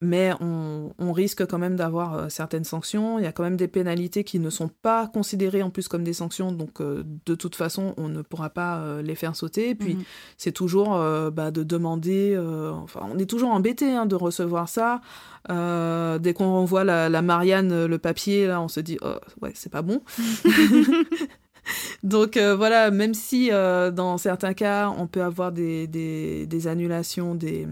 mais 0.00 0.32
on, 0.40 1.12
risque 1.12 1.44
quand 1.46 1.58
même 1.58 1.76
d'avoir 1.76 2.14
euh, 2.14 2.28
certaines 2.28 2.64
sanctions. 2.64 3.18
Il 3.18 3.24
y 3.24 3.26
a 3.26 3.32
quand 3.32 3.42
même 3.42 3.56
des 3.56 3.68
pénalités 3.68 4.24
qui 4.24 4.38
ne 4.38 4.48
sont 4.48 4.68
pas 4.68 5.08
considérées 5.08 5.62
en 5.62 5.70
plus 5.70 5.88
comme 5.88 6.04
des 6.04 6.12
sanctions, 6.12 6.52
donc 6.52 6.80
euh, 6.80 7.02
de 7.26 7.34
toute 7.34 7.56
façon, 7.56 7.94
on 7.98 8.08
ne 8.08 8.22
pourra 8.22 8.48
pas 8.48 8.78
euh, 8.78 9.02
les 9.02 9.14
faire 9.14 9.36
sauter. 9.36 9.70
Et 9.70 9.74
puis, 9.74 9.96
mhm. 9.96 10.04
c'est 10.38 10.52
toujours 10.52 10.90
bah, 11.32 11.50
de 11.50 11.62
demander, 11.62 12.38
enfin, 12.72 13.00
on 13.12 13.18
est 13.18 13.28
toujours 13.28 13.50
embêté 13.50 13.92
hein, 13.92 14.06
de 14.06 14.14
recevoir 14.14 14.68
ça. 14.68 15.00
dès 15.48 16.32
qu'on 16.32 16.64
voit 16.64 16.84
la, 16.84 17.22
Marianne, 17.22 17.86
le 17.86 17.98
papier, 17.98 18.46
là, 18.46 18.60
on 18.60 18.68
se 18.68 18.80
dit, 18.80 18.98
oh, 19.02 19.16
ouais, 19.42 19.52
c'est 19.54 19.72
pas 19.72 19.82
bon. 19.82 20.02
Donc 22.02 22.38
voilà, 22.38 22.90
même 22.90 23.14
si 23.14 23.50
dans 23.50 24.16
certains 24.16 24.54
cas, 24.54 24.90
on 24.96 25.06
peut 25.06 25.22
avoir 25.22 25.52
des, 25.52 25.86
des, 25.86 26.46
des 26.46 26.66
annulations, 26.66 27.34
des 27.34 27.66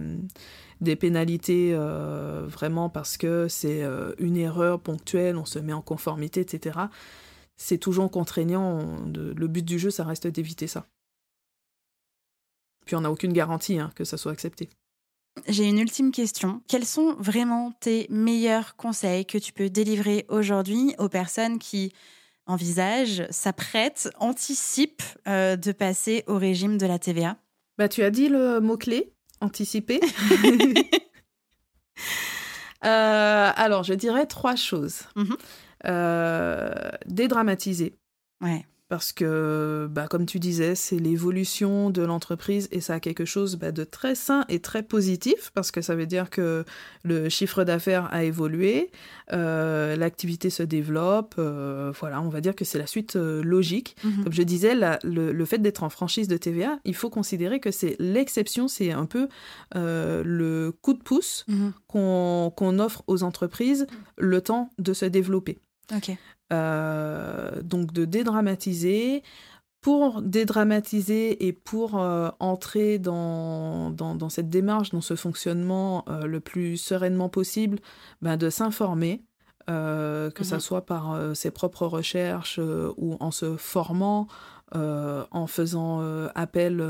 des 0.81 0.97
pénalités 0.97 1.71
euh, 1.73 2.47
vraiment 2.47 2.89
parce 2.89 3.17
que 3.17 3.49
c'est 3.49 3.83
euh, 3.83 4.13
une 4.19 4.37
erreur 4.37 4.81
ponctuelle, 4.81 5.37
on 5.37 5.45
se 5.45 5.59
met 5.59 5.73
en 5.73 5.83
conformité, 5.83 6.41
etc. 6.41 6.79
C'est 7.57 7.79
toujours 7.79 8.11
contraignant. 8.11 8.81
le 9.07 9.47
but 9.47 9.65
du 9.65 9.79
jeu, 9.79 9.91
ça 9.91 10.05
reste 10.05 10.27
d'éviter 10.27 10.67
ça. 10.67 10.87
Puis 12.87 12.97
on 12.97 13.03
n'a 13.03 13.11
aucune 13.11 13.33
garantie 13.33 13.79
hein, 13.79 13.91
que 13.95 14.05
ça 14.05 14.17
soit 14.17 14.33
accepté. 14.33 14.71
J'ai 15.47 15.65
une 15.65 15.79
ultime 15.79 16.11
question. 16.11 16.63
Quels 16.69 16.85
sont 16.87 17.15
vraiment 17.19 17.73
tes 17.81 18.07
meilleurs 18.11 18.77
conseils 18.77 19.27
que 19.27 19.39
tu 19.39 19.53
peux 19.53 19.71
délivrer 19.71 20.27
aujourd'hui 20.29 20.95
aux 20.99 21.09
personnes 21.09 21.59
qui 21.59 21.93
envisagent, 22.47 23.27
s'apprêtent, 23.31 24.11
anticipent 24.19 25.03
euh, 25.29 25.57
de 25.57 25.71
passer 25.73 26.25
au 26.27 26.39
régime 26.39 26.79
de 26.79 26.87
la 26.87 26.99
TVA 26.99 27.37
bah, 27.77 27.89
Tu 27.89 28.03
as 28.03 28.11
dit 28.11 28.29
le 28.29 28.61
mot-clé, 28.61 29.13
anticiper 29.41 30.01
euh, 32.85 33.51
Alors, 33.55 33.83
je 33.83 33.95
dirais 33.95 34.27
trois 34.27 34.57
choses. 34.57 35.03
Euh, 35.87 36.91
dédramatiser. 37.07 37.97
Ouais 38.41 38.65
parce 38.89 39.13
que, 39.13 39.87
bah, 39.91 40.07
comme 40.09 40.25
tu 40.25 40.39
disais, 40.39 40.75
c'est 40.75 40.99
l'évolution 40.99 41.91
de 41.91 42.03
l'entreprise 42.03 42.69
et 42.73 42.81
ça 42.81 42.95
a 42.95 43.01
quelque 43.01 43.27
chose 43.27 43.57
bah, 43.57 43.71
de 43.71 43.85
très 43.85 44.15
sain 44.15 44.47
et 44.49 44.61
très 44.61 44.83
positif 44.83 45.51
parce 45.55 45.71
que 45.71 45.83
ça 45.83 45.95
veut 45.95 46.07
dire 46.07 46.31
que 46.31 46.65
le 47.05 47.29
chiffre 47.29 47.65
d'affaires 47.65 48.09
a 48.13 48.25
évolué, 48.25 48.91
euh, 49.33 49.95
l'activité 49.95 50.49
se 50.49 50.63
développe, 50.63 51.35
euh, 51.39 51.93
voilà, 52.01 52.23
on 52.23 52.31
va 52.31 52.41
dire 52.41 52.55
que 52.55 52.65
c'est 52.65 52.79
la 52.79 52.87
suite 52.87 53.17
euh, 53.17 53.43
logique. 53.43 53.95
Mhm. 54.05 54.25
Comme 54.25 54.33
je 54.33 54.43
disais, 54.43 54.75
le, 54.75 55.45
fait 55.45 55.59
d'être 55.59 55.83
en 55.83 55.91
franchise 55.91 56.29
de 56.29 56.39
TVA, 56.39 56.79
il 56.85 56.95
faut 56.95 57.11
considérer 57.11 57.61
que 57.61 57.71
c'est 57.71 57.97
l'exception, 57.99 58.69
c'est 58.69 58.93
un 58.93 59.07
peu 59.07 59.29
le 59.75 60.71
coup 60.81 60.95
de 60.95 61.03
pouce 61.03 61.45
mhm. 61.49 61.73
qu'on 61.87 62.79
offre 62.79 63.03
aux 63.07 63.23
entreprises 63.23 63.87
le 64.17 64.41
temps 64.41 64.71
de 64.79 64.95
se 64.95 65.05
développer. 65.05 65.59
Ok. 65.95 66.17
Euh, 66.53 67.63
donc 67.63 67.93
de 67.93 68.05
dédramatiser. 68.05 69.23
Pour 69.81 70.23
dédramatiser 70.23 71.47
et 71.47 71.53
pour 71.53 72.01
euh, 72.01 72.31
entrer 72.41 72.99
dans, 72.99 73.91
dans, 73.91 74.29
cette 74.29 74.51
démarche, 74.51 74.91
dans 74.91 75.01
ce 75.01 75.15
fonctionnement 75.15 76.05
euh, 76.09 76.27
le 76.27 76.41
plus 76.41 76.77
sereinement 76.77 77.29
possible, 77.29 77.79
ben 78.21 78.37
de 78.37 78.51
s'informer, 78.51 79.23
que 79.69 80.33
ce 80.43 80.55
mhm. 80.55 80.61
soit 80.61 80.85
par 80.85 81.37
ses 81.37 81.53
propres 81.53 81.87
recherches 81.87 82.59
ou 82.97 83.17
en 83.21 83.31
se 83.31 83.57
formant, 83.57 84.27
en 84.73 85.47
faisant 85.47 86.01
appel 86.35 86.81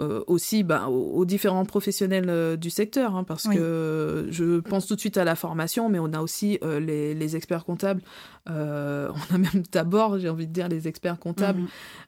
euh, 0.00 0.22
aussi 0.28 0.62
bah, 0.62 0.88
aux, 0.88 1.24
différents 1.24 1.64
professionnels 1.64 2.28
euh, 2.28 2.56
du 2.56 2.70
secteur, 2.70 3.16
hein, 3.16 3.24
parce 3.24 3.48
que 3.48 4.28
je 4.30 4.60
pense 4.60 4.86
tout 4.86 4.94
de 4.94 5.00
suite 5.00 5.16
à 5.16 5.24
la 5.24 5.34
formation, 5.34 5.88
mais 5.88 5.98
on 5.98 6.12
a 6.12 6.20
aussi 6.20 6.58
euh, 6.62 6.78
les, 6.78 7.36
experts 7.36 7.64
comptables, 7.64 8.00
on 8.46 8.50
a 8.50 9.38
même 9.38 9.64
d'abord, 9.72 10.18
j'ai 10.18 10.28
envie 10.28 10.46
de 10.46 10.52
dire, 10.52 10.68
les 10.68 10.86
experts 10.86 11.18
comptables, 11.18 11.62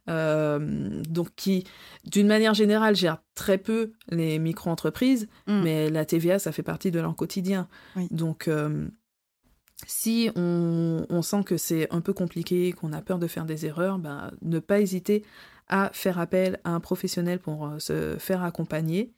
mhm. 0.07 1.03
donc 1.09 1.29
qui, 1.35 1.65
d'une 2.05 2.29
manière 2.29 2.55
générale, 2.55 2.95
gèrent 2.95 3.23
très 3.35 3.59
peu 3.59 3.93
les 4.09 4.39
micro-entreprises, 4.39 5.29
mm. 5.47 5.63
mais 5.63 5.91
la 5.91 6.05
TVA, 6.05 6.39
ça 6.39 6.53
fait 6.53 6.63
partie 6.63 6.91
de 6.91 7.01
leur 7.01 7.15
quotidien. 7.17 7.69
Donc, 8.11 8.49
si 9.87 10.31
on, 10.37 11.07
on, 11.09 11.23
sent 11.23 11.43
que 11.45 11.57
c'est 11.57 11.93
un 11.93 12.01
peu 12.01 12.13
compliqué, 12.13 12.73
qu'on 12.73 12.93
a 12.93 13.03
peur 13.03 13.19
de 13.19 13.27
faire 13.27 13.45
des 13.45 13.67
erreurs, 13.67 13.99
bah, 13.99 14.31
ne 14.43 14.59
pas 14.59 14.81
hésiter 14.81 15.25
à 15.71 15.91
faire 15.95 16.19
appel 16.19 16.61
à 16.65 16.71
un 16.71 16.81
professionnel 16.81 17.39
pour 17.39 17.67
euh, 17.67 17.79
se 17.79 18.17
faire 18.19 18.43
accompagner. 18.43 19.13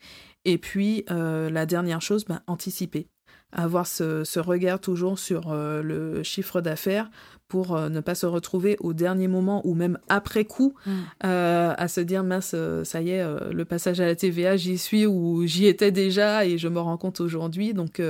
Et 0.45 0.59
puis, 0.59 1.05
euh, 1.11 1.51
la 1.51 1.67
dernière 1.67 2.03
chose, 2.03 2.25
ben, 2.25 2.41
anticiper. 2.47 3.09
avoir 3.51 3.87
ce, 3.87 4.39
regard 4.39 4.81
toujours 4.81 5.19
sur 5.19 5.53
le 5.55 6.23
chiffre 6.23 6.61
d'affaires 6.61 7.11
pour 7.49 7.79
ne 7.79 8.01
pas 8.01 8.15
se 8.15 8.25
retrouver 8.25 8.77
au 8.81 8.95
dernier 8.95 9.29
moment 9.29 9.61
ou 9.67 9.75
même 9.75 9.99
après 10.09 10.47
coup 10.47 10.75
mm. 10.87 10.93
à 11.21 11.87
se 11.89 12.01
dire 12.01 12.25
mince 12.25 12.55
ça 12.85 13.03
y 13.03 13.11
est 13.11 13.53
le 13.53 13.65
passage 13.67 14.01
à 14.01 14.07
la 14.07 14.17
TVA 14.17 14.57
j'y 14.57 14.79
suis 14.79 15.05
ou 15.05 15.47
j'y 15.47 15.67
étais 15.67 15.93
déjà 15.93 16.47
et 16.47 16.57
je 16.57 16.69
me 16.69 16.81
rends 16.81 16.97
compte 16.97 17.21
aujourd'hui 17.21 17.75
donc 17.75 18.01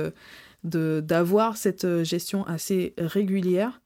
d'avoir 0.63 1.57
cette 1.57 2.03
gestion 2.03 2.45
assez 2.45 2.93
régulière 2.97 3.81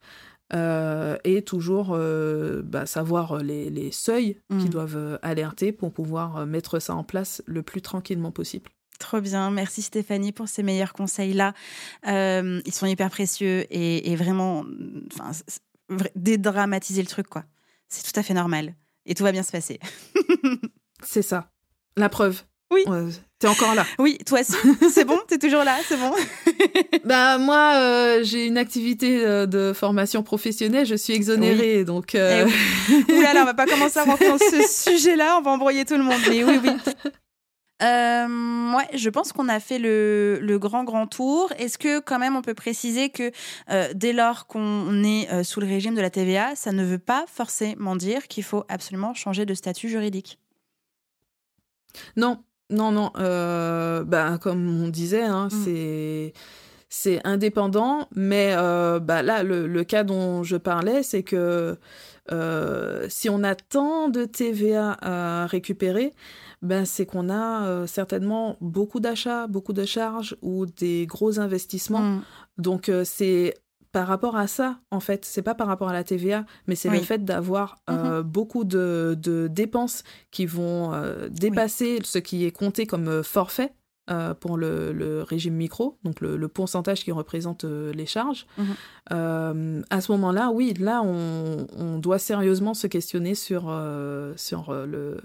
euh, 0.54 1.18
et 1.24 1.42
toujours 1.42 1.90
euh, 1.92 2.62
bah, 2.64 2.86
savoir 2.86 3.38
les, 3.40 3.70
les 3.70 3.92
seuils 3.92 4.40
qui 4.50 4.68
mm. 4.68 4.70
doivent 4.70 4.98
euh, 4.98 5.18
alerter 5.22 5.72
pour 5.72 5.92
pouvoir 5.92 6.46
mettre 6.46 6.80
ça 6.80 6.96
en 6.96 7.04
place 7.04 7.42
le 7.46 7.64
plus 7.64 7.82
tranquillement 7.82 8.32
possible. 8.32 8.70
Trop 9.00 9.22
bien, 9.22 9.52
merci 9.52 9.82
Stéphanie 9.82 10.32
pour 10.32 10.48
ces 10.48 10.64
meilleurs 10.64 10.94
conseils-là. 10.94 11.54
ils 12.06 12.74
sont 12.74 12.88
hyper 12.88 13.10
précieux 13.10 13.66
et, 13.70 14.12
et 14.12 14.16
vraiment, 14.16 14.66
dédramatiser 16.16 17.02
le 17.02 17.08
truc, 17.08 17.28
quoi. 17.28 17.44
C'est 17.90 18.12
tout 18.12 18.20
à 18.20 18.24
fait 18.24 18.34
normal 18.34 18.74
et 19.06 19.14
tout 19.14 19.24
va 19.24 19.32
bien 19.32 19.44
se 19.44 19.52
passer. 19.52 19.80
C'est 21.04 21.22
ça. 21.22 21.52
La 21.96 22.10
preuve. 22.10 22.44
Oui. 22.72 22.84
T'es 23.40 23.48
encore 23.48 23.76
là. 23.76 23.86
Oui, 24.00 24.18
toi 24.26 24.42
aussi. 24.42 24.56
C'est 24.92 25.06
bon, 25.06 25.20
t'es 25.28 25.38
toujours 25.38 25.64
là, 25.64 25.78
c'est 25.88 25.96
bon? 25.96 26.12
bah 27.06 27.38
moi, 27.38 27.74
euh, 27.76 28.24
j'ai 28.24 28.48
une 28.48 28.58
activité 28.58 29.24
euh, 29.24 29.46
de 29.46 29.74
formation 29.74 30.24
professionnelle, 30.24 30.88
je 30.88 30.96
suis 30.96 31.14
exonérée, 31.14 31.84
donc. 31.84 32.16
Euh... 32.16 32.46
Eh 32.90 33.14
oui. 33.14 33.26
on 33.38 33.46
va 33.46 33.54
pas 33.54 33.68
commencer 33.68 34.00
à 34.00 34.06
rentrer 34.06 34.28
dans 34.28 34.40
ce 34.40 34.90
sujet-là, 34.90 35.38
on 35.38 35.44
va 35.44 35.52
embrouiller 35.52 35.86
tout 35.86 35.98
le 35.98 36.04
monde. 36.04 36.20
Mais 36.30 36.44
oui, 36.44 36.60
oui. 36.64 36.72
Euh, 37.84 38.74
ouais, 38.76 38.88
je 38.98 39.10
pense 39.10 39.32
qu'on 39.32 39.50
a 39.50 39.60
fait 39.60 39.78
le, 39.78 40.40
le, 40.42 40.58
grand 40.58 40.84
grand 40.84 41.06
tour. 41.06 41.52
Est-ce 41.60 41.78
que 41.78 42.00
quand 42.00 42.18
même 42.18 42.36
on 42.36 42.42
peut 42.42 42.56
préciser 42.56 43.10
que 43.10 43.32
euh, 43.70 43.92
dès 43.94 44.14
lors 44.14 44.48
qu'on 44.48 45.04
est 45.04 45.32
euh, 45.32 45.44
sous 45.44 45.60
le 45.60 45.68
régime 45.68 45.94
de 45.94 46.02
la 46.02 46.10
TVA, 46.10 46.56
ça 46.56 46.72
ne 46.72 46.84
veut 46.84 46.98
pas 46.98 47.26
forcément 47.28 47.96
dire 47.96 48.28
qu'il 48.28 48.44
faut 48.44 48.64
absolument 48.68 49.14
changer 49.14 49.46
de 49.46 49.54
statut 49.54 49.90
juridique? 49.90 50.40
Non, 52.16 52.44
non, 52.70 52.92
non. 52.92 53.12
Euh, 53.18 54.04
bah, 54.04 54.38
comme 54.42 54.84
on 54.84 54.90
disait, 54.90 55.24
hein, 55.24 55.48
mm. 55.48 55.64
c'est 55.64 56.34
c'est 56.90 57.20
indépendant, 57.26 58.08
mais 58.16 58.54
euh, 58.56 59.00
bah, 59.00 59.22
là, 59.22 59.44
le, 59.44 59.84
cas 59.84 60.06
dont 60.06 60.44
je 60.44 60.56
parlais, 60.56 61.04
c'est 61.04 61.22
que 61.22 61.78
euh, 62.32 63.06
si 63.10 63.30
on 63.30 63.44
a 63.44 63.56
tant 63.56 64.08
de 64.08 64.24
TVA 64.24 64.98
à 65.02 65.48
récupérer, 65.48 66.14
ben, 66.62 66.86
c'est 66.86 67.06
qu'on 67.06 67.30
a 67.30 67.86
certainement 67.88 68.56
beaucoup 68.62 69.02
d'achats, 69.02 69.48
beaucoup 69.48 69.74
de 69.74 69.84
charges 69.84 70.38
ou 70.42 70.66
des 70.66 71.06
gros 71.06 71.42
investissements. 71.42 72.02
Mm. 72.02 72.22
Donc, 72.58 72.92
c'est 73.04 73.54
par 73.92 74.08
rapport 74.08 74.36
à 74.36 74.48
ça, 74.48 74.80
en 74.92 75.00
fait, 75.00 75.26
c'est 75.26 75.42
pas 75.42 75.56
par 75.56 75.68
rapport 75.68 75.90
à 75.90 75.94
la 75.94 76.04
TVA, 76.04 76.46
mais 76.68 76.76
c'est 76.76 76.90
le 76.90 77.00
fait 77.00 77.24
d'avoir 77.24 77.78
euh, 77.90 78.22
mhm. 78.22 78.30
beaucoup 78.30 78.64
de, 78.64 79.48
dépenses 79.50 80.04
qui 80.32 80.46
vont 80.46 80.94
euh, 80.94 81.30
dépasser 81.30 82.00
ce 82.04 82.20
qui 82.20 82.46
est 82.46 82.52
compté 82.52 82.86
comme 82.86 83.08
euh, 83.08 83.24
forfait 83.24 83.74
pour 84.40 84.56
le, 84.56 85.22
régime 85.28 85.56
micro, 85.56 85.98
donc 86.06 86.22
le, 86.22 86.48
pourcentage 86.48 87.04
qui 87.04 87.12
représente 87.12 87.66
les 87.66 88.06
charges. 88.06 88.48
Mhm. 88.58 89.84
à 89.90 90.02
ce 90.02 90.12
moment-là, 90.14 90.50
oui, 90.52 90.74
là, 90.80 91.02
on, 91.04 92.00
doit 92.00 92.20
sérieusement 92.20 92.74
se 92.74 92.88
questionner 92.88 93.36
sur, 93.36 93.64
sur 94.38 94.72
le, 94.72 95.18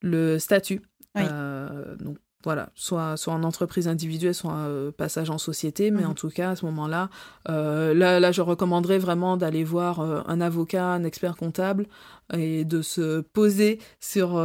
le 0.00 0.38
statut. 0.38 0.80
donc, 1.14 2.16
voilà, 2.44 2.70
soit, 2.74 3.16
soit 3.16 3.32
en 3.32 3.42
entreprise 3.42 3.88
individuelle, 3.88 4.34
soit 4.34 4.52
un 4.52 4.68
euh, 4.68 4.90
passage 4.92 5.30
en 5.30 5.38
société, 5.38 5.90
mais 5.90 6.04
en 6.04 6.10
mhm. 6.10 6.14
tout 6.14 6.28
cas, 6.28 6.50
à 6.50 6.56
ce 6.56 6.64
moment-là, 6.66 7.08
euh, 7.48 7.94
là, 7.94 8.20
là, 8.20 8.32
je 8.32 8.42
recommanderais 8.42 8.98
vraiment 8.98 9.36
d'aller 9.36 9.64
voir 9.64 10.00
euh, 10.00 10.22
un 10.26 10.40
avocat, 10.40 10.86
un 10.86 11.04
expert 11.04 11.36
comptable, 11.36 11.86
et 12.32 12.64
de 12.64 12.80
se 12.80 13.20
poser 13.20 13.78
sur 14.00 14.42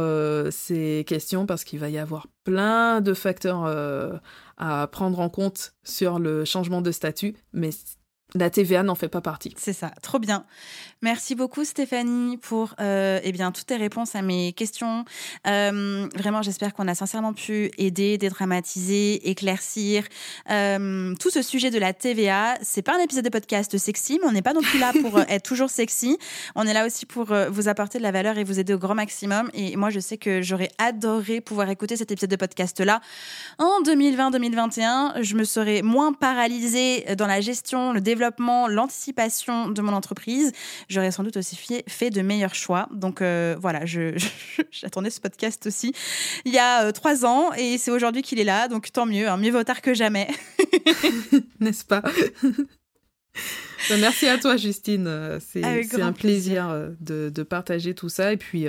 ces 0.50 1.04
questions, 1.06 1.46
parce 1.46 1.64
qu'il 1.64 1.78
va 1.78 1.88
y 1.88 1.96
avoir 1.96 2.26
plein 2.44 3.00
de 3.00 3.14
facteurs 3.14 3.64
à 4.58 4.86
prendre 4.88 5.20
en 5.20 5.30
compte 5.30 5.72
sur 5.84 6.18
le 6.18 6.44
changement 6.44 6.82
de 6.82 6.90
statut, 6.90 7.34
mais 7.54 7.70
la 8.34 8.50
TVA 8.50 8.82
n'en 8.82 8.94
fait 8.94 9.08
pas 9.08 9.22
partie. 9.22 9.54
C'est 9.56 9.72
ça, 9.72 9.90
trop 10.02 10.18
bien. 10.18 10.44
Merci 11.00 11.36
beaucoup 11.36 11.64
Stéphanie 11.64 12.38
pour 12.38 12.74
euh, 12.80 13.20
eh 13.22 13.30
bien 13.30 13.52
toutes 13.52 13.66
tes 13.66 13.76
réponses 13.76 14.16
à 14.16 14.22
mes 14.22 14.52
questions. 14.52 15.04
Euh, 15.46 16.08
vraiment, 16.16 16.42
j'espère 16.42 16.74
qu'on 16.74 16.88
a 16.88 16.94
sincèrement 16.96 17.32
pu 17.32 17.70
aider, 17.78 18.18
dédramatiser, 18.18 19.30
éclaircir 19.30 20.02
euh, 20.50 21.14
tout 21.20 21.30
ce 21.30 21.40
sujet 21.40 21.70
de 21.70 21.78
la 21.78 21.92
TVA. 21.92 22.56
C'est 22.62 22.82
pas 22.82 22.96
un 22.96 22.98
épisode 22.98 23.24
de 23.24 23.30
podcast 23.30 23.78
sexy, 23.78 24.18
mais 24.20 24.26
on 24.28 24.32
n'est 24.32 24.42
pas 24.42 24.54
non 24.54 24.60
plus 24.60 24.80
là 24.80 24.92
pour 24.92 25.20
être 25.28 25.44
toujours 25.44 25.70
sexy. 25.70 26.18
On 26.56 26.66
est 26.66 26.74
là 26.74 26.84
aussi 26.84 27.06
pour 27.06 27.32
vous 27.48 27.68
apporter 27.68 27.98
de 27.98 28.02
la 28.02 28.10
valeur 28.10 28.36
et 28.36 28.42
vous 28.42 28.58
aider 28.58 28.74
au 28.74 28.78
grand 28.78 28.96
maximum. 28.96 29.50
Et 29.54 29.76
moi, 29.76 29.90
je 29.90 30.00
sais 30.00 30.16
que 30.18 30.42
j'aurais 30.42 30.70
adoré 30.78 31.40
pouvoir 31.40 31.70
écouter 31.70 31.96
cet 31.96 32.10
épisode 32.10 32.30
de 32.30 32.36
podcast 32.36 32.80
là 32.80 33.00
en 33.58 33.82
2020-2021. 33.84 35.22
Je 35.22 35.36
me 35.36 35.44
serais 35.44 35.82
moins 35.82 36.12
paralysée 36.12 37.04
dans 37.16 37.28
la 37.28 37.40
gestion, 37.40 37.92
le 37.92 38.00
développement, 38.00 38.66
l'anticipation 38.66 39.68
de 39.68 39.80
mon 39.80 39.92
entreprise, 39.92 40.50
j'aurais 40.88 41.10
sans 41.10 41.22
doute 41.22 41.36
aussi 41.36 41.56
fait, 41.86 42.10
de 42.10 42.22
meilleurs 42.22 42.54
choix. 42.54 42.88
Donc 42.92 43.22
euh, 43.22 43.56
voilà, 43.60 43.84
j'attendais 44.70 45.10
ce 45.10 45.20
podcast 45.20 45.66
aussi 45.66 45.92
il 46.44 46.52
y 46.52 46.58
a 46.58 46.84
euh, 46.84 46.92
trois 46.92 47.24
ans 47.24 47.52
et 47.56 47.78
c'est 47.78 47.90
aujourd'hui 47.90 48.22
qu'il 48.22 48.40
est 48.40 48.44
là. 48.44 48.68
Donc 48.68 48.92
tant 48.92 49.06
mieux, 49.06 49.28
hein, 49.28 49.36
mieux 49.36 49.50
vaut 49.50 49.64
tard 49.64 49.82
que 49.82 49.94
jamais. 49.94 50.28
N'est-ce 51.60 51.84
pas? 51.84 52.02
merci 54.00 54.26
à 54.26 54.38
toi, 54.38 54.56
Justine. 54.56 55.06
Euh, 55.06 55.38
c'est 55.40 55.64
un 56.00 56.12
plaisir, 56.12 56.68
de, 57.00 57.30
de, 57.30 57.42
partager 57.42 57.94
tout 57.94 58.08
ça. 58.08 58.32
Et 58.32 58.36
puis, 58.36 58.66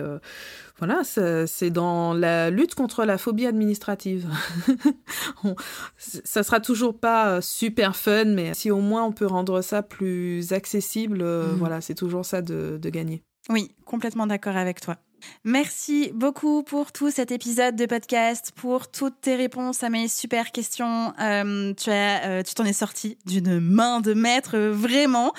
voilà, 0.78 1.02
c'est 1.04 1.70
dans 1.70 2.14
la 2.14 2.50
lutte 2.50 2.76
contre 2.76 3.06
la 3.06 3.18
phobie 3.18 3.46
administrative. 3.46 4.28
ça 5.98 6.44
sera 6.44 6.60
toujours 6.60 6.98
pas 6.98 7.42
super 7.42 7.96
fun, 7.96 8.26
mais 8.26 8.54
si 8.54 8.72
au 8.72 8.80
moins 8.80 9.04
on 9.04 9.12
peut 9.12 9.28
rendre 9.28 9.62
ça 9.62 9.84
plus 9.84 10.54
accessible, 10.54 11.22
euh, 11.22 11.48
mmh. 11.48 11.56
voilà, 11.58 11.82
c'est 11.82 11.96
toujours 11.96 12.26
ça 12.26 12.42
de 12.42 12.80
gagner. 12.90 13.24
Oui, 13.50 13.72
complètement 13.86 14.28
d'accord 14.28 14.56
avec 14.56 14.80
toi. 14.80 14.98
Merci 15.44 16.12
beaucoup 16.14 16.64
pour 16.64 16.92
tout 16.92 17.12
cet 17.12 17.32
épisode 17.32 17.76
de 17.76 17.86
podcast, 17.86 18.52
pour 18.56 18.90
toutes 18.90 19.22
tes 19.22 19.36
réponses 19.36 19.84
à 19.84 19.90
mes 19.90 20.08
super 20.08 20.52
questions. 20.52 21.14
Euh, 21.20 21.74
tu 21.74 21.90
as, 21.90 22.26
euh, 22.26 22.44
tu 22.44 22.54
t'en 22.54 22.66
es 22.66 22.74
sorti 22.74 23.18
d'une 23.26 23.60
main 23.60 24.02
de 24.02 24.14
maître, 24.14 24.58
vraiment. 24.58 25.34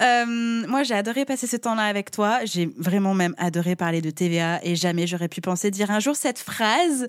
Euh, 0.00 0.66
moi, 0.66 0.82
j'ai 0.82 0.94
adoré 0.94 1.24
passer 1.24 1.46
ce 1.46 1.56
temps-là 1.56 1.84
avec 1.84 2.10
toi. 2.10 2.44
J'ai 2.44 2.70
vraiment 2.76 3.14
même 3.14 3.34
adoré 3.38 3.76
parler 3.76 4.00
de 4.00 4.10
TVA 4.10 4.60
et 4.64 4.76
jamais 4.76 5.06
j'aurais 5.06 5.28
pu 5.28 5.40
penser 5.40 5.70
dire 5.70 5.90
un 5.90 6.00
jour 6.00 6.16
cette 6.16 6.38
phrase. 6.38 7.08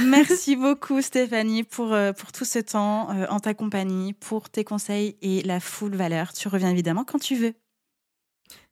Merci 0.00 0.56
beaucoup, 0.56 1.00
Stéphanie, 1.00 1.62
pour 1.62 1.96
pour 2.18 2.32
tout 2.32 2.44
ce 2.44 2.58
temps 2.58 3.08
en 3.28 3.40
ta 3.40 3.54
compagnie, 3.54 4.12
pour 4.12 4.50
tes 4.50 4.64
conseils 4.64 5.16
et 5.22 5.42
la 5.42 5.60
full 5.60 5.94
valeur. 5.94 6.32
Tu 6.32 6.48
reviens 6.48 6.70
évidemment 6.70 7.04
quand 7.04 7.18
tu 7.18 7.36
veux. 7.36 7.54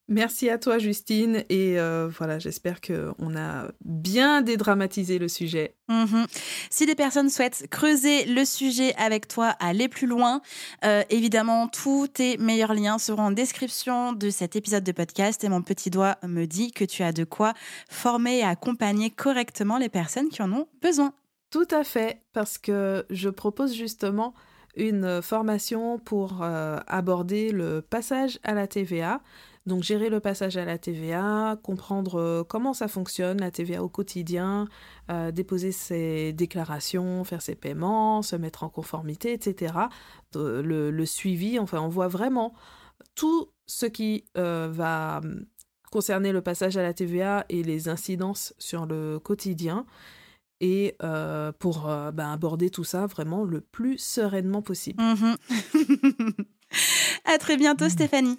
Merci 0.09 0.50
à 0.50 0.59
toi, 0.59 0.78
Justine. 0.78 1.44
Et 1.48 1.78
euh, 1.78 2.09
voilà, 2.09 2.38
j'espère 2.38 2.80
qu'on 2.82 3.36
a 3.36 3.68
bien 3.84 4.42
dédramatisé 4.42 5.18
le 5.18 5.28
sujet. 5.28 5.74
Mhm. 5.88 6.26
Si 6.68 6.84
des 6.84 6.94
personnes 6.94 7.30
souhaitent 7.30 7.66
creuser 7.70 8.26
le 8.26 8.44
sujet 8.44 8.94
avec 8.96 9.28
toi, 9.28 9.48
aller 9.61 9.88
plus 9.88 10.07
loin, 10.07 10.42
euh, 10.84 11.02
évidemment, 11.09 11.68
tous 11.68 12.09
tes 12.09 12.36
meilleurs 12.36 12.74
liens 12.74 12.98
seront 12.98 13.24
en 13.24 13.30
description 13.30 14.12
de 14.12 14.28
cet 14.28 14.57
épisode 14.57 14.84
de 14.84 14.92
podcast. 14.92 15.42
Et 15.42 15.48
mon 15.48 15.62
petit 15.62 15.88
doigt 15.88 16.18
me 16.22 16.44
dit 16.44 16.72
que 16.72 16.84
tu 16.84 17.02
as 17.02 17.12
de 17.12 17.24
quoi 17.24 17.55
former 17.88 18.40
et 18.40 18.44
accompagner 18.44 19.11
correctement 19.11 19.78
les 19.78 19.88
personnes 19.88 20.28
qui 20.28 20.42
en 20.42 20.52
ont 20.52 20.68
besoin. 20.82 21.14
Tout 21.50 21.68
à 21.70 21.82
fait, 21.82 22.20
parce 22.34 22.59
que 22.59 23.07
je 23.09 23.30
propose 23.30 23.74
justement 23.74 24.34
une 24.76 25.22
formation 25.22 25.98
pour 25.98 26.42
euh, 26.42 26.78
aborder 26.86 27.52
le 27.52 27.80
passage 27.80 28.38
à 28.42 28.55
la 28.55 28.66
TVA 28.66 29.20
donc 29.66 29.82
gérer 29.82 30.10
le 30.10 30.20
passage 30.20 30.56
à 30.56 30.64
la 30.64 30.76
TVA, 30.76 31.58
comprendre 31.62 32.20
euh, 32.20 32.44
comment 32.44 32.74
ça 32.74 32.86
fonctionne, 32.86 33.40
la 33.40 33.50
TVA 33.50 33.82
au 33.82 33.88
quotidien, 33.88 34.68
euh, 35.10 35.30
déposer 35.30 35.72
ses 35.72 36.32
déclarations, 36.34 37.24
faire 37.24 37.40
ses 37.40 37.54
paiements, 37.54 38.22
se 38.22 38.36
mettre 38.36 38.62
en 38.62 38.68
conformité, 38.68 39.32
etc. 39.32 39.74
Le, 40.34 41.04
suivi, 41.06 41.58
enfin 41.58 41.80
on 41.80 41.88
voit 41.88 42.08
vraiment 42.08 42.54
tout 43.14 43.50
ce 43.66 43.86
qui 43.86 44.24
euh, 44.36 44.68
va 44.70 45.20
hum, 45.22 45.46
concerner 45.90 46.32
le 46.32 46.42
passage 46.42 46.76
à 46.76 46.82
la 46.82 46.92
TVA 46.92 47.46
et 47.48 47.62
les 47.62 47.88
incidences 47.88 48.52
sur 48.58 48.84
le 48.84 49.18
quotidien 49.18 49.86
et 50.60 50.96
pour 51.58 51.82
bah, 52.14 52.32
aborder 52.32 52.70
tout 52.70 52.84
ça 52.84 53.06
vraiment 53.06 53.44
le 53.44 53.60
plus 53.60 53.98
sereinement 53.98 54.62
possible. 54.62 55.02
Mhm. 55.02 55.36
à 57.24 57.38
très 57.38 57.56
bientôt 57.56 57.88
Stéphanie. 57.88 58.38